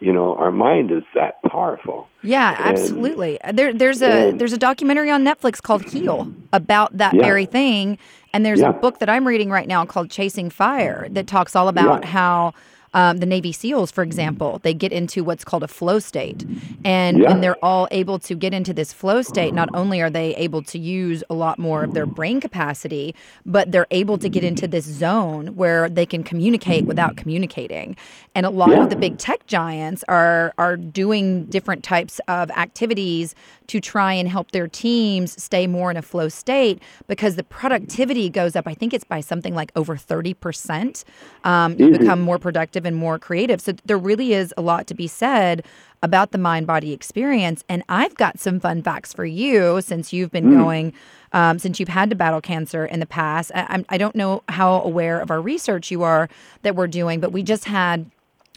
you 0.00 0.12
know 0.12 0.34
our 0.36 0.50
mind 0.50 0.90
is 0.90 1.02
that 1.14 1.40
powerful 1.42 2.08
yeah 2.22 2.56
absolutely 2.58 3.38
there 3.52 3.72
there's 3.72 4.02
a 4.02 4.32
there's 4.32 4.52
a 4.52 4.58
documentary 4.58 5.10
on 5.10 5.24
netflix 5.24 5.62
called 5.62 5.82
heal 5.84 6.32
about 6.52 6.96
that 6.96 7.14
yeah. 7.14 7.22
very 7.22 7.46
thing 7.46 7.98
and 8.32 8.44
there's 8.44 8.60
yeah. 8.60 8.70
a 8.70 8.72
book 8.72 8.98
that 8.98 9.08
i'm 9.08 9.26
reading 9.26 9.50
right 9.50 9.68
now 9.68 9.84
called 9.84 10.10
chasing 10.10 10.50
fire 10.50 11.06
that 11.10 11.26
talks 11.26 11.54
all 11.54 11.68
about 11.68 12.02
yeah. 12.02 12.08
how 12.08 12.54
um, 12.94 13.18
the 13.18 13.26
Navy 13.26 13.52
SEALs, 13.52 13.90
for 13.90 14.02
example, 14.02 14.60
they 14.62 14.74
get 14.74 14.92
into 14.92 15.22
what's 15.24 15.44
called 15.44 15.62
a 15.62 15.68
flow 15.68 15.98
state. 15.98 16.44
And 16.82 17.18
Yeah. 17.20 17.28
when 17.28 17.40
they're 17.42 17.62
all 17.62 17.86
able 17.90 18.18
to 18.20 18.34
get 18.34 18.54
into 18.54 18.72
this 18.72 18.92
flow 18.92 19.20
state, 19.22 19.54
not 19.54 19.68
only 19.74 20.00
are 20.00 20.08
they 20.10 20.34
able 20.36 20.62
to 20.62 20.78
use 20.78 21.22
a 21.28 21.34
lot 21.34 21.58
more 21.58 21.84
of 21.84 21.92
their 21.92 22.06
brain 22.06 22.40
capacity, 22.40 23.14
but 23.44 23.70
they're 23.70 23.86
able 23.90 24.16
to 24.18 24.28
get 24.30 24.42
into 24.44 24.66
this 24.66 24.86
zone 24.86 25.48
where 25.56 25.88
they 25.90 26.06
can 26.06 26.22
communicate 26.24 26.86
without 26.86 27.16
communicating. 27.16 27.96
And 28.34 28.46
a 28.46 28.50
lot 28.50 28.70
Yeah. 28.72 28.82
of 28.82 28.88
the 28.88 28.96
big 28.96 29.18
tech 29.18 29.46
giants 29.46 30.02
are 30.08 30.54
are 30.58 30.76
doing 30.76 31.44
different 31.46 31.84
types 31.84 32.18
of 32.28 32.50
activities 32.52 33.34
to 33.66 33.80
try 33.80 34.14
and 34.14 34.28
help 34.28 34.50
their 34.52 34.66
teams 34.66 35.40
stay 35.42 35.66
more 35.66 35.90
in 35.90 35.96
a 35.96 36.02
flow 36.02 36.28
state 36.28 36.80
because 37.08 37.36
the 37.36 37.44
productivity 37.44 38.30
goes 38.30 38.56
up. 38.56 38.66
I 38.66 38.74
think 38.74 38.94
it's 38.94 39.04
by 39.04 39.20
something 39.20 39.54
like 39.54 39.70
over 39.76 39.96
30%. 39.96 41.04
Um, 41.44 41.76
you 41.78 41.86
Easy. 41.88 41.98
become 41.98 42.20
more 42.20 42.38
productive 42.38 42.79
and 42.84 42.96
more 42.96 43.18
creative. 43.18 43.60
So 43.60 43.72
there 43.84 43.98
really 43.98 44.32
is 44.32 44.52
a 44.56 44.62
lot 44.62 44.86
to 44.88 44.94
be 44.94 45.06
said 45.06 45.64
about 46.02 46.30
the 46.30 46.38
mind 46.38 46.66
body 46.66 46.92
experience. 46.92 47.62
And 47.68 47.82
I've 47.88 48.14
got 48.14 48.38
some 48.38 48.58
fun 48.60 48.82
facts 48.82 49.12
for 49.12 49.24
you 49.24 49.80
since 49.82 50.12
you've 50.12 50.30
been 50.30 50.56
going, 50.56 50.92
um, 51.32 51.58
since 51.58 51.78
you've 51.78 51.90
had 51.90 52.10
to 52.10 52.16
battle 52.16 52.40
cancer 52.40 52.86
in 52.86 53.00
the 53.00 53.06
past. 53.06 53.52
I, 53.54 53.84
I 53.88 53.98
don't 53.98 54.16
know 54.16 54.42
how 54.48 54.80
aware 54.82 55.20
of 55.20 55.30
our 55.30 55.40
research 55.40 55.90
you 55.90 56.02
are 56.02 56.28
that 56.62 56.74
we're 56.74 56.86
doing, 56.86 57.20
but 57.20 57.32
we 57.32 57.42
just 57.42 57.66
had 57.66 58.10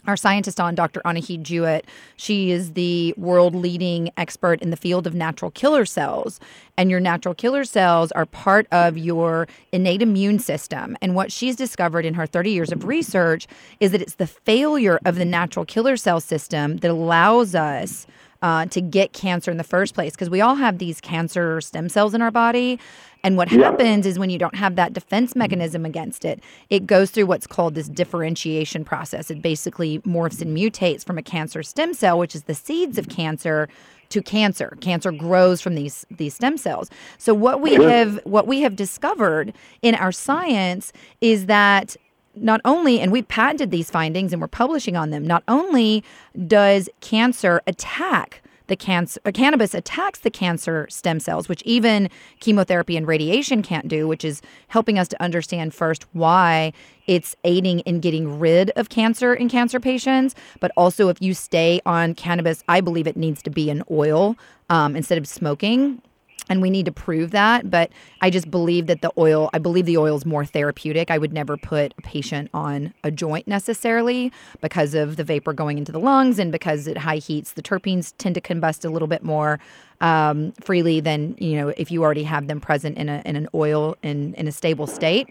our 0.06 0.16
scientist 0.16 0.60
on, 0.60 0.74
Dr. 0.74 1.00
Anahid 1.04 1.42
Jewett. 1.42 1.86
She 2.16 2.50
is 2.50 2.72
the 2.72 3.14
world 3.16 3.54
leading 3.54 4.10
expert 4.16 4.60
in 4.62 4.70
the 4.70 4.76
field 4.76 5.06
of 5.06 5.14
natural 5.14 5.50
killer 5.50 5.84
cells. 5.84 6.40
And 6.76 6.90
your 6.90 7.00
natural 7.00 7.34
killer 7.34 7.64
cells 7.64 8.12
are 8.12 8.26
part 8.26 8.66
of 8.72 8.98
your 8.98 9.46
innate 9.72 10.02
immune 10.02 10.38
system. 10.38 10.96
And 11.00 11.14
what 11.14 11.30
she's 11.30 11.56
discovered 11.56 12.04
in 12.04 12.14
her 12.14 12.26
30 12.26 12.50
years 12.50 12.72
of 12.72 12.84
research 12.84 13.46
is 13.80 13.92
that 13.92 14.02
it's 14.02 14.16
the 14.16 14.26
failure 14.26 14.98
of 15.04 15.16
the 15.16 15.24
natural 15.24 15.64
killer 15.64 15.96
cell 15.96 16.20
system 16.20 16.78
that 16.78 16.90
allows 16.90 17.54
us. 17.54 18.06
Uh, 18.42 18.66
to 18.66 18.82
get 18.82 19.14
cancer 19.14 19.50
in 19.50 19.56
the 19.56 19.64
first 19.64 19.94
place, 19.94 20.12
because 20.12 20.28
we 20.28 20.42
all 20.42 20.54
have 20.56 20.76
these 20.76 21.00
cancer 21.00 21.62
stem 21.62 21.88
cells 21.88 22.12
in 22.12 22.20
our 22.20 22.30
body. 22.30 22.78
And 23.22 23.38
what 23.38 23.50
Yeah. 23.50 23.62
happens 23.70 24.04
is 24.04 24.18
when 24.18 24.28
you 24.28 24.38
don't 24.38 24.56
have 24.56 24.76
that 24.76 24.92
defense 24.92 25.34
mechanism 25.34 25.86
against 25.86 26.26
it, 26.26 26.42
it 26.68 26.86
goes 26.86 27.10
through 27.10 27.24
what's 27.24 27.46
called 27.46 27.74
this 27.74 27.88
differentiation 27.88 28.84
process. 28.84 29.30
It 29.30 29.40
basically 29.40 30.00
morphs 30.00 30.42
and 30.42 30.54
mutates 30.54 31.06
from 31.06 31.16
a 31.16 31.22
cancer 31.22 31.62
stem 31.62 31.94
cell, 31.94 32.18
which 32.18 32.34
is 32.34 32.42
the 32.42 32.54
seeds 32.54 32.98
of 32.98 33.08
cancer, 33.08 33.66
to 34.10 34.20
cancer. 34.20 34.76
Cancer 34.82 35.10
grows 35.10 35.62
from 35.62 35.74
these 35.74 36.04
these 36.10 36.34
stem 36.34 36.58
cells. 36.58 36.90
So 37.16 37.32
what 37.32 37.62
we 37.62 37.74
have 37.76 38.20
what 38.24 38.46
we 38.46 38.60
have 38.60 38.76
discovered 38.76 39.54
in 39.80 39.94
our 39.94 40.12
science 40.12 40.92
is 41.22 41.46
that 41.46 41.96
not 42.36 42.60
only, 42.64 43.00
and 43.00 43.12
we've 43.12 43.28
patented 43.28 43.70
these 43.70 43.90
findings 43.90 44.32
and 44.32 44.40
we're 44.40 44.48
publishing 44.48 44.96
on 44.96 45.10
them, 45.10 45.26
not 45.26 45.42
only 45.48 46.02
does 46.46 46.88
cancer 47.00 47.62
attack 47.66 48.42
the 48.66 48.76
cancer, 48.76 49.20
uh, 49.24 49.30
cannabis 49.30 49.74
attacks 49.74 50.20
the 50.20 50.30
cancer 50.30 50.86
stem 50.88 51.20
cells, 51.20 51.48
which 51.48 51.62
even 51.62 52.08
chemotherapy 52.40 52.96
and 52.96 53.06
radiation 53.06 53.62
can't 53.62 53.88
do, 53.88 54.08
which 54.08 54.24
is 54.24 54.40
helping 54.68 54.98
us 54.98 55.08
to 55.08 55.22
understand 55.22 55.74
first 55.74 56.06
why 56.14 56.72
it's 57.06 57.36
aiding 57.44 57.80
in 57.80 58.00
getting 58.00 58.38
rid 58.38 58.70
of 58.70 58.88
cancer 58.88 59.34
in 59.34 59.48
cancer 59.48 59.78
patients. 59.78 60.34
But 60.60 60.70
also, 60.76 61.08
if 61.08 61.20
you 61.20 61.34
stay 61.34 61.80
on 61.84 62.14
cannabis, 62.14 62.64
I 62.68 62.80
believe 62.80 63.06
it 63.06 63.16
needs 63.16 63.42
to 63.42 63.50
be 63.50 63.68
an 63.68 63.82
oil 63.90 64.36
um, 64.70 64.96
instead 64.96 65.18
of 65.18 65.28
smoking 65.28 66.00
and 66.48 66.60
we 66.60 66.70
need 66.70 66.86
to 66.86 66.92
prove 66.92 67.30
that. 67.30 67.70
But 67.70 67.90
I 68.20 68.30
just 68.30 68.50
believe 68.50 68.86
that 68.86 69.00
the 69.02 69.12
oil, 69.16 69.50
I 69.52 69.58
believe 69.58 69.86
the 69.86 69.96
oil 69.96 70.16
is 70.16 70.26
more 70.26 70.44
therapeutic. 70.44 71.10
I 71.10 71.18
would 71.18 71.32
never 71.32 71.56
put 71.56 71.94
a 71.98 72.02
patient 72.02 72.50
on 72.52 72.92
a 73.02 73.10
joint 73.10 73.48
necessarily 73.48 74.32
because 74.60 74.94
of 74.94 75.16
the 75.16 75.24
vapor 75.24 75.52
going 75.52 75.78
into 75.78 75.92
the 75.92 76.00
lungs 76.00 76.38
and 76.38 76.52
because 76.52 76.86
at 76.86 76.98
high 76.98 77.16
heats, 77.16 77.52
the 77.52 77.62
terpenes 77.62 78.12
tend 78.18 78.34
to 78.34 78.40
combust 78.40 78.84
a 78.84 78.88
little 78.88 79.08
bit 79.08 79.22
more 79.22 79.58
um, 80.00 80.52
freely 80.60 81.00
than, 81.00 81.34
you 81.38 81.56
know, 81.56 81.68
if 81.76 81.90
you 81.90 82.02
already 82.02 82.24
have 82.24 82.46
them 82.46 82.60
present 82.60 82.96
in, 82.98 83.08
a, 83.08 83.22
in 83.24 83.36
an 83.36 83.48
oil 83.54 83.96
in, 84.02 84.34
in 84.34 84.46
a 84.46 84.52
stable 84.52 84.86
state. 84.86 85.28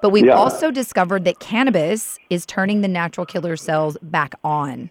But 0.00 0.10
we've 0.10 0.26
Yeah. 0.26 0.34
also 0.34 0.70
discovered 0.70 1.24
that 1.24 1.40
cannabis 1.40 2.18
is 2.30 2.46
turning 2.46 2.80
the 2.82 2.88
natural 2.88 3.26
killer 3.26 3.56
cells 3.56 3.96
back 4.02 4.34
on. 4.44 4.90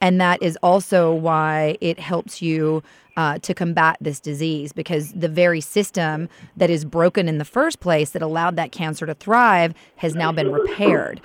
And 0.00 0.20
that 0.20 0.42
is 0.42 0.56
also 0.62 1.12
why 1.12 1.76
it 1.80 1.98
helps 1.98 2.40
you 2.40 2.82
uh, 3.16 3.38
to 3.40 3.52
combat 3.52 3.98
this 4.00 4.18
disease 4.18 4.72
because 4.72 5.12
the 5.12 5.28
very 5.28 5.60
system 5.60 6.28
that 6.56 6.70
is 6.70 6.84
broken 6.84 7.28
in 7.28 7.38
the 7.38 7.44
first 7.44 7.80
place 7.80 8.10
that 8.10 8.22
allowed 8.22 8.56
that 8.56 8.72
cancer 8.72 9.04
to 9.04 9.14
thrive 9.14 9.74
has 9.96 10.14
now 10.14 10.32
been 10.32 10.50
repaired. 10.50 11.20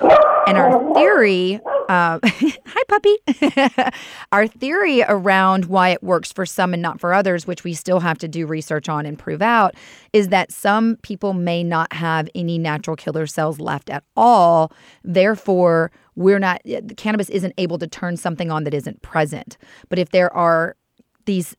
And 0.47 0.57
our 0.57 0.93
theory, 0.93 1.61
uh, 1.89 2.19
hi 2.23 2.83
puppy, 2.87 3.17
our 4.31 4.47
theory 4.47 5.03
around 5.03 5.65
why 5.65 5.89
it 5.89 6.03
works 6.03 6.31
for 6.31 6.45
some 6.45 6.73
and 6.73 6.81
not 6.81 6.99
for 6.99 7.13
others, 7.13 7.47
which 7.47 7.63
we 7.63 7.73
still 7.73 7.99
have 7.99 8.17
to 8.19 8.27
do 8.27 8.45
research 8.45 8.89
on 8.89 9.05
and 9.05 9.17
prove 9.17 9.41
out, 9.41 9.75
is 10.13 10.29
that 10.29 10.51
some 10.51 10.97
people 10.97 11.33
may 11.33 11.63
not 11.63 11.91
have 11.93 12.29
any 12.35 12.57
natural 12.57 12.95
killer 12.95 13.27
cells 13.27 13.59
left 13.59 13.89
at 13.89 14.03
all. 14.15 14.71
Therefore, 15.03 15.91
we're 16.15 16.39
not, 16.39 16.61
the 16.63 16.95
cannabis 16.95 17.29
isn't 17.29 17.53
able 17.57 17.77
to 17.77 17.87
turn 17.87 18.17
something 18.17 18.49
on 18.51 18.63
that 18.63 18.73
isn't 18.73 19.01
present. 19.01 19.57
But 19.89 19.99
if 19.99 20.09
there 20.09 20.33
are 20.33 20.75
these 21.25 21.55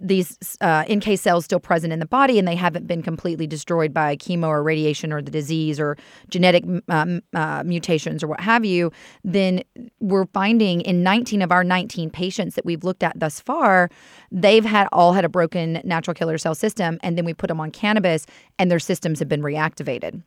these 0.00 0.56
uh, 0.60 0.84
NK 0.90 1.18
cells 1.18 1.44
still 1.44 1.58
present 1.58 1.92
in 1.92 1.98
the 1.98 2.06
body 2.06 2.38
and 2.38 2.46
they 2.46 2.54
haven't 2.54 2.86
been 2.86 3.02
completely 3.02 3.46
destroyed 3.46 3.92
by 3.92 4.16
chemo 4.16 4.46
or 4.46 4.62
radiation 4.62 5.12
or 5.12 5.20
the 5.20 5.30
disease 5.30 5.80
or 5.80 5.96
genetic 6.28 6.64
um, 6.88 7.20
uh, 7.34 7.62
mutations 7.64 8.22
or 8.22 8.28
what 8.28 8.40
have 8.40 8.64
you, 8.64 8.92
then 9.24 9.62
we're 9.98 10.26
finding 10.26 10.82
in 10.82 11.02
19 11.02 11.42
of 11.42 11.50
our 11.50 11.64
19 11.64 12.10
patients 12.10 12.54
that 12.54 12.64
we've 12.64 12.84
looked 12.84 13.02
at 13.02 13.18
thus 13.18 13.40
far, 13.40 13.90
they've 14.30 14.64
had 14.64 14.88
all 14.92 15.12
had 15.12 15.24
a 15.24 15.28
broken 15.28 15.80
natural 15.84 16.14
killer 16.14 16.38
cell 16.38 16.54
system, 16.54 16.98
and 17.02 17.18
then 17.18 17.24
we 17.24 17.34
put 17.34 17.48
them 17.48 17.60
on 17.60 17.70
cannabis 17.70 18.26
and 18.58 18.70
their 18.70 18.78
systems 18.78 19.18
have 19.18 19.28
been 19.28 19.42
reactivated. 19.42 20.22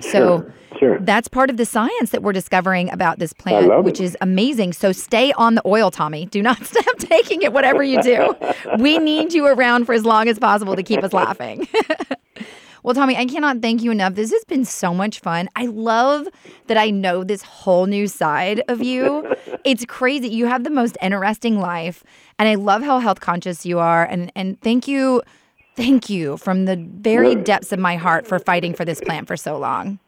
So 0.00 0.50
Sure. 0.78 0.98
that's 1.00 1.28
part 1.28 1.50
of 1.50 1.56
the 1.56 1.66
science 1.66 2.10
that 2.10 2.22
we're 2.22 2.32
discovering 2.32 2.90
about 2.90 3.18
this 3.18 3.32
plant, 3.32 3.82
which 3.84 4.00
it. 4.00 4.04
is 4.04 4.16
amazing. 4.20 4.72
So 4.72 4.92
stay 4.92 5.32
on 5.32 5.56
the 5.56 5.62
oil, 5.66 5.90
Tommy. 5.90 6.26
Do 6.26 6.42
not 6.42 6.64
stop 6.64 6.96
taking 6.98 7.42
it, 7.42 7.52
whatever 7.52 7.82
you 7.82 8.00
do. 8.02 8.34
we 8.78 8.98
need 8.98 9.32
you 9.32 9.46
around 9.46 9.84
for 9.86 9.92
as 9.92 10.04
long 10.04 10.28
as 10.28 10.38
possible 10.38 10.76
to 10.76 10.82
keep 10.82 11.02
us 11.02 11.12
laughing. 11.12 11.68
well, 12.82 12.94
Tommy, 12.94 13.16
I 13.16 13.26
cannot 13.26 13.60
thank 13.60 13.82
you 13.82 13.90
enough. 13.90 14.14
This 14.14 14.32
has 14.32 14.44
been 14.44 14.64
so 14.64 14.94
much 14.94 15.20
fun. 15.20 15.48
I 15.56 15.66
love 15.66 16.28
that 16.68 16.76
I 16.78 16.90
know 16.90 17.24
this 17.24 17.42
whole 17.42 17.86
new 17.86 18.06
side 18.06 18.62
of 18.68 18.82
you. 18.82 19.34
it's 19.64 19.84
crazy. 19.84 20.28
You 20.28 20.46
have 20.46 20.64
the 20.64 20.70
most 20.70 20.96
interesting 21.02 21.58
life, 21.58 22.04
and 22.38 22.48
I 22.48 22.54
love 22.54 22.82
how 22.82 23.00
health 23.00 23.20
conscious 23.20 23.66
you 23.66 23.80
are. 23.80 24.04
And 24.04 24.30
and 24.34 24.58
thank 24.60 24.86
you. 24.88 25.22
Thank 25.80 26.10
you 26.10 26.36
from 26.36 26.66
the 26.66 26.76
very 26.76 27.34
depths 27.34 27.72
of 27.72 27.78
my 27.78 27.96
heart 27.96 28.26
for 28.26 28.38
fighting 28.38 28.74
for 28.74 28.84
this 28.84 29.00
plant 29.00 29.26
for 29.26 29.36
so 29.36 29.56
long. 29.58 29.98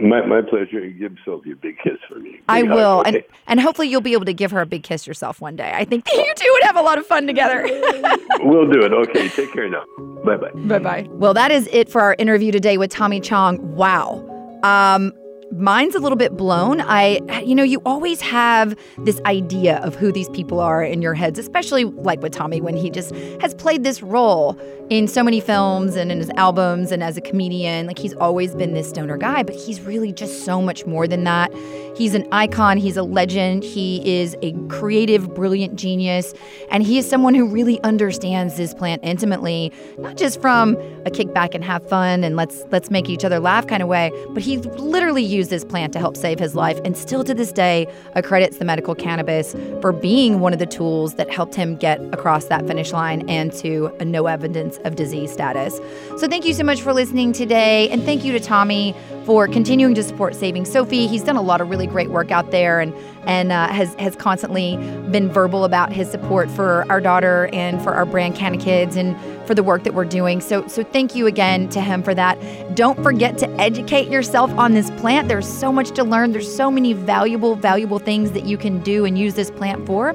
My, 0.00 0.24
my 0.24 0.40
pleasure. 0.40 0.86
Give 0.88 1.12
Sophie 1.24 1.52
a 1.52 1.56
big 1.56 1.76
kiss 1.84 1.98
for 2.08 2.18
me. 2.18 2.40
I 2.48 2.62
Big 2.62 2.70
hug, 2.70 2.76
will, 2.76 3.02
and 3.02 3.22
and 3.46 3.60
hopefully 3.60 3.88
you'll 3.88 4.00
be 4.00 4.12
able 4.12 4.24
to 4.24 4.32
give 4.32 4.50
her 4.52 4.60
a 4.60 4.66
big 4.66 4.84
kiss 4.84 5.06
yourself 5.06 5.40
one 5.40 5.54
day. 5.56 5.72
I 5.74 5.84
think 5.84 6.06
you 6.12 6.32
two 6.34 6.50
would 6.52 6.62
have 6.62 6.76
a 6.76 6.82
lot 6.82 6.98
of 6.98 7.06
fun 7.06 7.26
together. 7.26 7.66
We'll 8.40 8.70
do 8.70 8.80
it. 8.84 8.92
Okay. 8.92 9.28
Take 9.28 9.52
care 9.52 9.68
now. 9.68 9.84
Bye 10.24 10.36
bye. 10.36 10.50
bye 10.52 10.78
bye. 10.78 11.06
Well, 11.10 11.34
that 11.34 11.50
is 11.50 11.68
it 11.72 11.88
for 11.90 12.00
our 12.00 12.14
interview 12.18 12.52
today 12.52 12.78
with 12.78 12.90
Tommy 12.90 13.20
Chong. 13.20 13.58
Wow. 13.74 14.24
Um, 14.62 15.12
mine's 15.50 15.94
a 15.96 15.98
little 15.98 16.16
bit 16.16 16.36
blown. 16.36 16.80
I, 16.80 17.18
you 17.40 17.54
know, 17.54 17.64
you 17.64 17.80
always 17.84 18.20
have 18.20 18.76
this 18.98 19.20
idea 19.26 19.78
of 19.78 19.96
who 19.96 20.12
these 20.12 20.28
people 20.30 20.60
are 20.60 20.84
in 20.84 21.02
your 21.02 21.14
heads, 21.14 21.38
especially 21.38 21.84
like 21.84 22.22
with 22.22 22.32
Tommy 22.32 22.60
when 22.60 22.76
he 22.76 22.90
just 22.90 23.12
has 23.40 23.54
played 23.54 23.82
this 23.82 24.02
role 24.02 24.52
in 24.90 25.06
so 25.06 25.22
many 25.22 25.40
films 25.40 25.96
and 25.96 26.10
in 26.10 26.18
his 26.18 26.30
albums 26.30 26.90
and 26.92 27.02
as 27.02 27.16
a 27.16 27.20
comedian. 27.20 27.86
Like 27.86 27.98
he's 27.98 28.14
always 28.14 28.54
been 28.54 28.72
this 28.72 28.88
stoner 28.88 29.16
guy, 29.16 29.42
but 29.42 29.54
he's 29.54 29.80
really 29.82 30.12
just 30.12 30.44
so 30.44 30.62
much 30.62 30.86
more 30.86 31.06
than 31.06 31.24
that. 31.24 31.52
He's 31.96 32.14
an 32.14 32.26
icon, 32.30 32.76
he's 32.76 32.96
a 32.96 33.02
legend, 33.02 33.64
he 33.64 34.20
is 34.20 34.36
a 34.40 34.52
creative, 34.68 35.34
brilliant 35.34 35.76
genius, 35.76 36.32
and 36.70 36.84
he 36.84 36.96
is 36.96 37.08
someone 37.08 37.34
who 37.34 37.48
really 37.48 37.80
understands 37.82 38.56
this 38.56 38.72
plant 38.72 39.02
intimately, 39.04 39.72
not 39.98 40.16
just 40.16 40.40
from 40.40 40.76
a 41.04 41.10
kick 41.10 41.34
back 41.34 41.54
and 41.54 41.64
have 41.64 41.86
fun 41.88 42.22
and 42.22 42.36
let's 42.36 42.64
let's 42.70 42.88
make 42.90 43.08
each 43.08 43.24
other 43.24 43.40
laugh 43.40 43.66
kind 43.66 43.82
of 43.82 43.88
way, 43.88 44.12
but 44.30 44.42
he 44.42 44.58
literally 44.58 45.24
used 45.24 45.50
this 45.50 45.64
plant 45.64 45.92
to 45.92 45.98
help 45.98 46.16
save 46.16 46.38
his 46.38 46.54
life 46.54 46.78
and 46.84 46.96
still 46.96 47.24
to 47.24 47.34
this 47.34 47.52
day 47.52 47.86
accredits 48.14 48.58
the 48.58 48.64
medical 48.64 48.94
cannabis 48.94 49.54
for 49.80 49.92
being 49.92 50.40
one 50.40 50.52
of 50.52 50.58
the 50.58 50.66
tools 50.66 51.14
that 51.14 51.30
helped 51.30 51.54
him 51.54 51.76
get 51.76 52.00
across 52.14 52.46
that 52.46 52.66
finish 52.66 52.92
line 52.92 53.28
and 53.28 53.52
to 53.52 53.86
a 53.98 54.04
no 54.04 54.26
evidence 54.26 54.77
of 54.84 54.96
disease 54.96 55.32
status. 55.32 55.80
So 56.16 56.26
thank 56.28 56.44
you 56.44 56.54
so 56.54 56.64
much 56.64 56.82
for 56.82 56.92
listening 56.92 57.32
today 57.32 57.88
and 57.90 58.02
thank 58.02 58.24
you 58.24 58.32
to 58.32 58.40
Tommy 58.40 58.94
for 59.24 59.46
continuing 59.46 59.94
to 59.94 60.02
support 60.02 60.34
Saving 60.34 60.64
Sophie. 60.64 61.06
He's 61.06 61.22
done 61.22 61.36
a 61.36 61.42
lot 61.42 61.60
of 61.60 61.68
really 61.68 61.86
great 61.86 62.08
work 62.10 62.30
out 62.30 62.50
there 62.50 62.80
and 62.80 62.94
and 63.26 63.52
uh, 63.52 63.68
has 63.68 63.94
has 63.96 64.16
constantly 64.16 64.78
been 65.10 65.28
verbal 65.30 65.64
about 65.64 65.92
his 65.92 66.10
support 66.10 66.50
for 66.50 66.90
our 66.90 67.00
daughter 67.00 67.50
and 67.52 67.82
for 67.82 67.92
our 67.94 68.06
brand 68.06 68.34
CannaKids 68.34 68.96
and 68.96 69.14
for 69.46 69.54
the 69.54 69.62
work 69.62 69.84
that 69.84 69.92
we're 69.92 70.06
doing. 70.06 70.40
So 70.40 70.66
so 70.66 70.82
thank 70.82 71.14
you 71.14 71.26
again 71.26 71.68
to 71.70 71.80
him 71.80 72.02
for 72.02 72.14
that. 72.14 72.38
Don't 72.74 73.02
forget 73.02 73.36
to 73.38 73.50
educate 73.60 74.08
yourself 74.08 74.50
on 74.52 74.72
this 74.72 74.90
plant. 74.92 75.28
There's 75.28 75.48
so 75.48 75.70
much 75.70 75.90
to 75.92 76.04
learn. 76.04 76.32
There's 76.32 76.54
so 76.54 76.70
many 76.70 76.94
valuable 76.94 77.54
valuable 77.54 77.98
things 77.98 78.30
that 78.30 78.44
you 78.44 78.56
can 78.56 78.82
do 78.82 79.04
and 79.04 79.18
use 79.18 79.34
this 79.34 79.50
plant 79.50 79.86
for. 79.86 80.14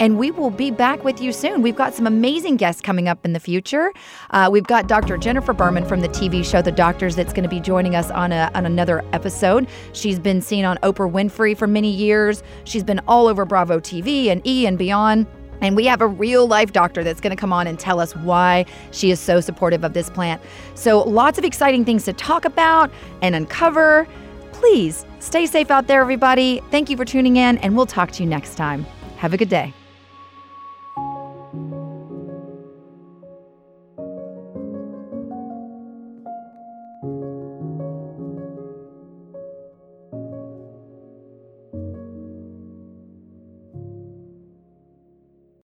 And 0.00 0.16
we 0.16 0.30
will 0.30 0.50
be 0.50 0.70
back 0.70 1.02
with 1.02 1.20
you 1.20 1.32
soon. 1.32 1.60
We've 1.60 1.74
got 1.74 1.92
some 1.92 2.06
amazing 2.06 2.56
guests 2.56 2.80
coming 2.80 3.08
up 3.08 3.24
in 3.24 3.32
the 3.32 3.40
future. 3.40 3.92
Uh, 4.30 4.48
we've 4.50 4.66
got 4.66 4.86
Dr. 4.86 5.18
Jennifer 5.18 5.52
Berman 5.52 5.84
from 5.84 6.00
the 6.00 6.08
TV 6.08 6.44
show 6.44 6.62
The 6.62 6.70
Doctors 6.70 7.16
that's 7.16 7.32
going 7.32 7.42
to 7.42 7.48
be 7.48 7.58
joining 7.58 7.96
us 7.96 8.10
on, 8.10 8.30
a, 8.30 8.50
on 8.54 8.64
another 8.64 9.04
episode. 9.12 9.66
She's 9.92 10.20
been 10.20 10.40
seen 10.40 10.64
on 10.64 10.76
Oprah 10.78 11.10
Winfrey 11.10 11.56
for 11.56 11.66
many 11.66 11.90
years. 11.90 12.44
She's 12.64 12.84
been 12.84 13.00
all 13.08 13.26
over 13.26 13.44
Bravo 13.44 13.80
TV 13.80 14.28
and 14.28 14.46
E 14.46 14.66
and 14.66 14.78
beyond. 14.78 15.26
And 15.60 15.74
we 15.74 15.86
have 15.86 16.00
a 16.00 16.06
real 16.06 16.46
life 16.46 16.72
doctor 16.72 17.02
that's 17.02 17.20
going 17.20 17.34
to 17.34 17.40
come 17.40 17.52
on 17.52 17.66
and 17.66 17.78
tell 17.78 17.98
us 17.98 18.14
why 18.14 18.66
she 18.92 19.10
is 19.10 19.18
so 19.18 19.40
supportive 19.40 19.82
of 19.82 19.92
this 19.92 20.08
plant. 20.08 20.40
So, 20.76 21.02
lots 21.02 21.38
of 21.38 21.44
exciting 21.44 21.84
things 21.84 22.04
to 22.04 22.12
talk 22.12 22.44
about 22.44 22.92
and 23.22 23.34
uncover. 23.34 24.06
Please 24.52 25.04
stay 25.18 25.46
safe 25.46 25.72
out 25.72 25.88
there, 25.88 26.00
everybody. 26.00 26.62
Thank 26.70 26.90
you 26.90 26.96
for 26.96 27.04
tuning 27.04 27.36
in, 27.36 27.58
and 27.58 27.76
we'll 27.76 27.86
talk 27.86 28.12
to 28.12 28.22
you 28.22 28.28
next 28.28 28.54
time. 28.54 28.84
Have 29.16 29.34
a 29.34 29.36
good 29.36 29.48
day. 29.48 29.74